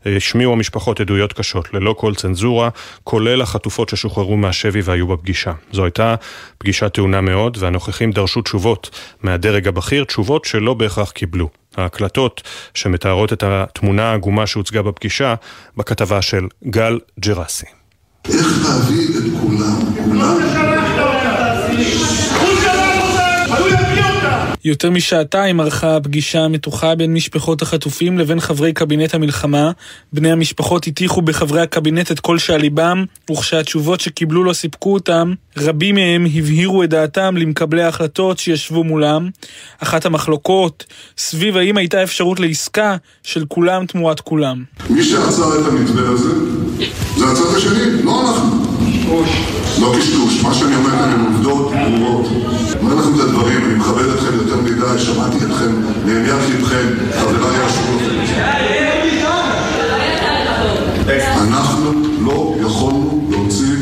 [0.06, 2.70] השמיעו המשפחות עדויות קשות, ללא כל צנזורה,
[3.04, 5.52] כולל החטופות ששוחררו מהשבי והיו בפגישה.
[5.72, 6.16] זו הייתה
[6.58, 8.90] פגישה טעונה מאוד, והנוכחים דרשו תשובות
[9.24, 11.50] מהדרג הבכיר, תשובות שלא בהכרח קיבלו.
[11.78, 12.42] ההקלטות
[12.74, 15.36] שמתארות את התמונה העגומה שהוצגה בפגישה
[15.78, 17.66] בכתבה של גל ג'רסי.
[18.26, 19.37] איך להביא את.
[24.68, 29.72] יותר משעתיים ערכה הפגישה המתוחה בין משפחות החטופים לבין חברי קבינט המלחמה.
[30.14, 35.96] בני המשפחות הטיחו בחברי הקבינט את כל שעל ליבם, וכשהתשובות שקיבלו לא סיפקו אותם, רבים
[35.96, 39.30] מהם הבהירו את דעתם למקבלי ההחלטות שישבו מולם.
[39.80, 40.86] אחת המחלוקות
[41.18, 44.64] סביב האם הייתה אפשרות לעסקה של כולם תמורת כולם.
[44.90, 46.30] מי שעצר את המתווה הזה
[47.18, 48.57] זה הצד השני, לא אנחנו.
[49.82, 52.26] לא קשקוש, מה שאני אומר כאן הם עובדות ברורות.
[52.82, 55.72] אומר לכם את הדברים, אני מכבד אתכם יותר מדי, שמעתי אתכם,
[56.06, 56.88] נהניית לבכם,
[57.20, 57.98] חבריי ישבו
[61.48, 63.74] אנחנו לא יכולנו להוציא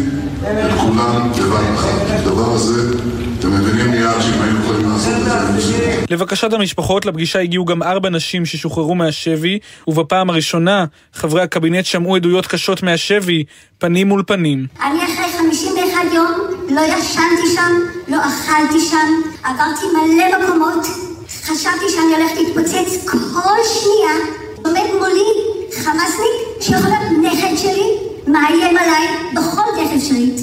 [0.42, 1.90] את כולם בבת אחת.
[2.10, 2.98] הדבר הזה,
[3.46, 8.10] אתם מבינים מיד שאם היינו יכולים לעשות את זה, לבקשת המשפחות לפגישה הגיעו גם ארבע
[8.10, 13.44] נשים ששוחררו מהשבי, ובפעם הראשונה חברי הקבינט שמעו עדויות קשות מהשבי,
[13.78, 14.66] פנים מול פנים.
[14.84, 16.32] אני אחרי 51 יום
[16.70, 17.72] לא ישנתי שם,
[18.08, 19.08] לא אכלתי שם,
[19.44, 20.86] עברתי מלא מקומות,
[21.28, 24.16] חשבתי שאני הולכת להתפוצץ כל שנייה.
[24.66, 25.24] עומד מולי
[25.84, 27.90] חמאסניק שיכול להיות נכד שלי,
[28.28, 30.36] מאיים עליי בכל דרך אפשרית.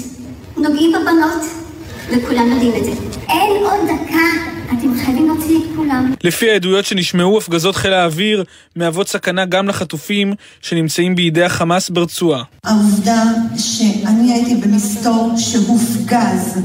[0.57, 1.62] נוגעים בבנות,
[2.09, 2.91] וכולם יודעים את זה.
[3.29, 6.13] אין עוד דקה אתם חייבים להוציא את כולם.
[6.23, 8.43] לפי העדויות שנשמעו, הפגזות חיל האוויר
[8.75, 12.43] מהוות סכנה גם לחטופים שנמצאים בידי החמאס ברצועה.
[12.63, 13.23] העובדה
[13.57, 16.59] שאני הייתי במסתור שהופגז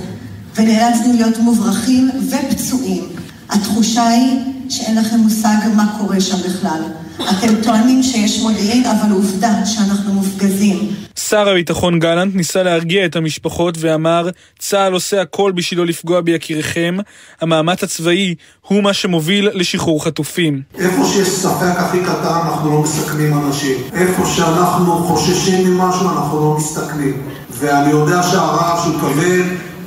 [0.56, 3.04] ונאלצנו להיות מוברחים ופצועים.
[3.48, 4.40] התחושה היא
[4.70, 6.82] שאין לכם מושג מה קורה שם בכלל.
[7.22, 10.88] אתם טוענים שיש מודיעין, אבל עובדה שאנחנו מופגזים.
[11.16, 14.28] שר הביטחון גלנט ניסה להרגיע את המשפחות ואמר,
[14.58, 16.96] צה"ל עושה הכל בשביל לא לפגוע ביקיריכם,
[17.40, 18.34] המאמץ הצבאי
[18.66, 20.62] הוא מה שמוביל לשחרור חטופים.
[20.78, 23.76] איפה שיש ספק הכי קטן אנחנו לא מסכנים אנשים.
[23.94, 27.22] איפה שאנחנו חוששים ממשהו אנחנו לא מסתכנים.
[27.50, 29.44] ואני יודע שהרעב שהוא כבד,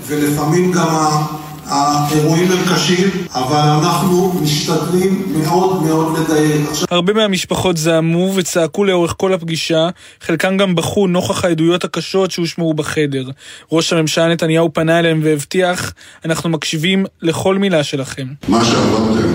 [0.07, 0.87] ולפעמים גם
[1.71, 6.61] האירועים הם קשים, אבל אנחנו משתדלים מאוד מאוד לדייק.
[6.91, 9.89] הרבה מהמשפחות זעמו וצעקו לאורך כל הפגישה,
[10.21, 13.23] חלקם גם בכו נוכח העדויות הקשות שהושמעו בחדר.
[13.71, 15.93] ראש הממשלה נתניהו פנה אליהם והבטיח,
[16.25, 18.27] אנחנו מקשיבים לכל מילה שלכם.
[18.47, 19.29] מה שעברתם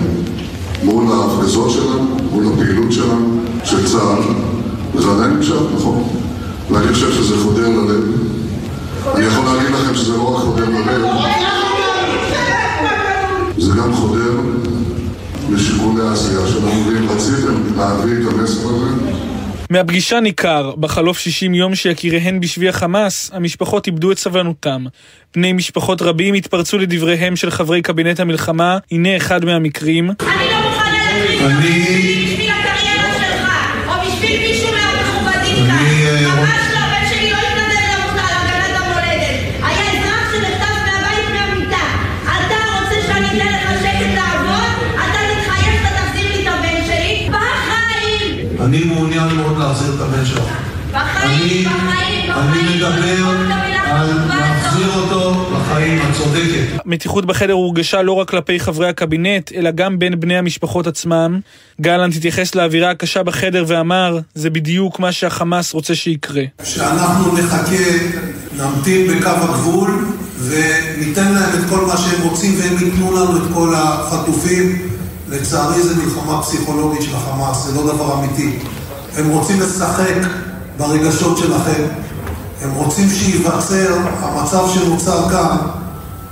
[0.83, 4.21] מול ההפגזות שלנו, מול הפעילות שלנו, של צה"ל,
[4.95, 6.03] וזה עדיין נמשך, נכון?
[6.71, 8.03] ואני חושב שזה חודר ללב.
[9.15, 11.05] אני יכול להגיד לכם שזה לא רק חודר ללב,
[13.57, 14.33] זה גם חודר
[15.53, 19.17] לשיקולי העשייה שלנו, ואם רציתם להביא את המסר הזה,
[19.69, 24.85] מהפגישה ניכר, בחלוף 60 יום שיקיריהן בשבי החמאס, המשפחות איבדו את סבלנותם.
[25.35, 30.09] בני משפחות רבים התפרצו לדבריהם של חברי קבינט המלחמה, הנה אחד מהמקרים.
[30.09, 32.06] אני לא מוכנה להקריב בשביל
[48.67, 50.43] אני מעוניין מאוד להחזיר את הבן שלך.
[50.93, 51.65] אני,
[52.31, 53.27] אני מדבר
[53.85, 56.81] על להחזיר אותו לחיים, את צודקת.
[56.85, 61.39] המתיחות בחדר הורגשה לא רק כלפי חברי הקבינט, אלא גם בין בני המשפחות עצמם.
[61.81, 66.43] גלנט התייחס לאווירה הקשה בחדר ואמר, זה בדיוק מה שהחמאס רוצה שיקרה.
[66.63, 67.83] שאנחנו נחכה,
[68.57, 70.05] נמתין בקו הגבול
[70.39, 74.96] וניתן להם את כל מה שהם רוצים והם ייתנו לנו את כל החטופים.
[75.29, 78.59] לצערי זה מלחמה פסיכולוגית של החמאס, זה לא דבר אמיתי.
[79.17, 80.15] הם רוצים לשחק
[80.77, 81.83] ברגשות שלכם.
[82.61, 85.57] הם רוצים שייווצר המצב שנוצר כאן,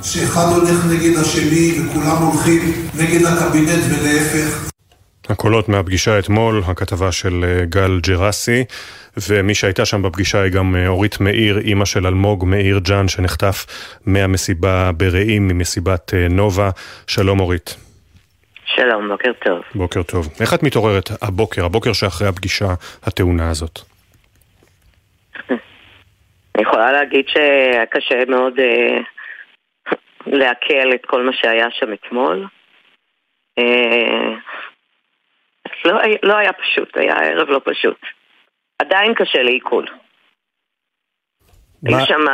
[0.03, 4.69] שאחד הולך נגד השני וכולם הולכים נגד הקבינט ולהפך.
[5.30, 8.63] הקולות מהפגישה אתמול, הכתבה של אה, גל ג'רסי,
[9.30, 13.65] ומי שהייתה שם בפגישה היא גם אה, אורית מאיר, אימא של אלמוג מאיר ג'אן, שנחטף
[14.05, 16.69] מהמסיבה ברעים, ממסיבת אה, נובה.
[17.07, 17.85] שלום אורית.
[18.65, 19.63] שלום, בוקר טוב.
[19.75, 20.27] בוקר טוב.
[20.41, 22.65] איך את מתעוררת הבוקר, הבוקר שאחרי הפגישה
[23.03, 23.79] הטעונה הזאת?
[26.55, 28.97] אני יכולה להגיד שהיה קשה מאוד אה,
[30.25, 32.47] לעכל את כל מה שהיה שם אתמול.
[33.57, 34.35] אה,
[35.85, 37.99] לא, לא היה פשוט, היה ערב לא פשוט.
[38.79, 39.85] עדיין קשה לעיכול.
[41.85, 42.25] היו שם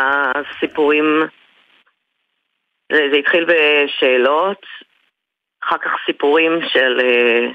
[0.59, 1.05] סיפורים,
[2.91, 4.65] זה, זה התחיל בשאלות,
[5.63, 7.47] אחר כך סיפורים של אה,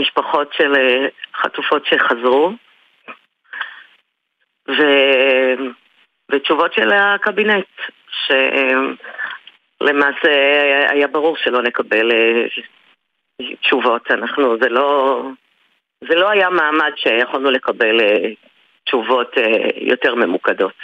[0.00, 2.52] משפחות של אה, חטופות שחזרו.
[4.68, 4.82] ו...
[6.30, 7.66] ותשובות של הקבינט,
[9.80, 10.30] שלמעשה
[10.88, 12.46] היה ברור שלא נקבל אה,
[13.62, 14.10] תשובות.
[14.10, 15.22] אנחנו, זה לא,
[16.00, 18.00] זה לא היה מעמד שיכולנו לקבל
[18.84, 19.36] תשובות
[19.76, 20.74] יותר ממוקדות.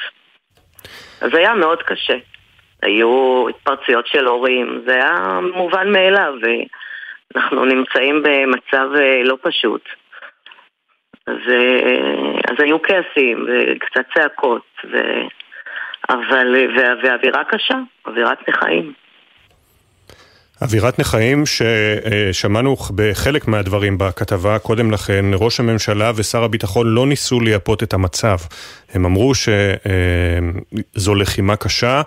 [1.21, 2.17] אז היה מאוד קשה.
[2.83, 6.33] היו התפרצויות של הורים, זה היה מובן מאליו,
[7.33, 8.89] ואנחנו נמצאים במצב
[9.25, 9.83] לא פשוט.
[11.27, 11.53] אז,
[12.51, 14.97] אז היו כעסים וקצת צעקות, ו...
[16.09, 18.93] אבל, ואווירה קשה, אווירת נכאים.
[20.63, 27.83] אווירת נכאים ששמענו בחלק מהדברים בכתבה קודם לכן, ראש הממשלה ושר הביטחון לא ניסו לייפות
[27.83, 28.37] את המצב.
[28.95, 32.03] הם אמרו שזו לחימה קשה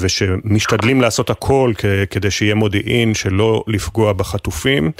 [0.00, 1.72] ושמשתדלים לעשות הכל
[2.10, 4.90] כדי שיהיה מודיעין שלא לפגוע בחטופים.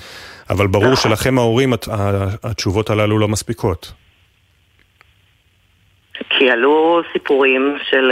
[0.51, 1.73] אבל ברור שלכם ההורים
[2.45, 3.93] התשובות הללו לא מספיקות.
[6.31, 8.11] כי עלו סיפורים של,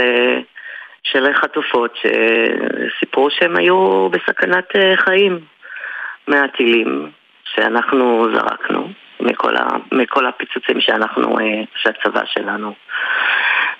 [1.03, 5.39] של חטופות שסיפרו שהם היו בסכנת חיים
[6.27, 7.11] מהטילים
[7.45, 8.89] שאנחנו זרקנו,
[9.19, 11.37] מכל, ה, מכל הפיצוצים שאנחנו,
[11.75, 12.73] שהצבא שלנו.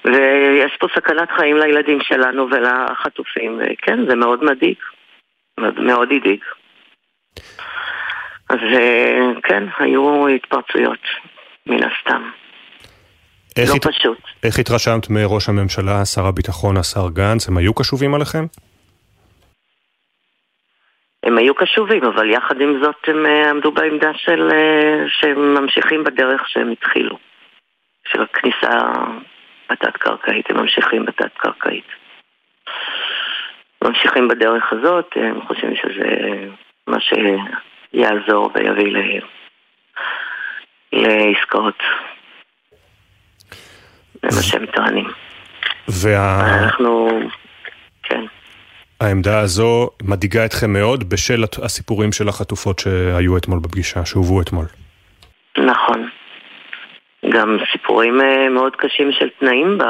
[0.05, 4.77] ויש פה סכנת חיים לילדים שלנו ולחטופים, וכן, זה מאוד מדאיג,
[5.57, 6.39] מאוד הדאיג.
[8.49, 8.59] אז
[9.43, 10.99] כן, היו התפרצויות,
[11.67, 12.29] מן הסתם.
[13.57, 13.87] איך לא הת...
[13.87, 14.17] פשוט.
[14.43, 17.47] איך התרשמת מראש הממשלה, שר הביטחון, השר גנץ?
[17.47, 18.45] הם היו קשובים עליכם?
[21.23, 24.49] הם היו קשובים, אבל יחד עם זאת הם עמדו בעמדה של...
[25.07, 27.17] שהם ממשיכים בדרך שהם התחילו.
[28.07, 28.77] של הכניסה
[29.69, 31.87] בתת-קרקעית, הם ממשיכים בתת-קרקעית.
[33.83, 36.47] ממשיכים בדרך הזאת, הם חושבים שזה
[36.87, 37.13] מה ש...
[37.93, 38.97] יעזור ויביא ל...
[40.93, 41.77] לעסקאות.
[44.21, 45.07] זה מה שהם טוענים.
[45.87, 46.63] וה...
[46.63, 47.09] אנחנו...
[48.03, 48.25] כן.
[49.01, 54.65] העמדה הזו מדאיגה אתכם מאוד בשל הסיפורים של החטופות שהיו אתמול בפגישה, שהובאו אתמול.
[55.57, 56.09] נכון.
[57.29, 58.17] גם סיפורים
[58.49, 59.83] מאוד קשים של תנאים ב...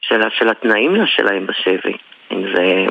[0.00, 1.96] של, של התנאים שלהם בשבי.
[2.32, 2.86] אם זה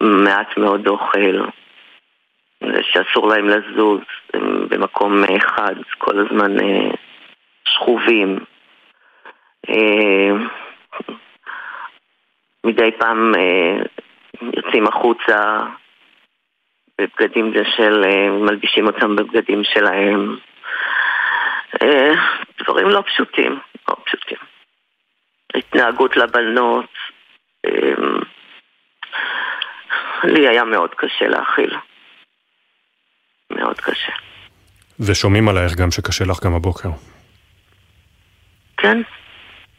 [0.00, 1.44] מעט מאוד אוכל,
[2.82, 4.00] שאסור להם לזוז,
[4.34, 6.90] הם במקום אחד, כל הזמן אה,
[7.64, 8.38] שכובים.
[9.70, 10.30] אה,
[12.64, 13.76] מדי פעם אה,
[14.56, 15.58] יוצאים החוצה
[17.00, 20.36] בבגדים של, מלבישים אותם בבגדים שלהם.
[22.62, 24.38] דברים לא פשוטים, לא פשוטים.
[25.54, 26.90] התנהגות לבנות.
[30.24, 31.76] לי היה מאוד קשה להכיל.
[33.50, 34.12] מאוד קשה.
[35.00, 36.88] ושומעים עלייך גם שקשה לך גם הבוקר.
[38.76, 38.98] כן,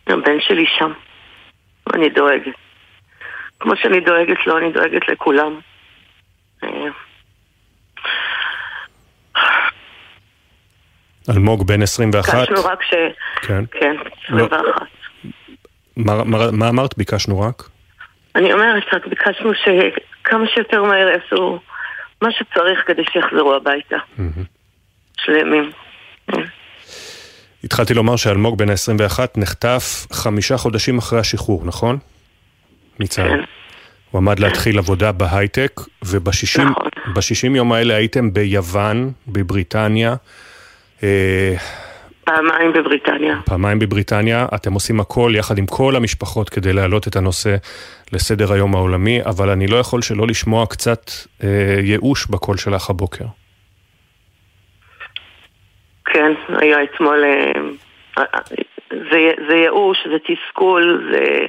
[0.08, 0.92] הבן שלי שם.
[1.94, 2.56] אני דואגת.
[3.60, 5.60] כמו שאני דואגת לו, אני דואגת לכולם.
[11.30, 12.40] אלמוג בן 21.
[12.40, 12.94] ביקשנו רק ש...
[13.42, 13.64] כן.
[13.72, 13.96] כן,
[14.26, 14.52] 21.
[14.52, 14.74] לא.
[15.98, 16.98] מה, מה, מה אמרת?
[16.98, 17.70] ביקשנו רק?
[18.36, 21.60] אני אומרת, רק ביקשנו שכמה שיותר מהר יעשו
[22.22, 23.98] מה שצריך כדי שיחזרו הביתה.
[25.18, 25.72] שלמים.
[27.64, 31.98] התחלתי לומר שאלמוג בן ה-21 נחטף חמישה חודשים אחרי השחרור, נכון?
[33.00, 33.30] מצה"ל.
[33.30, 33.44] כן.
[34.12, 37.56] הוא עמד להתחיל עבודה בהייטק, ובשישים נכון.
[37.56, 40.16] יום האלה הייתם ביוון, בבריטניה.
[41.04, 41.54] אה,
[42.24, 43.38] פעמיים בבריטניה.
[43.46, 44.46] פעמיים בבריטניה.
[44.56, 47.56] אתם עושים הכל יחד עם כל המשפחות כדי להעלות את הנושא
[48.14, 51.12] לסדר היום העולמי, אבל אני לא יכול שלא לשמוע קצת
[51.44, 53.26] אה, ייאוש בקול שלך הבוקר.
[56.06, 57.24] כן, היה אתמול...
[57.24, 57.52] אה,
[58.18, 58.40] אה,
[59.12, 61.46] זה, זה ייאוש, זה תסכול, זה,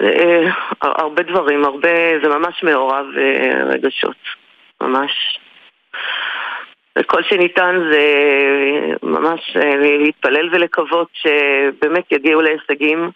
[0.00, 0.50] אה,
[0.82, 3.06] הרבה דברים, הרבה, זה ממש מעורב
[3.66, 4.16] רגשות,
[4.80, 5.38] ממש.
[6.98, 8.04] וכל שניתן זה
[9.02, 9.56] ממש
[10.00, 13.10] להתפלל ולקוות שבאמת יגיעו להישגים,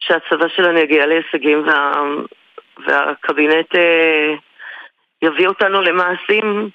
[0.00, 1.92] שהצבא שלנו יגיע להישגים וה,
[2.86, 3.74] והקבינט
[5.22, 6.70] יביא אותנו למעשים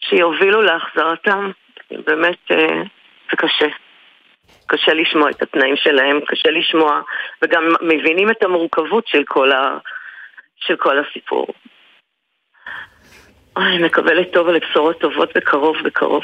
[0.00, 1.50] שיובילו להחזרתם.
[1.90, 2.82] באמת אה,
[3.30, 3.66] זה קשה.
[4.66, 7.00] קשה לשמוע את התנאים שלהם, קשה לשמוע,
[7.42, 9.78] וגם מבינים את המורכבות של כל, ה...
[10.56, 11.46] של כל הסיפור.
[13.56, 16.22] אני מקבלת טוב ולבשורות טובות בקרוב בקרוב.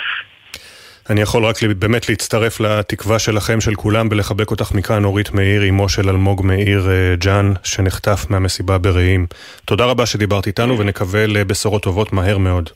[1.10, 5.88] אני יכול רק באמת להצטרף לתקווה שלכם, של כולם, ולחבק אותך מכאן, אורית מאיר, אמו
[5.88, 9.26] של אלמוג מאיר אה, ג'אן, שנחטף מהמסיבה ברעים.
[9.64, 12.70] תודה רבה שדיברת איתנו, ונקווה לבשורות טובות מהר מאוד.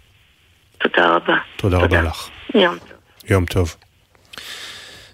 [0.78, 1.36] תודה רבה.
[1.56, 1.98] תודה, תודה.
[1.98, 2.28] רבה לך.
[2.54, 2.88] יום טוב.
[3.30, 3.76] יום טוב.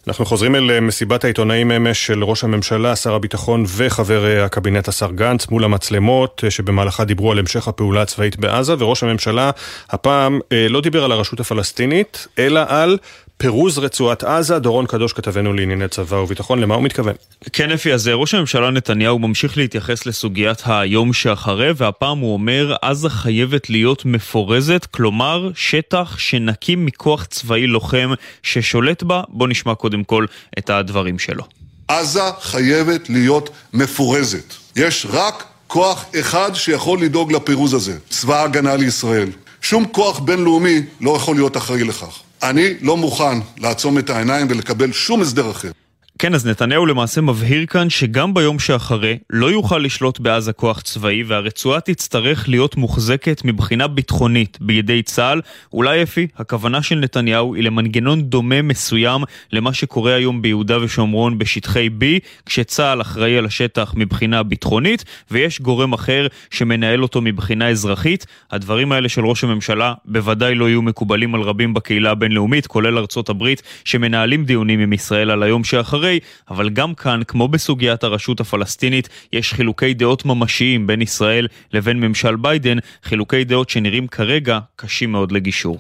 [0.09, 4.89] אנחנו חוזרים אל אה, מסיבת העיתונאים אמש של ראש הממשלה, שר הביטחון וחבר אה, הקבינט
[4.89, 9.51] השר גנץ מול המצלמות אה, שבמהלכה דיברו על המשך הפעולה הצבאית בעזה וראש הממשלה
[9.91, 12.99] הפעם לא דיבר על הרשות הפלסטינית אלא על
[13.37, 17.15] פירוז רצועת עזה, דורון קדוש כתבנו לענייני צבא וביטחון, למה הוא מתכוון?
[17.53, 23.11] כן, אפי, אז ראש הממשלה נתניהו ממשיך להתייחס לסוגיית היום שאחרי, והפעם הוא אומר, עזה
[23.11, 28.11] חייבת להיות מפורזת, כלומר, שטח שנקים מכוח צבאי לוחם
[28.43, 29.23] ששולט בה.
[29.29, 30.27] בוא נשמע קודם כל
[30.59, 31.45] את הדברים שלו.
[31.89, 34.55] עזה חייבת להיות מפורזת.
[34.77, 39.29] יש רק כוח אחד שיכול לדאוג לפירוז הזה, צבא ההגנה לישראל.
[39.63, 42.21] שום כוח בינלאומי לא יכול להיות אחראי לכך.
[42.43, 45.71] אני לא מוכן לעצום את העיניים ולקבל שום הסדר אחר.
[46.19, 51.23] כן, אז נתניהו למעשה מבהיר כאן שגם ביום שאחרי לא יוכל לשלוט בעזה כוח צבאי
[51.23, 55.41] והרצועה תצטרך להיות מוחזקת מבחינה ביטחונית בידי צה"ל.
[55.73, 59.23] אולי אפי, הכוונה של נתניהו היא למנגנון דומה מסוים
[59.53, 62.05] למה שקורה היום ביהודה ושומרון בשטחי B,
[62.47, 68.27] כשצה"ל אחראי על השטח מבחינה ביטחונית ויש גורם אחר שמנהל אותו מבחינה אזרחית.
[68.51, 73.29] הדברים האלה של ראש הממשלה בוודאי לא יהיו מקובלים על רבים בקהילה הבינלאומית, כולל ארצות
[73.29, 76.02] הברית, שמנהלים דיונים עם ישראל על היום שאחרי.
[76.03, 76.21] וכולי,
[76.51, 82.37] אבל גם כאן, כמו בסוגיית הרשות הפלסטינית, יש חילוקי דעות ממשיים בין ישראל לבין ממשל
[82.37, 85.79] ביידן, חילוקי דעות שנראים כרגע קשים מאוד לגישור.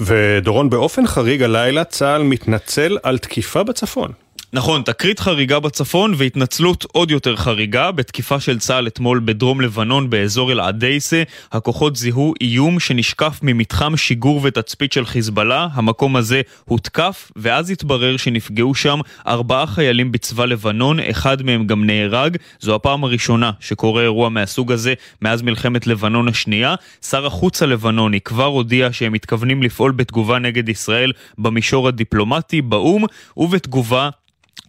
[0.00, 4.12] ודורון, באופן חריג הלילה צה"ל מתנצל על תקיפה בצפון.
[4.52, 7.90] נכון, תקרית חריגה בצפון והתנצלות עוד יותר חריגה.
[7.90, 11.22] בתקיפה של צה"ל אתמול בדרום לבנון באזור אל-עדייסה,
[11.52, 15.68] הכוחות זיהו איום שנשקף ממתחם שיגור ותצפית של חיזבאללה.
[15.72, 22.36] המקום הזה הותקף, ואז התברר שנפגעו שם ארבעה חיילים בצבא לבנון, אחד מהם גם נהרג.
[22.60, 26.74] זו הפעם הראשונה שקורה אירוע מהסוג הזה מאז מלחמת לבנון השנייה.
[27.10, 33.04] שר החוץ הלבנוני כבר הודיע שהם מתכוונים לפעול בתגובה נגד ישראל במישור הדיפלומטי באו"ם,
[33.36, 34.10] ובתגובה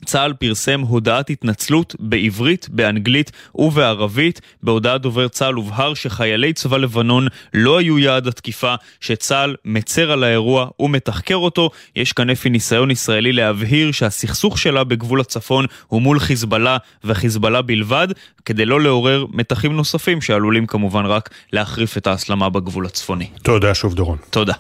[0.06, 4.42] צה"ל פרסם הודעת התנצלות בעברית, באנגלית ובערבית.
[4.64, 10.68] בהודעת דובר צה"ל הובהר שחיילי צבא לבנון לא היו יעד התקיפה, שצה"ל מצר על האירוע
[10.80, 11.70] ומתחקר אותו.
[11.96, 18.08] יש כאן אפי ניסיון ישראלי להבהיר שהסכסוך שלה בגבול הצפון הוא מול חיזבאללה וחיזבאללה בלבד,
[18.46, 23.28] כדי לא לעורר מתחים נוספים שעלולים כמובן רק להחריף את ההסלמה בגבול הצפוני.
[23.44, 24.18] תודה שוב דורון.
[24.30, 24.54] תודה.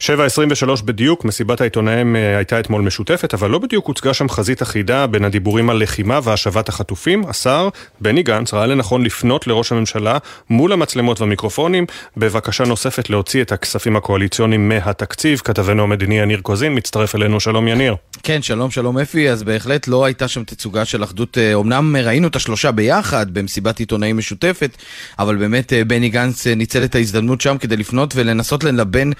[0.00, 5.06] 7.23 בדיוק, מסיבת העיתונאים אה, הייתה אתמול משותפת, אבל לא בדיוק הוצגה שם חזית אחידה
[5.06, 7.24] בין הדיבורים על לחימה והשבת החטופים.
[7.28, 7.68] השר
[8.00, 10.18] בני גנץ ראה לנכון לפנות לראש הממשלה
[10.50, 11.86] מול המצלמות והמיקרופונים
[12.16, 15.40] בבקשה נוספת להוציא את הכספים הקואליציוניים מהתקציב.
[15.44, 17.96] כתבנו המדיני יניר קוזין מצטרף אלינו, שלום יניר.
[18.22, 22.36] כן, שלום, שלום אפי, אז בהחלט לא הייתה שם תצוגה של אחדות, אמנם ראינו את
[22.36, 24.76] השלושה ביחד במסיבת עיתונאים משותפת,
[25.18, 29.10] אבל באמת בני גנץ ניצל את ההזדמנות שם כדי לפנות ולנסות ללבן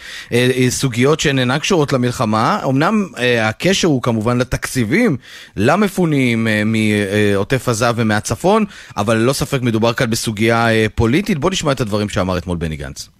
[0.71, 2.61] סוגיות שהן אינן קשורות למלחמה.
[2.69, 5.17] אמנם אה, הקשר הוא כמובן לתקציבים,
[5.57, 8.65] למפונים אה, מעוטף עזה ומהצפון,
[8.97, 11.39] אבל ללא ספק מדובר כאן בסוגיה אה, פוליטית.
[11.39, 13.20] בוא נשמע את הדברים שאמר אתמול בני גנץ.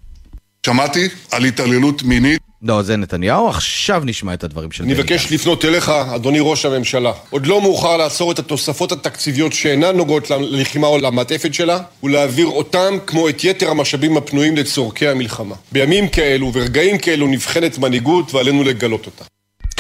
[0.67, 2.41] שמעתי על התעללות מינית.
[2.63, 5.03] לא, זה נתניהו, עכשיו נשמע את הדברים של בני אני.
[5.03, 7.13] מבקש לפנות אליך, אדוני ראש הממשלה.
[7.31, 12.95] עוד לא מאוחר לעצור את התוספות התקציביות שאינן נוגעות ללחימה או למעטפת שלה, ולהעביר אותם,
[13.07, 15.55] כמו את יתר המשאבים הפנויים לצורכי המלחמה.
[15.73, 19.25] בימים כאלו וברגעים כאלו נבחנת מנהיגות ועלינו לגלות אותה.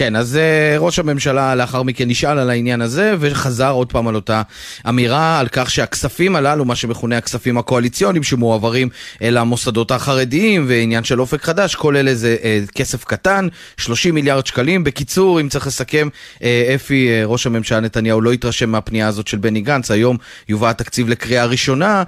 [0.00, 4.14] כן, אז uh, ראש הממשלה לאחר מכן נשאל על העניין הזה וחזר עוד פעם על
[4.14, 4.42] אותה
[4.88, 8.88] אמירה על כך שהכספים הללו, מה שמכונה הכספים הקואליציוניים שמועברים
[9.22, 14.46] אל המוסדות החרדיים ועניין של אופק חדש, כל אלה זה uh, כסף קטן, 30 מיליארד
[14.46, 14.84] שקלים.
[14.84, 16.08] בקיצור, אם צריך לסכם,
[16.38, 16.42] uh,
[16.74, 20.16] אפי, uh, ראש הממשלה נתניהו לא התרשם מהפנייה הזאת של בני גנץ, היום
[20.48, 22.02] יובא התקציב לקריאה ראשונה.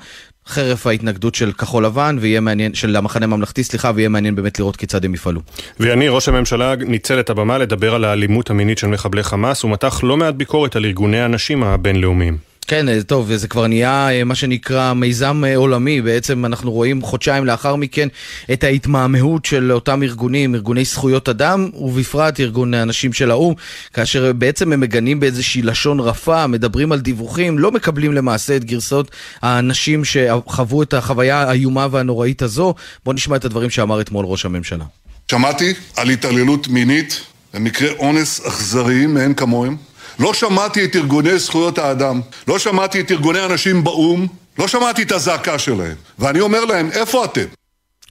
[0.46, 4.76] חרף ההתנגדות של כחול לבן, ויהיה מעניין, של המחנה הממלכתי, סליחה, ויהיה מעניין באמת לראות
[4.76, 5.40] כיצד הם יפעלו.
[5.80, 10.16] ויני, ראש הממשלה ניצל את הבמה לדבר על האלימות המינית של מחבלי חמאס, ומתח לא
[10.16, 12.51] מעט ביקורת על ארגוני הנשים הבינלאומיים.
[12.66, 18.08] כן, טוב, זה כבר נהיה מה שנקרא מיזם עולמי, בעצם אנחנו רואים חודשיים לאחר מכן
[18.52, 23.54] את ההתמהמהות של אותם ארגונים, ארגוני זכויות אדם, ובפרט ארגון הנשים של האו"ם,
[23.92, 29.10] כאשר בעצם הם מגנים באיזושהי לשון רפה, מדברים על דיווחים, לא מקבלים למעשה את גרסאות
[29.42, 32.74] האנשים שחוו את החוויה האיומה והנוראית הזו.
[33.04, 34.84] בואו נשמע את הדברים שאמר אתמול ראש הממשלה.
[35.30, 37.20] שמעתי על התעללות מינית,
[37.54, 39.91] במקרה אונס אכזריים מאין כמוהם.
[40.18, 44.26] לא שמעתי את ארגוני זכויות האדם, לא שמעתי את ארגוני הנשים באו"ם,
[44.58, 45.96] לא שמעתי את הזעקה שלהם.
[46.18, 47.44] ואני אומר להם, איפה אתם?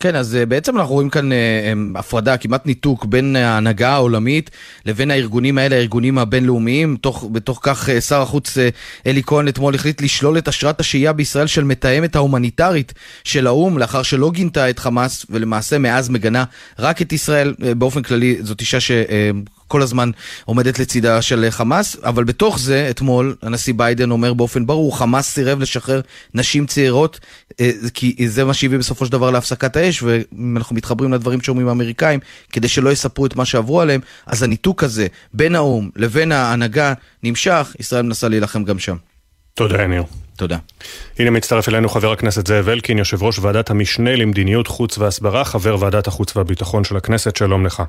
[0.01, 1.37] כן, אז בעצם אנחנו רואים כאן אה,
[1.95, 4.51] הפרדה, כמעט ניתוק בין ההנהגה העולמית
[4.85, 6.97] לבין הארגונים האלה, הארגונים הבינלאומיים.
[7.01, 8.69] תוך, בתוך כך אה, שר החוץ אה,
[9.07, 14.03] אלי כהן אתמול החליט לשלול את אשרת השהייה בישראל של מתאמת ההומניטרית של האו"ם, לאחר
[14.03, 16.43] שלא גינתה את חמאס, ולמעשה מאז מגנה
[16.79, 17.53] רק את ישראל.
[17.77, 18.91] באופן כללי זאת אישה ש...
[19.72, 20.11] כל הזמן
[20.45, 25.60] עומדת לצידה של חמאס, אבל בתוך זה, אתמול, הנשיא ביידן אומר באופן ברור, חמאס סירב
[25.60, 26.02] לשחרר
[26.34, 27.19] נשים צעירות,
[27.93, 32.19] כי זה מה שהביא בסופו של דבר להפסקת האש, ואם אנחנו מתחברים לדברים שאומרים האמריקאים,
[32.52, 36.93] כדי שלא יספרו את מה שעברו עליהם, אז הניתוק הזה בין האו"ם לבין ההנהגה
[37.23, 38.95] נמשך, ישראל מנסה להילחם גם שם.
[39.53, 40.03] תודה, יניר.
[40.35, 40.57] תודה.
[41.19, 45.77] הנה מצטרף אלינו חבר הכנסת זאב אלקין, יושב ראש ועדת המשנה למדיניות חוץ והסברה, חבר
[45.80, 47.84] ועדת החוץ והביטחון של הכנסת, שלום לך.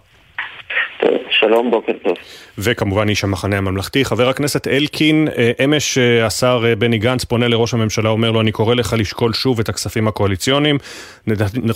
[1.30, 2.16] שלום, בוקר טוב.
[2.58, 4.04] וכמובן איש המחנה הממלכתי.
[4.04, 5.28] חבר הכנסת אלקין,
[5.64, 9.68] אמש השר בני גנץ פונה לראש הממשלה, אומר לו, אני קורא לך לשקול שוב את
[9.68, 10.78] הכספים הקואליציוניים.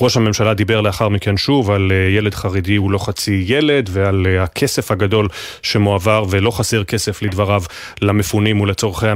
[0.01, 4.91] ראש הממשלה דיבר לאחר מכן שוב על ילד חרדי הוא לא חצי ילד, ועל הכסף
[4.91, 5.29] הגדול
[5.63, 7.63] שמועבר, ולא חסר כסף לדבריו
[8.03, 9.07] למפונים ולצורכי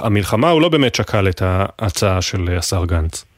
[0.00, 0.50] המלחמה.
[0.50, 3.29] הוא לא באמת שקל את ההצעה של השר גנץ.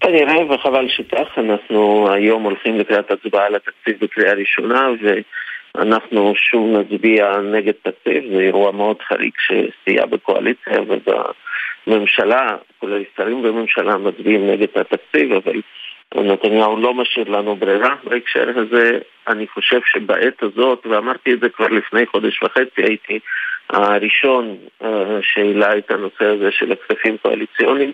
[0.00, 4.88] כנראה, וחבל שכך, אנחנו היום הולכים לקראת הצבעה על התקציב בקריאה ראשונה,
[5.74, 10.80] ואנחנו שוב נצביע נגד תקציב, זה אירוע מאוד חריג שסייע בקואליציה
[11.86, 15.60] ובממשלה, כולל שרים בממשלה מצביעים נגד התקציב, אבל
[16.14, 18.98] נתניהו לא משאיר לנו ברירה בהקשר הזה.
[19.28, 23.18] אני חושב שבעת הזאת, ואמרתי את זה כבר לפני חודש וחצי, הייתי
[23.70, 24.56] הראשון
[25.22, 27.92] שהעלה את הנושא הזה של הכספים קואליציוניים.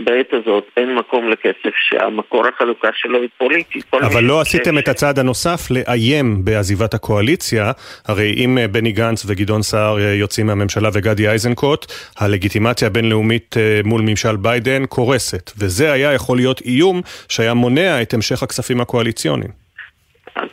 [0.00, 3.84] בעת הזאת אין מקום לכסף שהמקור החלוקה שלו היא פוליטית.
[3.94, 7.72] אבל לא עשיתם את הצעד הנוסף לאיים בעזיבת הקואליציה,
[8.08, 11.86] הרי אם בני גנץ וגדעון סער יוצאים מהממשלה וגדי איזנקוט,
[12.18, 18.42] הלגיטימציה הבינלאומית מול ממשל ביידן קורסת, וזה היה יכול להיות איום שהיה מונע את המשך
[18.42, 19.50] הכספים הקואליציוניים.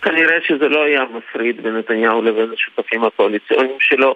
[0.01, 4.15] כנראה שזה לא היה מפריד בין נתניהו לבין השותפים הקואליציוניים שלו.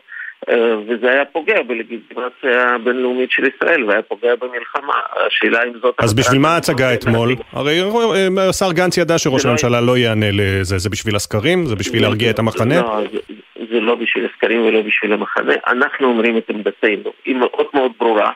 [0.87, 4.93] וזה היה פוגע בלגיטימציה הבינלאומית של ישראל והיה פוגע במלחמה.
[5.27, 5.95] השאלה אם זאת...
[5.99, 7.35] אז בשביל מה ההצגה אתמול?
[7.51, 7.81] הרי
[8.49, 10.77] השר גנץ ידע שראש הממשלה לא יענה לזה.
[10.77, 11.65] זה בשביל הסקרים?
[11.65, 12.81] זה בשביל להרגיע את המחנה?
[12.81, 13.01] לא,
[13.71, 18.31] זה לא בשביל הסקרים ולא בשביל המחנה, אנחנו אומרים את עמדתנו, היא מאוד מאוד ברורה.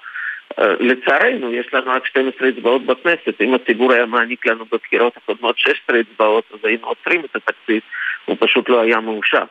[0.60, 3.42] אה, לצערנו, יש לנו רק 12 אצבעות בכנסת.
[3.42, 7.82] אם הציבור היה מעניק לנו בבחירות הקודמות 16 אצבעות, אז היינו עוצרים את התקציב,
[8.26, 9.44] הוא פשוט לא היה מאושר.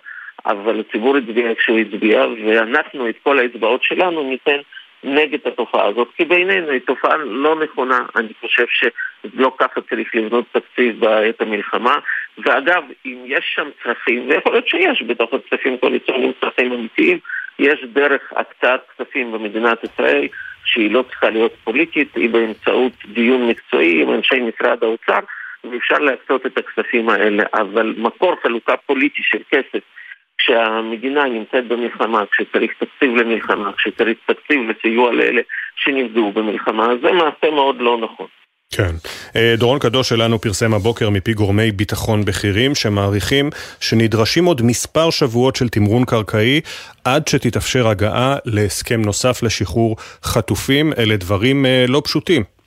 [0.48, 4.58] אבל הציבור הצביע איך שהוא הצביע, ואנחנו את כל האצבעות שלנו ניתן
[5.04, 7.98] נגד התופעה הזאת, כי בעינינו היא תופעה לא נכונה.
[8.16, 11.98] אני חושב שלא ככה צריך לבנות תקציב בעת המלחמה.
[12.38, 17.18] ואגב, אם יש שם צרכים, ויכול להיות שיש בתוך הכספים קואליציוניים צרכים אמיתיים,
[17.58, 20.28] יש דרך הקצאת כספים במדינת ישראל
[20.64, 25.18] שהיא לא צריכה להיות פוליטית, היא באמצעות דיון מקצועי עם אנשי משרד האוצר,
[25.64, 29.80] ואפשר להקצות את הכספים האלה, אבל מקור חלוקה פוליטי של כסף
[30.38, 35.42] כשהמדינה נמצאת במלחמה, כשצריך תקציב למלחמה, כשצריך תקציב לסיוע לאלה
[35.76, 38.26] שנפגעו במלחמה, זה מעשה מאוד לא נכון.
[38.70, 38.92] כן.
[39.36, 43.50] אה, דורון קדוש שלנו פרסם הבוקר מפי גורמי ביטחון בכירים שמעריכים
[43.80, 46.60] שנדרשים עוד מספר שבועות של תמרון קרקעי
[47.04, 50.92] עד שתתאפשר הגעה להסכם נוסף לשחרור חטופים.
[50.98, 52.57] אלה דברים אה, לא פשוטים.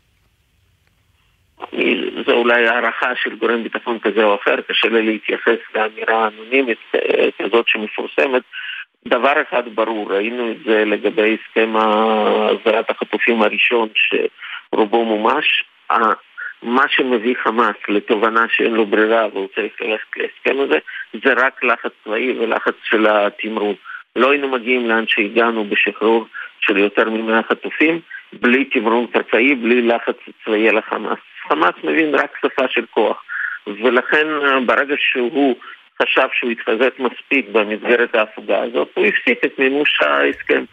[2.26, 7.30] זה אולי הערכה של גורם ביטחון כזה או אחר, קשה לי להתייחס לאמירה אנונימית אה,
[7.40, 8.42] כזאת שמפורסמת.
[9.08, 15.64] דבר אחד ברור, ראינו את זה לגבי הסכם העזרת החטופים הראשון שרובו מומש.
[16.64, 20.80] מה שמביא חמאס לתובנה שאין לו ברירה והוא צריך ללכת להסכם הזה,
[21.26, 23.76] זה רק לחץ צבאי ולחץ של התמרון.
[24.16, 26.26] לא היינו מגיעים לאן שהגענו בשחרור
[26.60, 28.00] של יותר מ-100 חטופים,
[28.34, 31.20] בלי תמרון קרקעי, בלי לחץ צבאי על החמאס.
[31.48, 33.24] חמאס מבין רק שפה של כוח,
[33.68, 34.28] ולכן
[34.66, 35.56] ברגע שהוא
[36.02, 40.64] חשב שהוא יתחזק מספיק במסגרת ההפוגה הזאת, הוא הפסיק את מימוש ההסכם.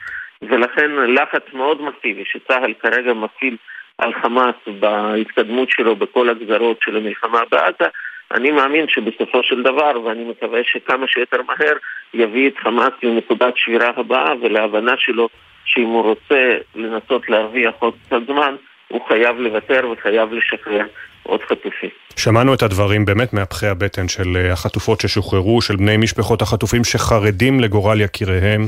[0.43, 3.56] ולכן לחץ מאוד מסיבי שצה"ל כרגע מפעיל
[3.98, 7.90] על חמאס בהתקדמות שלו בכל הגזרות של המלחמה בעזה,
[8.30, 11.76] אני מאמין שבסופו של דבר, ואני מקווה שכמה שיותר מהר,
[12.14, 15.28] יביא את חמאס לנקודת שבירה הבאה ולהבנה שלו
[15.69, 18.55] שאם הוא רוצה לנסות להרוויח עוד קצת זמן,
[18.89, 20.86] הוא חייב לוותר וחייב לשחרר
[21.23, 21.90] עוד חטופים.
[22.16, 27.61] שמענו את הדברים באמת מהפכי הבטן של אה, החטופות ששוחררו, של בני משפחות החטופים שחרדים
[27.61, 28.66] לגורל יקיריהם.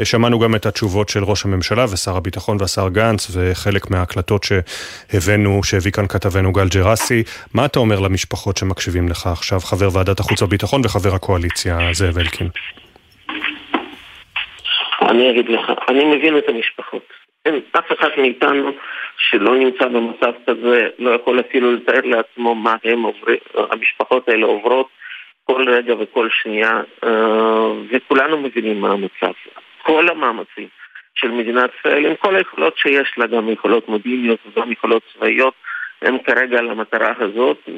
[0.00, 5.64] אה, שמענו גם את התשובות של ראש הממשלה ושר הביטחון והשר גנץ וחלק מההקלטות שהבאנו,
[5.64, 7.22] שהביא כאן כתבנו גל ג'רסי.
[7.54, 12.48] מה אתה אומר למשפחות שמקשיבים לך עכשיו, חבר ועדת החוץ והביטחון וחבר הקואליציה זאב אלקין?
[15.02, 17.02] אני אגיד לך, אני מבין את המשפחות.
[17.46, 18.72] אין אף אחד מאיתנו
[19.16, 24.88] שלא נמצא במצב כזה, לא יכול אפילו לתאר לעצמו מה הם עוברים, המשפחות האלה עוברות
[25.44, 29.32] כל רגע וכל שנייה, אה, וכולנו מבינים מה המצב.
[29.82, 30.68] כל המאמצים
[31.14, 35.54] של מדינת ישראל, עם כל היכולות שיש לה, גם יכולות מודיעיניות וגם יכולות צבאיות,
[36.02, 37.68] הם כרגע על המטרה הזאת,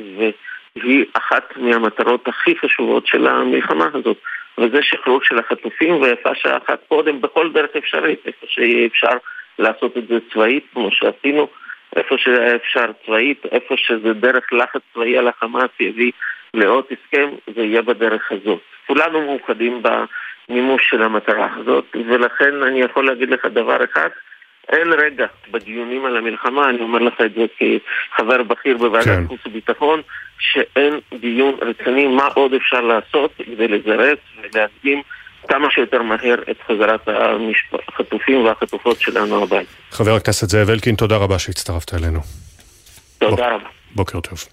[0.77, 4.17] והיא אחת מהמטרות הכי חשובות של המלחמה הזאת.
[4.59, 9.17] וזה שחרור של החטופים, ויפה שעה אחת קודם בכל דרך אפשרית, איפה שיהיה אפשר
[9.59, 11.49] לעשות את זה צבאית, כמו שעשינו,
[11.97, 16.13] איפה שהיה אפשר צבאית, איפה שזה דרך לחץ צבאי על החמאס יביא
[16.55, 18.61] לעוד הסכם, זה יהיה בדרך הזאת.
[18.87, 24.09] כולנו מאוחדים במימוש של המטרה הזאת, ולכן אני יכול להגיד לך דבר אחד,
[24.69, 29.27] אין רגע בדיונים על המלחמה, אני אומר לך את זה כחבר בכיר בוועדת כן.
[29.27, 30.01] חוץ וביטחון,
[30.39, 35.03] שאין דיון רציני מה עוד אפשר לעשות כדי לזרז ולהקדים
[35.49, 37.09] כמה שיותר מהר את חזרת
[37.89, 39.71] החטופים והחטופות שלנו הביתה.
[39.91, 42.21] חבר הכנסת זאב אלקין, תודה רבה שהצטרפת אלינו.
[43.19, 43.69] תודה רבה.
[43.95, 44.45] בוקר טוב.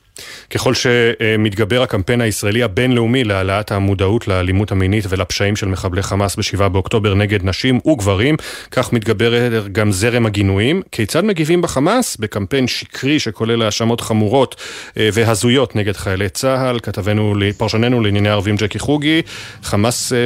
[0.49, 7.14] ככל שמתגבר הקמפיין הישראלי הבינלאומי להעלאת המודעות לאלימות המינית ולפשעים של מחבלי חמאס ב-7 באוקטובר
[7.14, 8.35] נגד נשים וגברים,
[8.72, 10.81] כך מתגבר גם זרם הגינויים.
[10.91, 12.18] כיצד מגיבים בחמאס?
[12.18, 14.56] בקמפיין שקרי שכולל האשמות חמורות
[14.98, 16.80] אה, והזויות נגד חיילי צה"ל.
[16.80, 19.22] כתבנו, פרשננו לענייני ערבים ג'קי חוגי,
[19.64, 20.18] חמאס אה,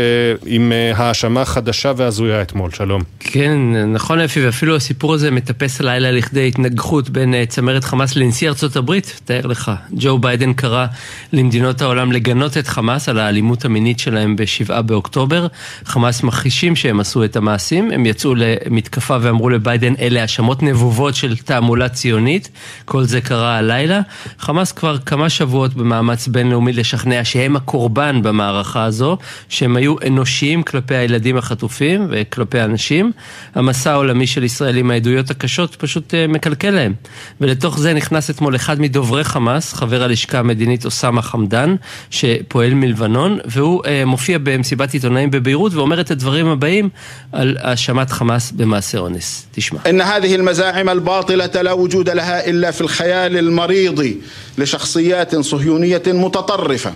[0.45, 2.71] עם אה, האשמה חדשה והזויה אתמול.
[2.71, 3.01] שלום.
[3.19, 3.57] כן,
[3.93, 9.19] נכון אפי, ואפילו הסיפור הזה מטפס הלילה לכדי התנגחות בין צמרת חמאס לנשיא ארצות הברית.
[9.25, 9.71] תאר לך.
[9.91, 10.85] ג'ו ביידן קרא
[11.33, 15.47] למדינות העולם לגנות את חמאס על האלימות המינית שלהם ב-7 באוקטובר.
[15.85, 21.37] חמאס מכחישים שהם עשו את המעשים, הם יצאו למתקפה ואמרו לביידן אלה האשמות נבובות של
[21.37, 22.49] תעמולה ציונית,
[22.85, 24.01] כל זה קרה הלילה.
[24.39, 29.17] חמאס כבר כמה שבועות במאמץ בינלאומי לשכנע שהם הקורבן במערכה הזו,
[29.49, 33.11] שהם היו אנושיים כלפי הילדים החטופים וכלפי הנשים.
[33.55, 36.93] המסע העולמי של ישראל עם העדויות הקשות פשוט אה, מקלקל להם.
[37.41, 41.76] ולתוך זה נכנס אתמול אחד מדוברי חמאס, חבר הלשכה המדינית אוסאמה חמדאן,
[42.10, 46.88] שפועל מלבנון, והוא אה, מופיע במסיבת עיתונאים בביירות ואומר את הדברים הבאים
[47.32, 49.46] על האשמת חמאס במעשה אונס.
[49.52, 49.78] תשמע.
[49.90, 54.16] إن هذه المزاعم الباطلة لا وجود لها إلا في الخيال المريض
[54.58, 56.92] لشخصيات صهيونية متطرفة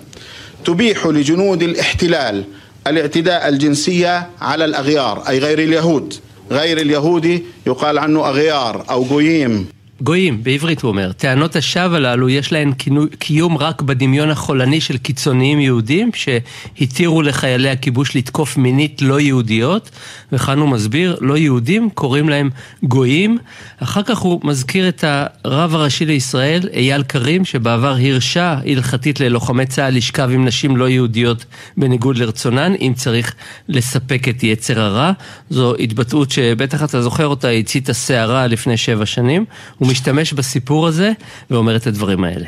[0.64, 2.44] تبيح لجنود الاحتلال
[2.86, 6.14] الاعتداء الجنسية على الأغيار أي غير اليهود
[6.50, 9.66] غير اليهودي يقال عنه أغيار أو جويم
[10.01, 11.11] גויים, בעברית הוא אומר.
[11.11, 12.71] טענות השווא הללו יש להן
[13.19, 19.89] קיום רק בדמיון החולני של קיצוניים יהודים שהתירו לחיילי הכיבוש לתקוף מינית לא יהודיות,
[20.31, 22.49] וכאן הוא מסביר, לא יהודים קוראים להם
[22.83, 23.37] גויים.
[23.79, 25.03] אחר כך הוא מזכיר את
[25.43, 31.45] הרב הראשי לישראל, אייל קרים, שבעבר הרשה הלכתית ללוחמי צה"ל לשכב עם נשים לא יהודיות
[31.77, 33.35] בניגוד לרצונן, אם צריך
[33.69, 35.11] לספק את יצר הרע.
[35.49, 39.45] זו התבטאות שבטח אתה זוכר אותה, הציתה סערה לפני שבע שנים.
[39.84, 41.12] הוא משתמש בסיפור הזה
[41.50, 42.46] ואומר את הדברים האלה.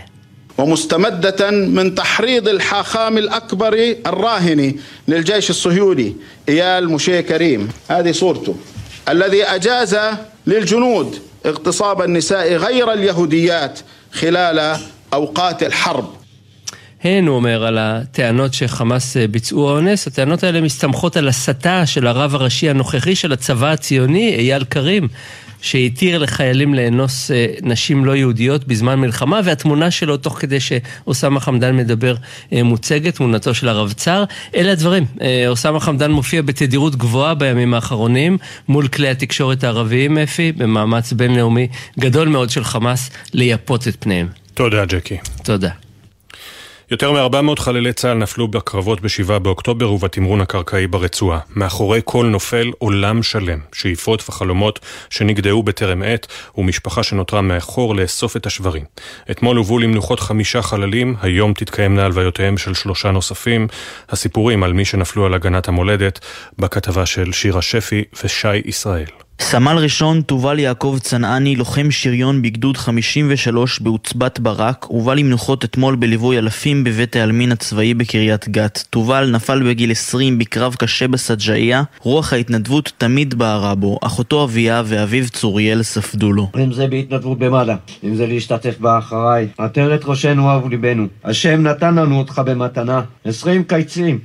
[0.59, 4.77] ومستمدة من تحريض الحاخام الأكبر الراهني
[5.09, 6.17] للجيش الصهيوني
[6.49, 8.55] إيال مشي كريم هذه صورته
[9.09, 9.97] الذي أجاز
[10.47, 13.81] للجنود اغتصاب النساء غير اليهوديات
[14.13, 14.77] خلال
[15.15, 16.07] أوقات الحرب
[17.05, 22.35] הן, הוא אומר, על הטענות שחמאס ביצעו האונס, הטענות האלה מסתמכות על הסתה של הרב
[22.35, 25.09] הראשי הנוכחי של הצבא הציוני, אייל קרים,
[25.68, 31.78] שהתיר לחיילים לאנוס אה, נשים לא יהודיות בזמן מלחמה, והתמונה שלו, תוך כדי שאוסאמה חמדן
[31.78, 32.16] מדבר,
[32.54, 34.24] אה, מוצגת, תמונתו של הרבצ"ר.
[34.56, 35.06] אלה הדברים.
[35.22, 38.38] אה, אוסאמה חמדן מופיע בתדירות גבוהה בימים האחרונים,
[38.68, 41.68] מול כלי התקשורת הערביים, אפי, במאמץ בינלאומי
[42.00, 44.28] גדול מאוד של חמאס לייפות את פניהם.
[44.54, 45.18] תודה, ג'קי.
[45.44, 45.87] תודה.
[46.92, 51.40] יותר מ-400 חללי צה"ל נפלו בקרבות ב-7 באוקטובר ובתמרון הקרקעי ברצועה.
[51.56, 56.28] מאחורי כל נופל עולם שלם, שאיפות וחלומות שנגדעו בטרם עת,
[56.58, 58.84] ומשפחה שנותרה מאחור לאסוף את השברים.
[59.32, 63.68] אתמול הובאו למנוחות חמישה חללים, היום תתקיימנה הלוויותיהם של שלושה נוספים.
[64.10, 66.20] הסיפורים על מי שנפלו על הגנת המולדת,
[66.60, 69.27] בכתבה של שירה שפי ושי ישראל.
[69.42, 76.38] סמל ראשון תובל יעקב צנעני, לוחם שריון בגדוד 53 בעוצבת ברק, הובא למנוחות אתמול בליווי
[76.38, 78.84] אלפים בבית העלמין הצבאי בקריית גת.
[78.90, 85.30] תובל נפל בגיל 20 בקרב קשה בסג'איה, רוח ההתנדבות תמיד בערה בו, אחותו אביה ואביו
[85.30, 86.50] צוריאל ספדו לו.
[86.64, 91.08] אם זה בהתנדבות במד"א, אם זה להשתתף באחריי, עטרת ראשנו אהוב ליבנו.
[91.24, 94.20] השם נתן לנו אותך במתנה, 20 קיצים.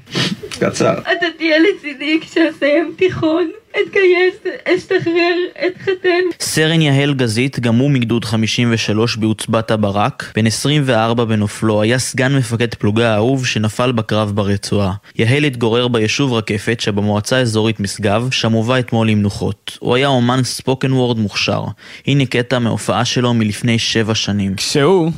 [0.59, 0.93] קצר.
[0.93, 3.62] אתה תהיה לצידי כשאסיים תיכון.
[3.81, 5.37] אתגייס, אשתחרר,
[5.67, 6.25] אתחתן.
[6.41, 12.75] סרן יהל גזית, גם הוא מגדוד 53 בעוצבת הברק, בן 24 בנופלו, היה סגן מפקד
[12.75, 14.93] פלוגה האהוב שנפל בקרב ברצועה.
[15.17, 19.79] יהל התגורר ביישוב רקפת שבמועצה האזורית משגב, שם הובא אתמול למנוחות.
[19.81, 21.65] הוא היה אומן ספוקן וורד מוכשר.
[22.07, 24.55] הנה קטע מהופעה שלו מלפני שבע שנים.
[24.55, 25.11] כשהוא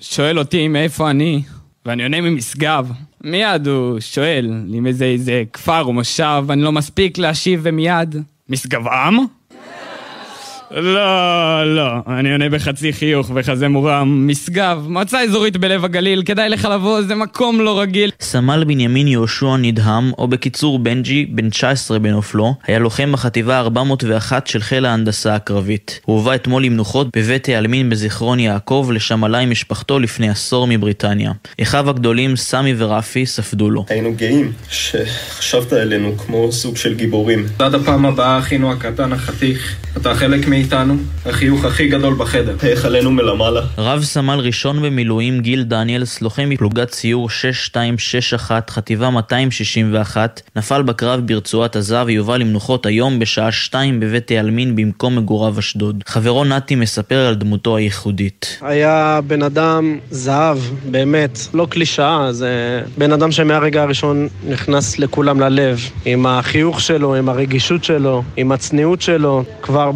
[0.00, 1.42] שואל אותי מאיפה אני,
[1.86, 2.88] ואני עונה ממשגב,
[3.24, 8.16] מיד הוא שואל אם איזה איזה כפר או מושב, אני לא מספיק להשיב ומיד.
[8.48, 9.16] משגבם?
[10.76, 14.28] לא, לא, אני עונה בחצי חיוך וכזה מורם.
[14.28, 18.10] משגב, מועצה אזורית בלב הגליל, כדאי לך לבוא, זה מקום לא רגיל.
[18.20, 24.60] סמל בנימין יהושע נדהם, או בקיצור בנג'י, בן 19 בנופלו, היה לוחם בחטיבה 401 של
[24.60, 26.00] חיל ההנדסה הקרבית.
[26.04, 31.32] הוא הובא אתמול למנוחות בבית העלמין בזיכרון יעקב, לשם עלה עם משפחתו לפני עשור מבריטניה.
[31.62, 33.84] אחיו הגדולים, סמי ורפי, ספדו לו.
[33.88, 37.46] היינו גאים שחשבת עלינו כמו סוג של גיבורים.
[37.58, 40.61] עד הפעם הבאה, אחינו הקטן החתיך, אתה חלק מ...
[40.62, 42.56] מאיתנו, החיוך הכי גדול בחדר.
[42.62, 43.60] איך עלינו מלמעלה?
[43.78, 51.76] רב סמל ראשון במילואים גיל דניאלס, לוחם מפלוגת סיור 6261, חטיבה 261, נפל בקרב ברצועת
[51.76, 56.04] עזה ויובא למנוחות היום בשעה 2 בבית העלמין במקום מגוריו אשדוד.
[56.06, 58.58] חברו נתי מספר על דמותו הייחודית.
[58.60, 60.58] היה בן אדם זהב,
[60.90, 67.28] באמת, לא קלישאה, זה בן אדם שמהרגע הראשון נכנס לכולם ללב, עם החיוך שלו, עם
[67.28, 69.90] הרגישות שלו, עם הצניעות שלו, כבר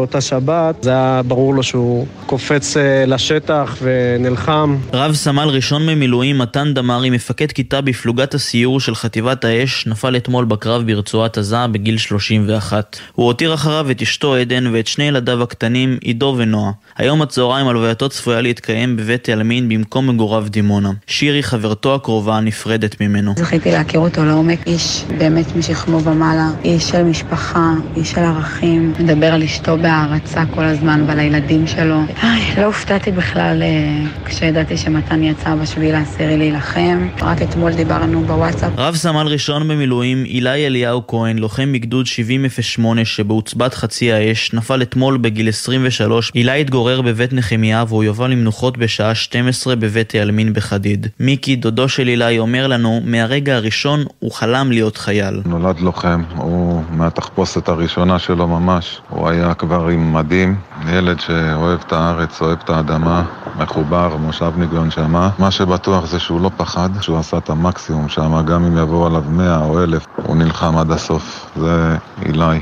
[0.00, 4.76] באותה שבת, זה היה ברור לו שהוא קופץ אה, לשטח ונלחם.
[4.92, 10.44] רב סמל ראשון ממילואים מתן דמארי, מפקד כיתה בפלוגת הסיור של חטיבת האש, נפל אתמול
[10.44, 12.96] בקרב ברצועת עזה בגיל 31.
[13.14, 16.72] הוא הותיר אחריו את אשתו עדן ואת שני ילדיו הקטנים, עידו ונועה.
[16.96, 20.90] היום הצהריים הלווייתו צפויה להתקיים בבית העלמין במקום מגוריו דימונה.
[21.06, 23.34] שירי, חברתו הקרובה, נפרדת ממנו.
[23.36, 29.34] זכיתי להכיר אותו לעומק, איש באמת משכמו ומעלה, איש של משפחה, איש של ערכים, מדבר
[29.34, 32.00] על אשתו בהערצה כל הזמן ועל הילדים שלו.
[32.22, 37.08] איי, לא הופתעתי בכלל אה, כשידעתי שמתן יצא בשביל העשירי להילחם.
[37.20, 38.72] רק אתמול דיברנו בוואטסאפ.
[38.76, 45.16] רב סמל ראשון במילואים, אילי אליהו כהן, לוחם מגדוד 7008 שבעוצבת חצי האש, נפל אתמול
[45.16, 46.32] בגיל 23.
[46.34, 51.06] אילי התגורר בבית נחמיה והוא יובא למנוחות בשעה 12 בבית העלמין בחדיד.
[51.20, 55.40] מיקי, דודו של אילי, אומר לנו, מהרגע הראשון הוא חלם להיות חייל.
[55.44, 59.00] נולד לוחם, הוא מהתחפושת הראשונה שלו ממש.
[59.08, 60.56] הוא היה עם מדים,
[60.88, 63.24] ילד שאוהב את הארץ, אוהב את האדמה,
[63.56, 65.30] מחובר, מושבניק בנשמה.
[65.38, 69.24] מה שבטוח זה שהוא לא פחד, שהוא עשה את המקסימום שם, גם אם יבואו עליו
[69.28, 71.50] מאה או אלף, הוא נלחם עד הסוף.
[71.56, 72.60] זה אילי,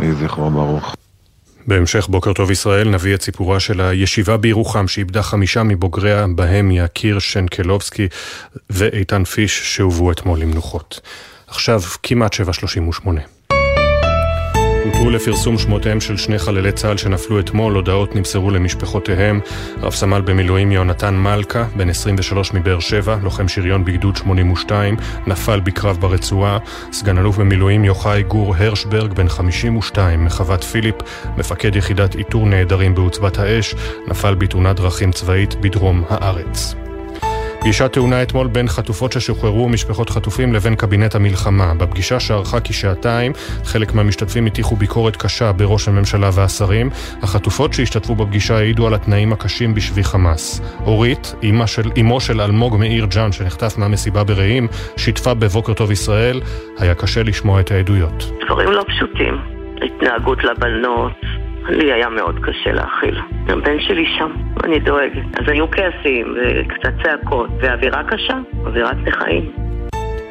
[0.00, 0.94] יהי זכרו ברוך.
[1.66, 7.18] בהמשך בוקר טוב ישראל נביא את סיפורה של הישיבה בירוחם שאיבדה חמישה מבוגריה בהם יקיר
[7.18, 8.08] שנקלובסקי
[8.70, 11.00] ואיתן פיש שהובאו אתמול למנוחות.
[11.46, 13.08] עכשיו כמעט 7.38.
[14.84, 19.40] הותרו לפרסום שמותיהם של שני חללי צה"ל שנפלו אתמול, הודעות נמסרו למשפחותיהם.
[19.82, 24.96] רב סמל במילואים יהונתן מלכה, בן 23 מבאר שבע, לוחם שריון בגדוד 82,
[25.26, 26.58] נפל בקרב ברצועה.
[26.92, 30.96] סגן אלוף במילואים יוחאי גור הרשברג, בן 52, מחוות פיליפ,
[31.36, 33.74] מפקד יחידת איתור נעדרים בעוצבת האש,
[34.08, 36.81] נפל בתאונת דרכים צבאית בדרום הארץ.
[37.62, 41.74] פגישה טעונה אתמול בין חטופות ששוחררו ומשפחות חטופים לבין קבינט המלחמה.
[41.74, 43.32] בפגישה שארכה כשעתיים,
[43.64, 46.90] חלק מהמשתתפים הטיחו ביקורת קשה בראש הממשלה והשרים.
[47.22, 50.60] החטופות שהשתתפו בפגישה העידו על התנאים הקשים בשבי חמאס.
[50.86, 56.40] אורית, אמו של, אמו של אלמוג מאיר ג'אן שנחטף מהמסיבה ברעים, שיתפה בבוקר טוב ישראל.
[56.78, 58.24] היה קשה לשמוע את העדויות.
[58.46, 59.34] דברים לא פשוטים.
[59.82, 61.12] התנהגות לבנות,
[61.68, 63.18] לי היה מאוד קשה להכיל.
[63.48, 64.32] הבן שלי שם,
[64.64, 65.40] אני דואגת.
[65.40, 69.52] אז היו כעסים, וקצת צעקות, ואווירה קשה, אווירת לחיים.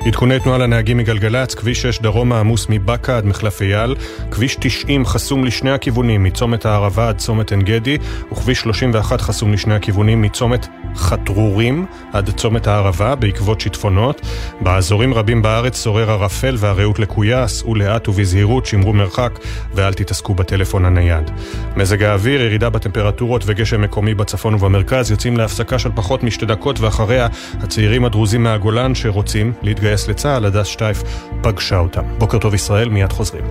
[0.06, 3.95] עדכוני תנועה לנהגים מגלגלצ, כביש 6 דרומה עמוס מבאקה עד מחלף אייל,
[4.32, 7.98] כביש 90 חסום לשני הכיוונים מצומת הערבה עד צומת עין גדי,
[8.32, 14.22] וכביש 31 חסום לשני הכיוונים מצומת חתרורים עד צומת הערבה בעקבות שיטפונות.
[14.61, 19.40] באזורים רבים בארץ שורר ערפל והרעות לקויה, סעו לאט ובזהירות, שמרו מרחק
[19.73, 21.32] ואל תתעסקו בטלפון הנייד.
[21.76, 27.28] מזג האוויר, ירידה בטמפרטורות וגשם מקומי בצפון ובמרכז יוצאים להפסקה של פחות משתי דקות ואחריה
[27.60, 31.03] הצעירים הדרוזים מהגולן שרוצים להתגייס להתגייס לצה"ל, הדס שטייף
[31.41, 32.01] פגשה אותם.
[32.18, 33.43] בוקר טוב ישראל, מיד חוזרים.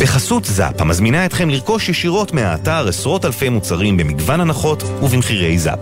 [0.00, 5.78] בחסות זאפ, המזמינה אתכם לרכוש ישירות מהאתר עשרות אלפי מוצרים במגוון הנחות ובמחירי זאפ.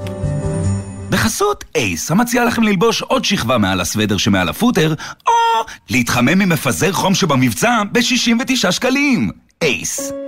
[1.11, 4.94] בחסות אייס, המציע לכם ללבוש עוד שכבה מעל הסוודר שמעל הפוטר,
[5.27, 5.32] או
[5.90, 9.31] להתחמם ממפזר חום שבמבצע ב-69 שקלים.
[9.62, 10.24] אייס.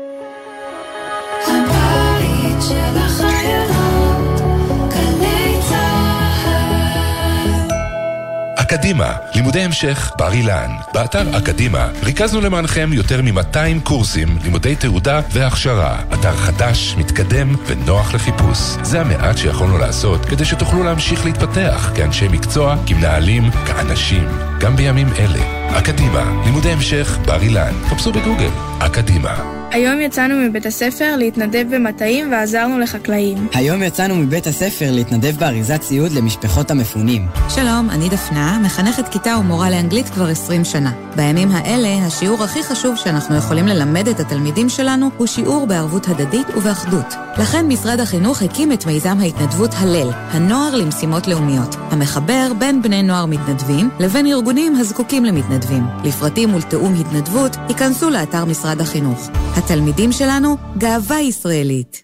[8.66, 10.70] אקדימה, לימודי המשך בר אילן.
[10.94, 15.98] באתר אקדימה ריכזנו למענכם יותר מ-200 קורסים, לימודי תעודה והכשרה.
[16.14, 18.58] אתר חדש, מתקדם ונוח לחיפוש.
[18.82, 24.28] זה המעט שיכולנו לעשות כדי שתוכלו להמשיך להתפתח כאנשי מקצוע, כמנהלים, כאנשים,
[24.60, 25.65] גם בימים אלה.
[25.72, 27.72] אקדימה, לימודי המשך בר אילן.
[27.84, 29.56] חפשו בגוגל, אקדימה.
[29.70, 33.48] היום יצאנו מבית הספר להתנדב במטעים ועזרנו לחקלאים.
[33.54, 37.26] היום יצאנו מבית הספר להתנדב באריזת ציוד למשפחות המפונים.
[37.48, 40.92] שלום, אני דפנה, מחנכת כיתה ומורה לאנגלית כבר 20 שנה.
[41.16, 46.46] בימים האלה, השיעור הכי חשוב שאנחנו יכולים ללמד את התלמידים שלנו הוא שיעור בערבות הדדית
[46.56, 47.14] ובאחדות.
[47.38, 53.26] לכן משרד החינוך הקים את מיזם ההתנדבות הלל, הנוער למשימות לאומיות, המחבר בין בני נוער
[53.26, 55.55] מתנדבים לבין ארגונים הזקוקים למתנדבים.
[56.04, 59.28] לפרטים ולתיאום התנדבות, היכנסו לאתר משרד החינוך.
[59.56, 62.02] התלמידים שלנו, גאווה ישראלית.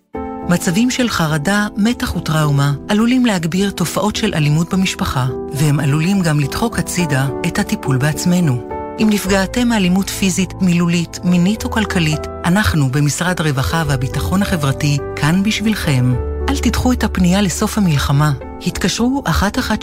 [0.49, 6.79] מצבים של חרדה, מתח וטראומה עלולים להגביר תופעות של אלימות במשפחה, והם עלולים גם לדחוק
[6.79, 8.69] הצידה את הטיפול בעצמנו.
[9.03, 16.32] אם נפגעתם מאלימות פיזית, מילולית, מינית או כלכלית, אנחנו במשרד הרווחה והביטחון החברתי כאן בשבילכם.
[16.49, 18.33] אל תדחו את הפנייה לסוף המלחמה.
[18.67, 19.77] התקשרו 118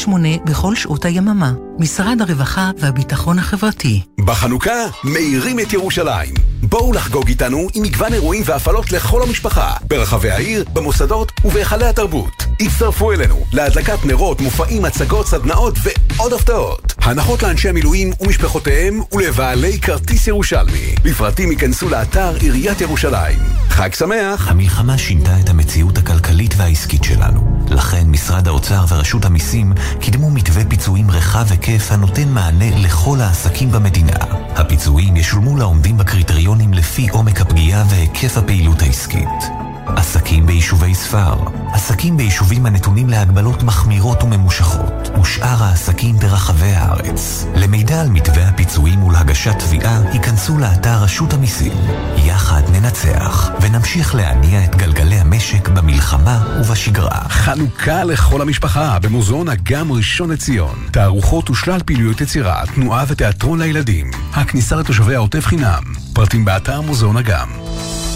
[0.46, 1.54] בכל שעות היממה.
[1.80, 4.02] משרד הרווחה והביטחון החברתי.
[4.26, 6.34] בחנוכה מאירים את ירושלים.
[6.64, 12.49] בואו לחגוג איתנו עם מגוון אירועים והפעלות לכל המשפחה, ברחבי העיר, במוסדות ובהיכלי התרבות.
[12.60, 16.94] הצטרפו אלינו להדלקת נרות, מופעים, הצגות, סדנאות ועוד הפתעות.
[16.98, 20.96] הנחות לאנשי המילואים ומשפחותיהם ולבעלי כרטיס ירושלמי.
[21.06, 23.40] לפרטים ייכנסו לאתר עיריית ירושלים.
[23.70, 24.48] חג שמח!
[24.48, 27.66] המלחמה שינתה את המציאות הכלכלית והעסקית שלנו.
[27.70, 34.18] לכן משרד האוצר ורשות המיסים קידמו מתווה פיצויים רחב היקף הנותן מענה לכל העסקים במדינה.
[34.56, 39.69] הפיצויים ישולמו לעומדים בקריטריונים לפי עומק הפגיעה והיקף הפעילות העסקית.
[39.96, 41.36] עסקים ביישובי ספר,
[41.74, 47.46] עסקים ביישובים הנתונים להגבלות מחמירות וממושכות, ושאר העסקים ברחבי הארץ.
[47.56, 51.74] למידע על מתווה הפיצויים ולהגשת תביעה, היכנסו לאתר רשות המיסים.
[52.18, 57.30] יחד ננצח, ונמשיך להניע את גלגלי המשק במלחמה ובשגרה.
[57.30, 60.88] חנוכה לכל המשפחה במוזיאון אגם ראשון לציון.
[60.92, 64.12] תערוכות ושלל פעילויות יצירה, תנועה ותיאטרון לילדים.
[64.34, 65.84] הכניסה לתושבי העוטף חינם.
[66.14, 67.50] פרטים באתר מוזיאון אגם.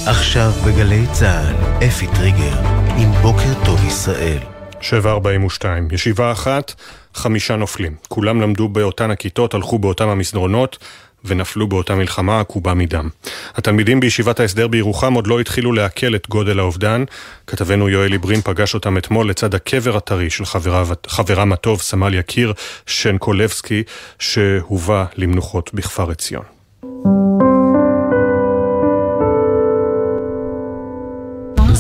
[0.08, 2.60] עכשיו בגלי צה"ל, אפי טריגר,
[2.98, 4.38] עם בוקר טוב ישראל.
[4.82, 6.74] 742, ישיבה אחת
[7.14, 7.96] חמישה נופלים.
[8.08, 10.78] כולם למדו באותן הכיתות, הלכו באותם המסדרונות,
[11.26, 13.10] ונפלו באותה מלחמה עקובה מדם.
[13.56, 17.04] התלמידים בישיבת ההסדר בירוחם עוד לא התחילו לעכל את גודל האובדן.
[17.48, 22.54] כתבנו יואלי ברים פגש אותם אתמול לצד הקבר הטרי של חברה, חברם הטוב, סמל יקיר
[22.86, 23.84] שנקולבסקי,
[24.20, 26.44] שהובא למנוחות בכפר עציון.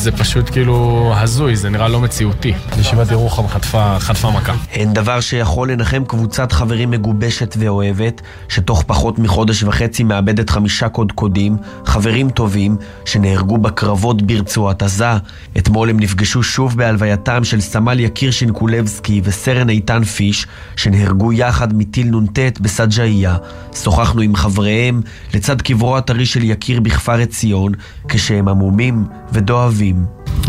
[0.03, 2.53] זה פשוט כאילו הזוי, זה נראה לא מציאותי.
[2.79, 4.53] ישיבת ירוחם חטפה, חטפה מכה.
[4.71, 11.57] אין דבר שיכול לנחם קבוצת חברים מגובשת ואוהבת, שתוך פחות מחודש וחצי מאבדת חמישה קודקודים,
[11.85, 15.17] חברים טובים, שנהרגו בקרבות ברצועת עזה.
[15.57, 22.15] אתמול הם נפגשו שוב בהלווייתם של סמל יקיר שינקולבסקי וסרן איתן פיש, שנהרגו יחד מטיל
[22.15, 23.37] נ"ט בסג'איה.
[23.83, 25.01] שוחחנו עם חבריהם
[25.33, 27.73] לצד קברו הטרי של יקיר בכפר עציון,
[28.07, 29.92] כשהם עמומים ודואבים.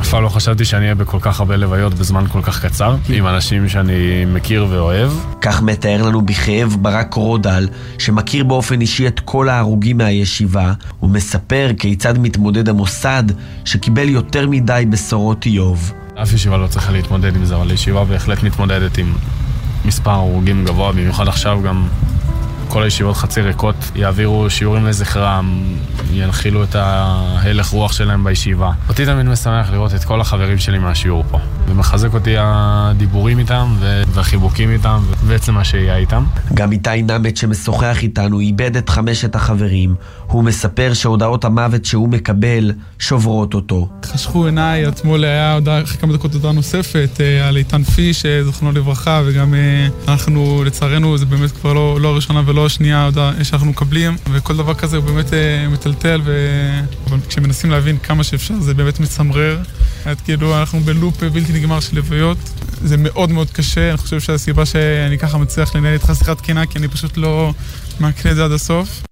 [0.00, 3.26] אף פעם לא חשבתי שאני אהיה בכל כך הרבה לוויות בזמן כל כך קצר, עם
[3.26, 5.10] אנשים שאני מכיר ואוהב.
[5.40, 7.68] כך מתאר לנו בכאב ברק רודל,
[7.98, 10.72] שמכיר באופן אישי את כל ההרוגים מהישיבה,
[11.02, 13.24] ומספר כיצד מתמודד המוסד,
[13.64, 15.92] שקיבל יותר מדי בשורות איוב.
[16.22, 19.12] אף ישיבה לא צריכה להתמודד עם זה, אבל ישיבה בהחלט מתמודדת עם
[19.84, 21.86] מספר הרוגים גבוה, במיוחד עכשיו גם
[22.68, 25.64] כל הישיבות חצי ריקות יעבירו שיעורים לזכרם,
[26.12, 28.70] ינחילו את ההלך רוח שלהם בישיבה.
[28.88, 31.38] אותי תמיד משמח לראות את כל החברים שלי מהשיעור פה.
[31.68, 33.76] ומחזק אותי הדיבורים איתם
[34.08, 36.24] והחיבוקים איתם ועצם השהייה איתם.
[36.54, 39.94] גם איתי נמט שמשוחח איתנו איבד את חמשת החברים.
[40.26, 43.88] הוא מספר שהודעות המוות שהוא מקבל שוברות אותו.
[44.04, 48.44] חשכו עיניי, אתמול היה הודעה, אחרי כמה דקות הודעה נוספת אה, על איתן פיש, אה,
[48.44, 53.44] זכרונו לברכה, וגם אה, אנחנו, לצערנו, זה באמת כבר לא, לא הראשונה ולא השנייה ההודעה
[53.44, 55.32] שאנחנו מקבלים, וכל דבר כזה הוא באמת
[55.70, 56.32] מטלטל, ו...
[57.06, 59.58] אבל כשמנסים להבין כמה שאפשר, זה באמת מצמרר.
[60.12, 62.38] את כאילו, אנחנו בלופ בלתי נגמר של לוויות.
[62.84, 66.78] זה מאוד מאוד קשה, אני חושב שהסיבה שאני ככה מצליח לנהל איתך שיחת תקינה, כי
[66.78, 67.52] אני פשוט לא
[68.00, 69.02] מעקנה את זה עד הסוף.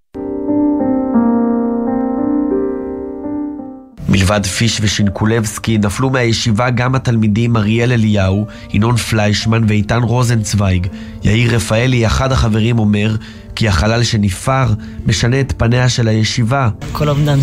[4.12, 10.86] מלבד פיש ושינקולבסקי נפלו מהישיבה גם התלמידים אריאל אליהו, ינון פליישמן ואיתן רוזנצוויג.
[11.24, 13.16] יאיר רפאלי, אחד החברים, אומר
[13.56, 14.72] כי החלל שנפער
[15.06, 16.68] משנה את פניה של הישיבה.
[16.93, 17.39] כל אובדן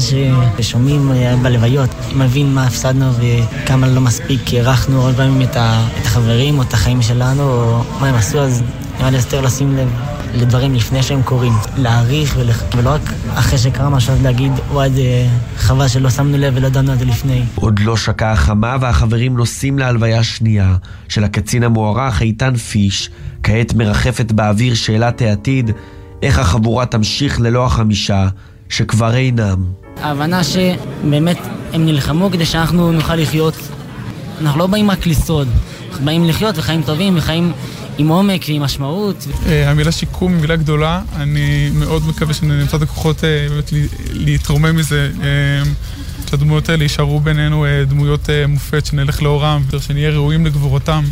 [0.59, 6.63] ששומעים אה, בלוויות, מבין מה הפסדנו וכמה לא מספיק הערכנו הרבה פעמים את החברים או
[6.63, 8.63] את החיים שלנו או מה הם עשו, אז
[8.99, 9.89] נראה לי יותר לשים לב
[10.35, 11.53] לדברים לפני שהם קורים.
[11.77, 12.63] להעריך ולח...
[12.77, 13.01] ולא רק
[13.33, 15.27] אחרי שקרה משהו, אז להגיד, וואי, זה
[15.57, 17.43] חבל שלא שמנו לב ולא דנו על זה לפני.
[17.55, 20.75] עוד לא שקעה החמה והחברים נוסעים להלוויה שנייה
[21.09, 23.09] של הקצין המוערך איתן פיש.
[23.43, 25.71] כעת מרחפת באוויר שאלת העתיד,
[26.23, 28.27] איך החבורה תמשיך ללא החמישה,
[28.69, 29.63] שכבר אינם.
[30.01, 31.37] ההבנה שבאמת
[31.73, 33.55] הם נלחמו כדי שאנחנו נוכל לחיות.
[34.41, 35.47] אנחנו לא באים רק לשרוד,
[35.89, 37.51] אנחנו באים לחיות וחיים טובים וחיים
[37.99, 39.27] עם עומק ועם משמעות.
[39.45, 43.69] אה, המילה שיקום היא מילה גדולה, אני מאוד מקווה שנמצא את הכוחות אה, באמת
[44.13, 45.11] להתרומם מזה.
[45.21, 45.63] אה,
[46.29, 51.03] שהדמויות האלה יישארו בינינו דמויות מופת, שנלך לאורם, שנהיה ראויים לגבורתם.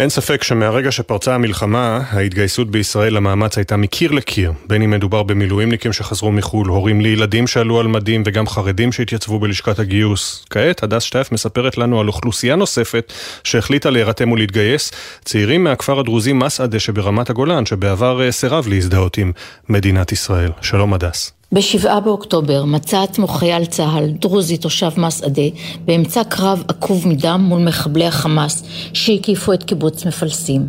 [0.00, 4.52] אין ספק שמהרגע שפרצה המלחמה, ההתגייסות בישראל למאמץ הייתה מקיר לקיר.
[4.66, 9.78] בין אם מדובר במילואימניקים שחזרו מחו"ל, הורים לילדים שעלו על מדים וגם חרדים שהתייצבו בלשכת
[9.78, 10.44] הגיוס.
[10.50, 13.12] כעת, הדס שטייף מספרת לנו על אוכלוסייה נוספת
[13.44, 14.92] שהחליטה להירתם ולהתגייס,
[15.24, 19.32] צעירים מהכפר הדרוזי מסעדה שברמת הגולן, שבעבר אה, סירב להזדהות עם
[19.68, 20.50] מדינת ישראל.
[20.62, 21.39] שלום הדס.
[21.52, 25.42] בשבעה באוקטובר מצא עצמו חייל צה"ל, דרוזי תושב מסעדה,
[25.84, 28.62] באמצע קרב עקוב מדם מול מחבלי החמאס
[28.92, 30.66] שהקיפו את קיבוץ מפלסים.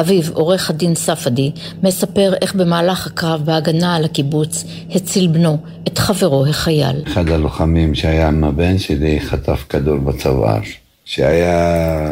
[0.00, 1.50] אביו, עורך הדין ספדי,
[1.82, 7.02] מספר איך במהלך הקרב בהגנה על הקיבוץ הציל בנו, את חברו החייל.
[7.06, 10.60] אחד הלוחמים שהיה עם הבן שלי חטף כדור בצוואר,
[11.04, 12.10] שהיה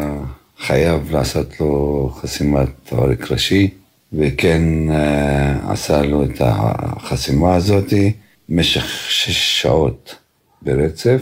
[0.66, 3.70] חייב לעשות לו חסימת עורק ראשי.
[4.16, 7.92] וכן uh, עשה לו את החסימה הזאת
[8.48, 10.14] במשך שש שעות
[10.62, 11.20] ברצף,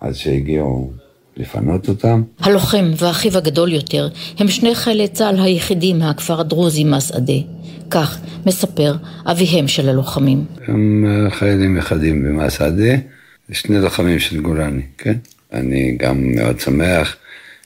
[0.00, 0.92] עד שהגיעו
[1.36, 2.22] לפנות אותם.
[2.40, 4.08] הלוחם ואחיו הגדול יותר
[4.38, 7.38] הם שני חיילי צה"ל היחידים מהכפר הדרוזי מסעדה.
[7.90, 8.96] כך מספר
[9.26, 10.44] אביהם של הלוחמים.
[10.66, 12.94] הם אה, חיילים יחדים במסעדה,
[13.52, 15.14] שני לוחמים של גולני, כן?
[15.52, 17.16] אני גם מאוד שמח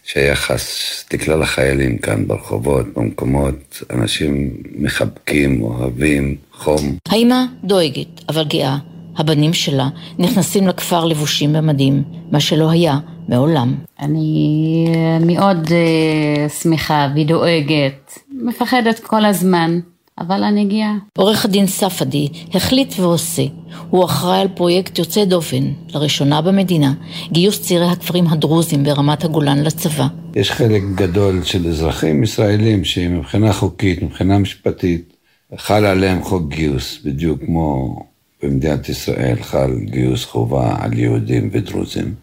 [0.09, 6.97] שהיחס לכלל החיילים כאן ברחובות, במקומות, אנשים מחבקים, אוהבים, חום.
[7.09, 8.77] האמא דואגת, אבל גאה.
[9.17, 12.99] הבנים שלה נכנסים לכפר לבושים במדים, מה שלא היה
[13.29, 13.75] מעולם.
[14.01, 14.87] אני
[15.27, 19.81] מאוד uh, שמחה ודואגת, מפחדת כל הזמן,
[20.21, 20.95] אבל אני גאה.
[21.19, 23.43] עורך הדין ספדי החליט ועושה.
[23.91, 26.93] הוא אחראי על פרויקט יוצא דופן, לראשונה במדינה,
[27.33, 30.07] גיוס צעירי הכפרים הדרוזים ברמת הגולן לצבא.
[30.35, 35.13] יש חלק גדול של אזרחים ישראלים שמבחינה חוקית, מבחינה משפטית,
[35.57, 37.97] חל עליהם חוק גיוס, בדיוק כמו
[38.43, 42.15] במדינת ישראל חל גיוס חובה על יהודים ודרוזים.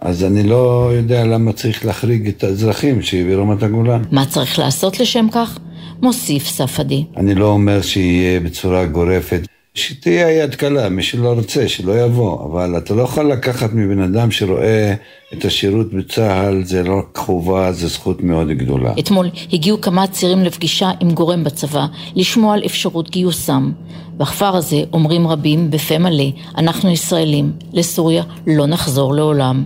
[0.00, 4.02] אז אני לא יודע למה צריך להחריג את האזרחים שיהיו ברמת הגולן.
[4.10, 5.58] מה צריך לעשות לשם כך?
[6.02, 7.04] מוסיף ספדי.
[7.16, 9.40] אני לא אומר שיהיה בצורה גורפת,
[9.74, 14.30] שתהיה יד קלה, מי שלא רוצה, שלא יבוא, אבל אתה לא יכול לקחת מבן אדם
[14.30, 14.94] שרואה
[15.32, 18.92] את השירות בצה"ל, זה לא רק חובה, זה זכות מאוד גדולה.
[18.98, 21.86] אתמול הגיעו כמה צעירים לפגישה עם גורם בצבא,
[22.16, 23.72] לשמוע על אפשרות גיוסם.
[24.16, 26.24] בכפר הזה אומרים רבים בפה מלא,
[26.58, 29.64] אנחנו ישראלים, לסוריה לא נחזור לעולם.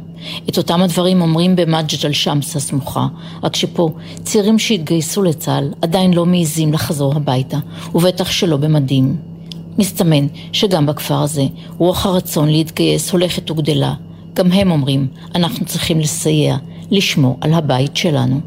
[0.48, 3.06] את אותם הדברים אומרים במג'ד אל-שמס הסמוכה,
[3.42, 3.90] רק שפה
[4.22, 7.58] צעירים שהתגייסו לצה"ל עדיין לא מעיזים לחזור הביתה,
[7.94, 9.33] ובטח שלא במדים.
[9.78, 11.42] מסתמן שגם בכפר הזה
[11.78, 13.94] רוח הרצון להתגייס הולכת וגדלה.
[14.34, 16.56] גם הם אומרים, אנחנו צריכים לסייע,
[16.90, 18.40] לשמור על הבית שלנו.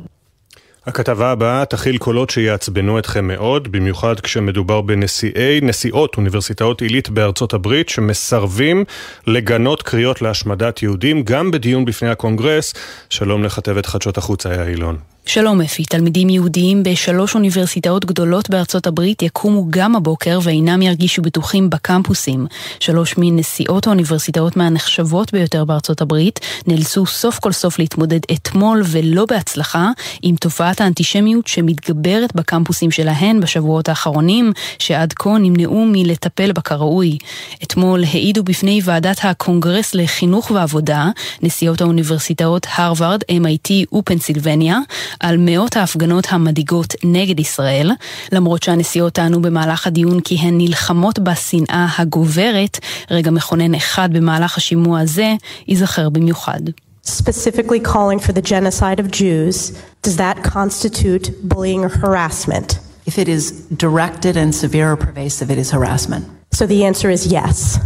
[0.87, 7.89] הכתבה הבאה תכיל קולות שיעצבנו אתכם מאוד, במיוחד כשמדובר בנשיאי, נשיאות אוניברסיטאות עילית בארצות הברית
[7.89, 8.83] שמסרבים
[9.27, 12.73] לגנות קריאות להשמדת יהודים גם בדיון בפני הקונגרס.
[13.09, 14.97] שלום לכתבת חדשות החוץ, היה אילון.
[15.29, 21.69] שלום אפי, תלמידים יהודיים בשלוש אוניברסיטאות גדולות בארצות הברית יקומו גם הבוקר ואינם ירגישו בטוחים
[21.69, 22.47] בקמפוסים.
[22.79, 29.91] שלוש מנשיאות האוניברסיטאות מהנחשבות ביותר בארצות הברית נאלצו סוף כל סוף להתמודד אתמול ולא בהצלחה
[30.21, 37.17] עם תופעת האנטישמיות שמתגברת בקמפוסים שלהן בשבועות האחרונים, שעד כה נמנעו מלטפל בה כראוי.
[37.63, 41.09] אתמול העידו בפני ועדת הקונגרס לחינוך ועבודה,
[41.41, 44.79] נשיאות האוניברסיטאות הרווארד, MIT ופנסילבניה,
[45.19, 47.91] על מאות ההפגנות המדאיגות נגד ישראל,
[48.31, 52.79] למרות שהנשיאות טענו במהלך הדיון כי הן נלחמות בשנאה הגוברת,
[53.11, 55.33] רגע מכונן אחד במהלך השימוע הזה
[55.67, 56.61] ייזכר במיוחד.
[57.07, 59.57] specifically calling for the genocide of Jews,
[60.01, 62.79] does that constitute bullying or harassment?
[63.05, 63.51] If it is
[63.85, 66.25] directed and severe or pervasive, it is harassment.
[66.51, 67.79] So the answer is yes.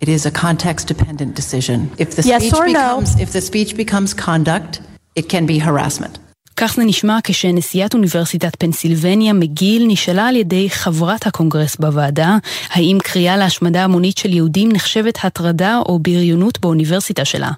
[0.00, 1.90] It is a context dependent decision.
[1.98, 2.72] If the Yes speech or no?
[2.72, 4.80] becomes if the speech becomes conduct,
[5.14, 6.18] it can be harassment.
[6.56, 12.36] כך זה נשמע כשנשיאת אוניברסיטת פנסילבניה מגיל נשאלה על ידי חברת הקונגרס בוועדה,
[12.70, 17.50] האם קריאה להשמדה המונית של יהודים נחשבת הטרדה או בריונות באוניברסיטה שלה.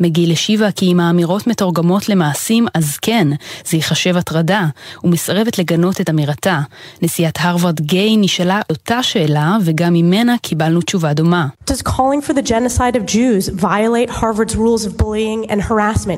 [0.00, 3.28] מגיל השיבה כי אם האמירות מתורגמות למעשים, אז כן,
[3.64, 4.66] זה ייחשב הטרדה,
[5.04, 6.60] ומסרבת לגנות את אמירתה.
[7.02, 11.46] נשיאת הרווארד גיי נשאלה אותה שאלה, וגם ממנה קיבלנו תשובה דומה.
[11.70, 11.82] Does?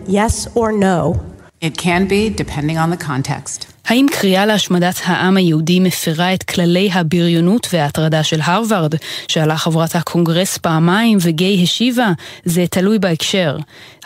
[0.08, 1.33] Yes no?
[1.64, 3.73] It can be, depending on the context.
[3.86, 8.94] האם קריאה להשמדת העם היהודי מפרה את כללי הבריונות וההטרדה של הרווארד?
[9.28, 12.12] שאלה חברת הקונגרס פעמיים וגיי השיבה,
[12.44, 13.56] זה תלוי בהקשר.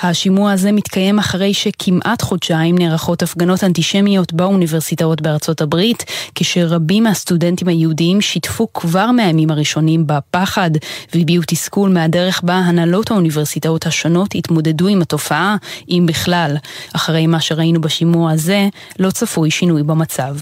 [0.03, 8.21] השימוע הזה מתקיים אחרי שכמעט חודשיים נערכות הפגנות אנטישמיות באוניברסיטאות בארצות הברית, כשרבים מהסטודנטים היהודיים
[8.21, 10.71] שיתפו כבר מהימים הראשונים בפחד
[11.15, 15.57] והביעו תסכול מהדרך בה הנהלות האוניברסיטאות השונות התמודדו עם התופעה,
[15.89, 16.57] אם בכלל.
[16.93, 18.69] אחרי מה שראינו בשימוע הזה,
[18.99, 20.36] לא צפוי שינוי במצב.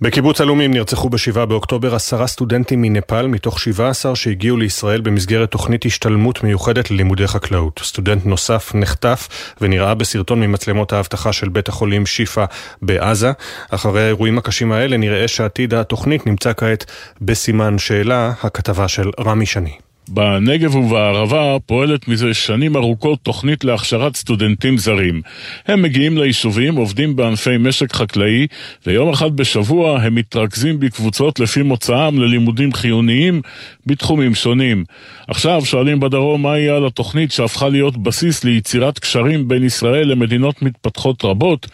[0.00, 6.42] בקיבוץ עלומים נרצחו ב-7 באוקטובר עשרה סטודנטים מנפאל מתוך 17 שהגיעו לישראל במסגרת תוכנית השתלמות
[6.42, 7.80] מיוחדת ללימודי חקלאות.
[7.84, 9.28] סטודנט נוסף נחטף
[9.60, 12.44] ונראה בסרטון ממצלמות האבטחה של בית החולים שיפא
[12.82, 13.32] בעזה.
[13.70, 16.84] אחרי האירועים הקשים האלה נראה שעתיד התוכנית נמצא כעת
[17.20, 19.76] בסימן שאלה, הכתבה של רמי שני.
[20.08, 25.22] בנגב ובערבה פועלת מזה שנים ארוכות תוכנית להכשרת סטודנטים זרים.
[25.66, 28.46] הם מגיעים ליישובים, עובדים בענפי משק חקלאי,
[28.86, 33.42] ויום אחד בשבוע הם מתרכזים בקבוצות לפי מוצאם ללימודים חיוניים
[33.86, 34.84] בתחומים שונים.
[35.28, 40.62] עכשיו שואלים בדרום מה יהיה על התוכנית שהפכה להיות בסיס ליצירת קשרים בין ישראל למדינות
[40.62, 41.66] מתפתחות רבות,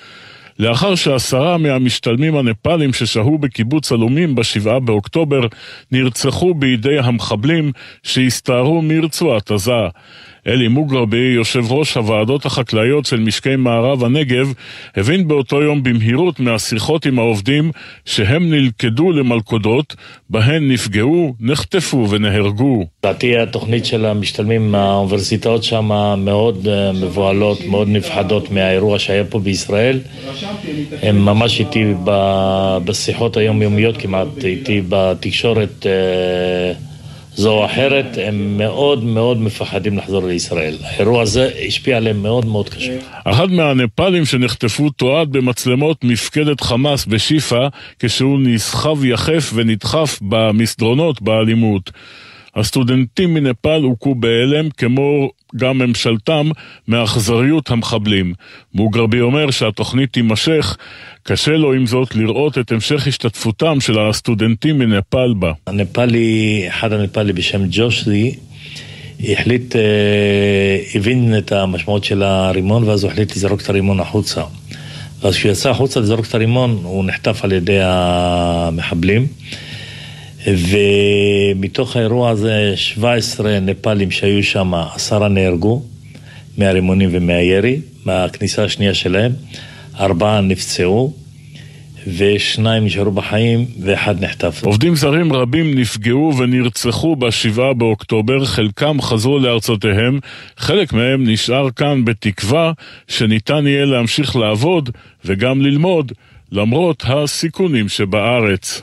[0.60, 5.40] לאחר שעשרה מהמשתלמים הנפאלים ששהו בקיבוץ עלומים בשבעה באוקטובר
[5.92, 7.72] נרצחו בידי המחבלים
[8.02, 9.72] שהסתערו מרצועת עזה.
[10.50, 14.52] אלי מוגרבי, יושב ראש הוועדות החקלאיות של משקי מערב הנגב,
[14.96, 17.70] הבין באותו יום במהירות מהשיחות עם העובדים
[18.04, 19.96] שהם נלכדו למלכודות,
[20.30, 22.86] בהן נפגעו, נחטפו ונהרגו.
[23.04, 29.98] לדעתי התוכנית של המשתלמים מהאוניברסיטאות שם מאוד אה, מבוהלות, מאוד נפחדות מהאירוע שהיה פה בישראל.
[31.02, 31.94] הם ממש איתי
[32.84, 36.89] בשיחות היומיומיות כמעט, איתי בתקשורת אה,
[37.34, 40.74] זו או אחרת, הם מאוד מאוד מפחדים לחזור לישראל.
[40.82, 42.98] האירוע הזה השפיע עליהם מאוד מאוד קשה.
[43.24, 51.90] אחד מהנפאלים שנחטפו תועד במצלמות מפקדת חמאס בשיפא כשהוא נסחב יחף ונדחף במסדרונות באלימות.
[52.56, 56.50] הסטודנטים מנפאל הוכו בהלם, כמו גם ממשלתם,
[56.88, 58.34] מאכזריות המחבלים.
[58.74, 60.76] מוגרבי אומר שהתוכנית תימשך,
[61.22, 65.52] קשה לו עם זאת לראות את המשך השתתפותם של הסטודנטים מנפאל בה.
[65.66, 68.34] הנפאלי, אחד הנפאלי בשם ג'ושי,
[69.28, 69.80] החליט, אה,
[70.94, 74.42] הבין את המשמעות של הרימון, ואז הוא החליט לזרוק את הרימון החוצה.
[75.22, 79.26] ואז כשהוא יצא החוצה לזרוק את הרימון, הוא נחטף על ידי המחבלים.
[80.46, 85.82] ומתוך האירוע הזה 17 נפאלים שהיו שם, עשרה נהרגו
[86.58, 89.32] מהרימונים ומהירי, מהכניסה השנייה שלהם,
[90.00, 91.12] ארבעה נפצעו
[92.16, 94.64] ושניים נשארו בחיים ואחד נחטף.
[94.64, 100.20] עובדים זרים רבים נפגעו ונרצחו בשבעה באוקטובר, חלקם חזרו לארצותיהם,
[100.56, 102.72] חלק מהם נשאר כאן בתקווה
[103.08, 104.90] שניתן יהיה להמשיך לעבוד
[105.24, 106.12] וגם ללמוד,
[106.52, 108.82] למרות הסיכונים שבארץ.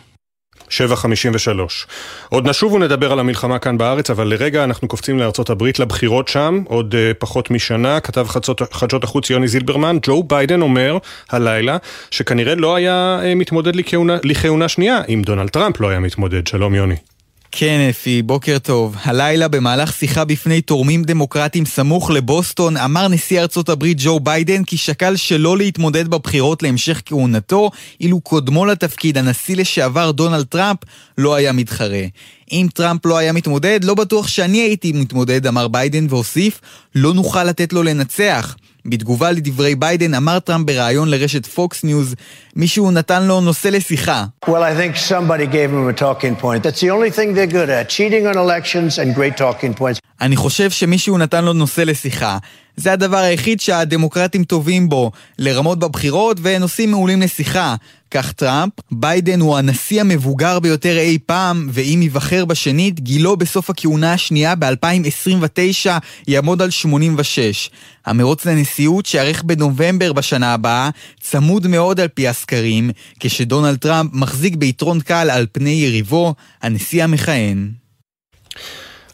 [0.70, 1.88] 753.
[2.30, 6.64] עוד נשוב ונדבר על המלחמה כאן בארץ, אבל לרגע אנחנו קופצים לארצות הברית לבחירות שם,
[6.66, 10.98] עוד אה, פחות משנה, כתב חדשות, חדשות החוץ יוני זילברמן, ג'ו ביידן אומר
[11.30, 11.78] הלילה
[12.12, 16.48] שכנראה לא היה אה, מתמודד לכהונה, לכהונה שנייה אם דונלד טראמפ לא היה מתמודד.
[16.48, 17.17] שלום יוני.
[17.52, 18.96] כן, אפי, בוקר טוב.
[19.04, 24.78] הלילה, במהלך שיחה בפני תורמים דמוקרטיים סמוך לבוסטון, אמר נשיא ארצות הברית ג'ו ביידן כי
[24.78, 27.72] שקל שלא להתמודד בבחירות להמשך כהונתו,
[28.02, 30.80] אילו קודמו לתפקיד, הנשיא לשעבר דונלד טראמפ,
[31.18, 32.04] לא היה מתחרה.
[32.52, 36.62] אם טראמפ לא היה מתמודד, לא בטוח שאני הייתי מתמודד, אמר ביידן והוסיף,
[36.96, 38.56] לא נוכל לתת לו לנצח.
[38.88, 42.16] בתגובה לדברי ביידן אמר טראמפ בריאיון לרשת פוקס ניוז,
[42.56, 44.26] מישהו נתן לו נושא לשיחה.
[44.46, 46.64] Well, I think somebody gave him a talking point.
[46.64, 50.00] That's the only thing they're good at, cheating on elections and great talking points.
[50.22, 52.38] אני חושב שמישהו נתן לו נושא לשיחה.
[52.78, 57.76] זה הדבר היחיד שהדמוקרטים טובים בו, לרמות בבחירות ונושאים מעולים לשיחה.
[58.12, 64.14] כך טראמפ, ביידן הוא הנשיא המבוגר ביותר אי פעם, ואם ייבחר בשנית, גילו בסוף הכהונה
[64.14, 65.90] השנייה ב-2029
[66.28, 67.70] יעמוד על 86.
[68.06, 70.90] המרוץ לנשיאות שיארך בנובמבר בשנה הבאה,
[71.20, 77.72] צמוד מאוד על פי הסקרים, כשדונלד טראמפ מחזיק ביתרון קל על פני יריבו, הנשיא המכהן.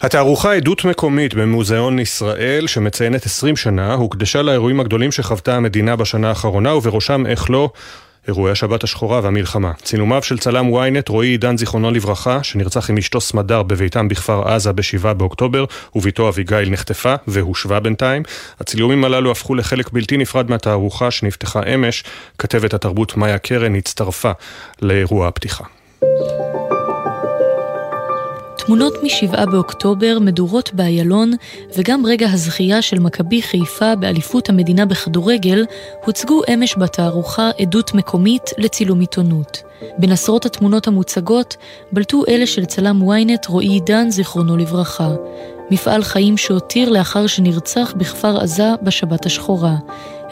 [0.03, 6.76] התערוכה עדות מקומית במוזיאון ישראל, שמציינת 20 שנה, הוקדשה לאירועים הגדולים שחוותה המדינה בשנה האחרונה,
[6.76, 7.70] ובראשם, איך לא,
[8.27, 9.71] אירועי השבת השחורה והמלחמה.
[9.83, 14.71] צילומיו של צלם ynet רועי עידן זיכרונו לברכה, שנרצח עם אשתו סמדר בביתם בכפר עזה
[14.73, 18.23] ב-7 באוקטובר, וביתו אביגיל נחטפה והושבה בינתיים.
[18.59, 22.03] הצילומים הללו הפכו לחלק בלתי נפרד מהתערוכה שנפתחה אמש.
[22.37, 24.31] כתבת התרבות מאיה קרן הצטרפה
[24.81, 25.63] לאירוע הפתיחה.
[28.57, 31.31] תמונות מ-7 באוקטובר, מדורות באיילון,
[31.77, 35.65] וגם רגע הזכייה של מכבי חיפה באליפות המדינה בכדורגל,
[36.05, 39.63] הוצגו אמש בתערוכה עדות מקומית לצילום עיתונות.
[39.97, 41.57] בין עשרות התמונות המוצגות,
[41.91, 45.09] בלטו אלה של צלם ynet רועי עידן, זיכרונו לברכה.
[45.71, 49.75] מפעל חיים שהותיר לאחר שנרצח בכפר עזה בשבת השחורה.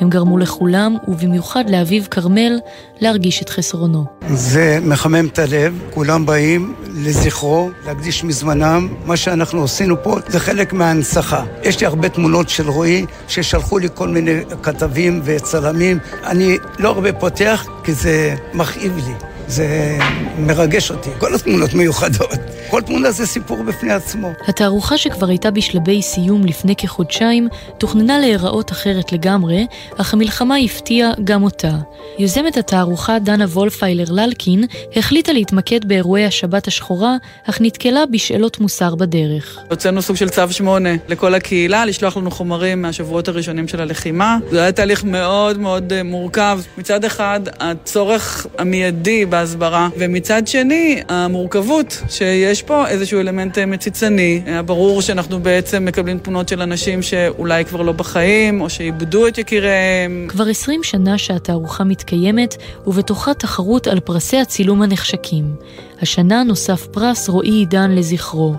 [0.02, 2.60] הם גרמו לכולם, ובמיוחד לאביב כרמל,
[2.99, 4.06] להרגיש את חסרונו.
[4.30, 8.88] זה מחמם את הלב, כולם באים לזכרו, להקדיש מזמנם.
[9.06, 11.44] מה שאנחנו עשינו פה זה חלק מההנצחה.
[11.64, 15.99] יש לי הרבה תמונות של רועי, ששלחו לי כל מיני כתבים וצלמים.
[16.26, 19.14] אני לא הרבה פותח, כי זה מכאיב לי.
[19.47, 19.97] זה
[20.38, 21.09] מרגש אותי.
[21.19, 22.39] כל התמונות מיוחדות.
[22.69, 24.31] כל תמונה זה סיפור בפני עצמו.
[24.47, 27.47] התערוכה שכבר הייתה בשלבי סיום לפני כחודשיים,
[27.77, 31.72] תוכננה להיראות אחרת לגמרי, אך המלחמה הפתיעה גם אותה.
[32.19, 34.63] יוזמת התערוכה דנה וולפיילר ללקין
[34.95, 37.15] החליטה להתמקד באירועי השבת השחורה,
[37.49, 39.57] אך נתקלה בשאלות מוסר בדרך.
[39.69, 44.38] הוצאנו סוג של צו שמונה לכל הקהילה, לשלוח לנו חומרים מהשבועות הראשונים של הלחימה.
[44.51, 46.59] זה היה תהליך מאוד מאוד אה, מורכב.
[46.77, 54.41] מצד אחד, הצורך המיידי בהסברה, ומצד שני, המורכבות שיש פה איזשהו אלמנט אה, מציצני.
[54.45, 59.38] היה ברור שאנחנו בעצם מקבלים תמונות של אנשים שאולי כבר לא בחיים, או שאיבדו את
[59.38, 60.26] יקיריהם.
[60.30, 62.55] כבר 20 שנה שהתערוכה מתקיימת,
[62.88, 65.55] ובתוכה תחרות על פרסי הצילום הנחשקים.
[66.01, 68.55] השנה נוסף פרס רועי עידן לזכרו.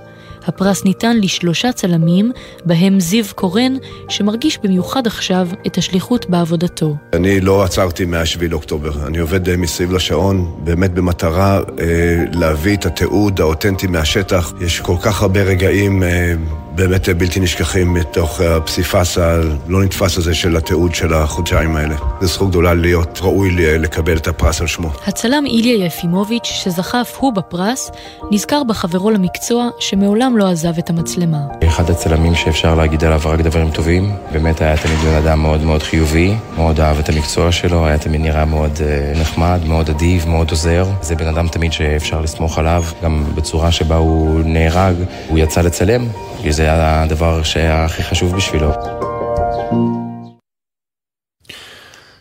[0.46, 2.32] הפרס ניתן לשלושה צלמים,
[2.64, 3.76] בהם זיו קורן,
[4.08, 6.96] שמרגיש במיוחד עכשיו את השליחות בעבודתו.
[7.12, 9.06] אני לא עצרתי מ-7 לאוקטובר.
[9.06, 14.52] אני עובד אה, מסביב לשעון, באמת במטרה אה, להביא את התיעוד האותנטי מהשטח.
[14.60, 16.02] יש כל כך הרבה רגעים...
[16.02, 16.34] אה,
[16.74, 21.94] באמת בלתי נשכחים מתוך הפסיפס הלא נתפס הזה של התיעוד של החודשיים האלה.
[22.20, 24.90] זו זכות גדולה להיות ראוי לקבל את הפרס על שמו.
[25.06, 27.90] הצלם איליה יפימוביץ', שזכה אף הוא בפרס,
[28.30, 31.38] נזכר בחברו למקצוע שמעולם לא עזב את המצלמה.
[31.68, 35.82] אחד הצלמים שאפשר להגיד עליו רק דברים טובים, באמת היה תמיד בן אדם מאוד מאוד
[35.82, 40.50] חיובי, מאוד אהב את המקצוע שלו, היה תמיד נראה מאוד uh, נחמד, מאוד אדיב, מאוד
[40.50, 40.86] עוזר.
[41.02, 44.94] זה בן אדם תמיד שאפשר לסמוך עליו, גם בצורה שבה הוא נהרג,
[45.28, 46.04] הוא יצא לצלם,
[46.42, 48.72] כי זה הדבר שהיה הכי חשוב בשבילו.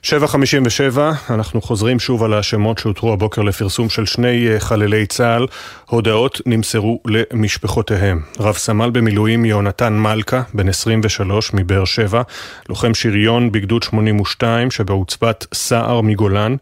[0.03, 0.99] 7.57,
[1.29, 5.47] אנחנו חוזרים שוב על השמות שהותרו הבוקר לפרסום של שני חללי צה"ל.
[5.85, 8.21] הודעות נמסרו למשפחותיהם.
[8.39, 12.21] רב סמל במילואים יהונתן מלכה, בן 23 מבאר שבע,
[12.69, 16.55] לוחם שריון בגדוד 82 שבעוצבת סער מגולן,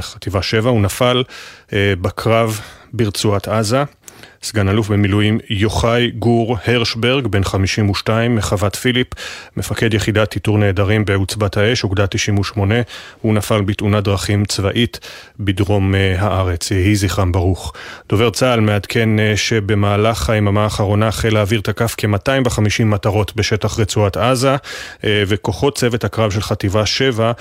[0.00, 1.22] חטיבה 7, הוא נפל
[1.72, 2.60] בקרב
[2.92, 3.84] ברצועת עזה.
[4.42, 9.06] סגן אלוף במילואים יוחאי גור הרשברג, בן 52, מחוות פיליפ,
[9.56, 12.74] מפקד יחידת איתור נעדרים בעוצבת האש, אוגדה 98,
[13.22, 15.00] הוא נפל בתאונת דרכים צבאית
[15.40, 17.72] בדרום הארץ, יהי זכרם ברוך.
[18.08, 24.56] דובר צה"ל מעדכן שבמהלך היממה האחרונה חיל האוויר תקף כ-250 מטרות בשטח רצועת עזה,
[25.04, 27.32] וכוחות צוות הקרב של חטיבה 7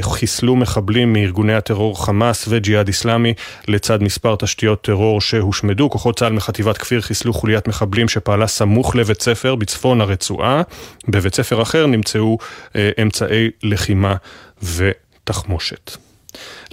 [0.00, 3.34] חיסלו מחבלים מארגוני הטרור חמאס וג'יהאד איסלאמי,
[3.68, 5.90] לצד מספר תשתיות טרור שהושמדו.
[5.90, 10.62] כוחות צה"ל מחטיבת כפיר חיסלו חוליית מחבלים שפעלה סמוך לבית ספר בצפון הרצועה.
[11.08, 12.38] בבית ספר אחר נמצאו
[12.76, 14.14] אה, אמצעי לחימה
[14.62, 15.96] ותחמושת.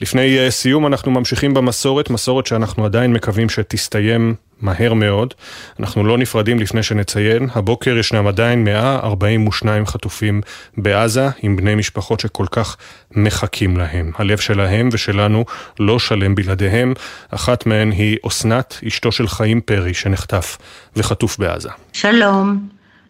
[0.02, 5.34] לפני uh, סיום אנחנו ממשיכים במסורת, מסורת שאנחנו עדיין מקווים שתסתיים מהר מאוד.
[5.80, 10.42] אנחנו לא נפרדים לפני שנציין, הבוקר ישנם עדיין 142 חטופים
[10.78, 12.78] בעזה עם בני משפחות שכל כך
[13.12, 14.12] מחכים להם.
[14.18, 15.46] הלב שלהם ושלנו
[15.80, 16.94] לא שלם בלעדיהם.
[17.32, 20.58] אחת מהן היא אסנת, אשתו של חיים פרי, שנחטף
[20.96, 21.70] וחטוף בעזה.
[21.94, 22.68] שלום,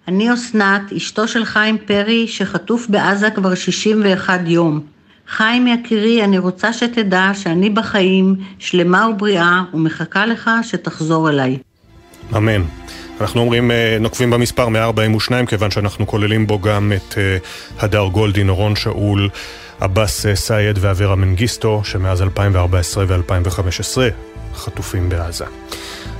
[0.07, 4.96] אני אסנת, אשתו של חיים פרי, שחטוף בעזה כבר 61 יום.
[5.29, 11.57] חיים יקירי, אני רוצה שתדע שאני בחיים, שלמה ובריאה, ומחכה לך שתחזור אליי.
[12.37, 12.61] אמן.
[13.21, 17.17] אנחנו אומרים, נוקבים במספר 142, כיוון שאנחנו כוללים בו גם את
[17.79, 19.29] הדר גולדין, אורון שאול,
[19.79, 23.97] עבאס סייד ואברה מנגיסטו, שמאז 2014 ו-2015
[24.55, 25.45] חטופים בעזה.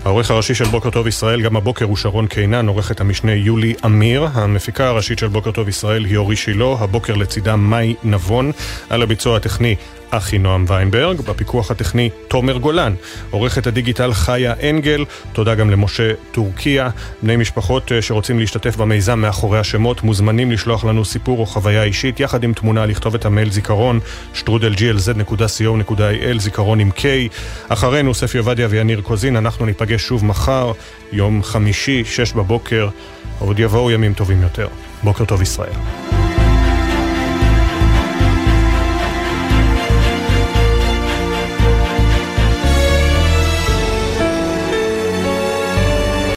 [0.08, 4.28] העורך הראשי של בוקר טוב ישראל, גם הבוקר הוא שרון קינן, עורכת המשנה יולי אמיר,
[4.34, 8.52] המפיקה הראשית של בוקר טוב ישראל היא אורי שילה, הבוקר לצידה מאי נבון,
[8.90, 9.76] על הביצוע הטכני
[10.10, 12.94] אחי נועם ויינברג, בפיקוח הטכני תומר גולן,
[13.30, 16.90] עורכת הדיגיטל חיה אנגל, תודה גם למשה טורקיה,
[17.24, 22.44] בני משפחות שרוצים להשתתף במיזם מאחורי השמות, מוזמנים לשלוח לנו סיפור או חוויה אישית, יחד
[22.44, 24.00] עם תמונה לכתוב את המייל זיכרון,
[24.34, 27.02] שטרודלג'י.co.il, זיכרון עם K,
[27.70, 30.72] אחרינו ספי עובדיה ויניר קוזין, אנחנו ניפגש שוב מחר,
[31.12, 32.90] יום חמישי, שש בבוקר,
[33.40, 34.68] עוד יבואו ימים טובים יותר.
[35.04, 36.07] בוקר טוב ישראל.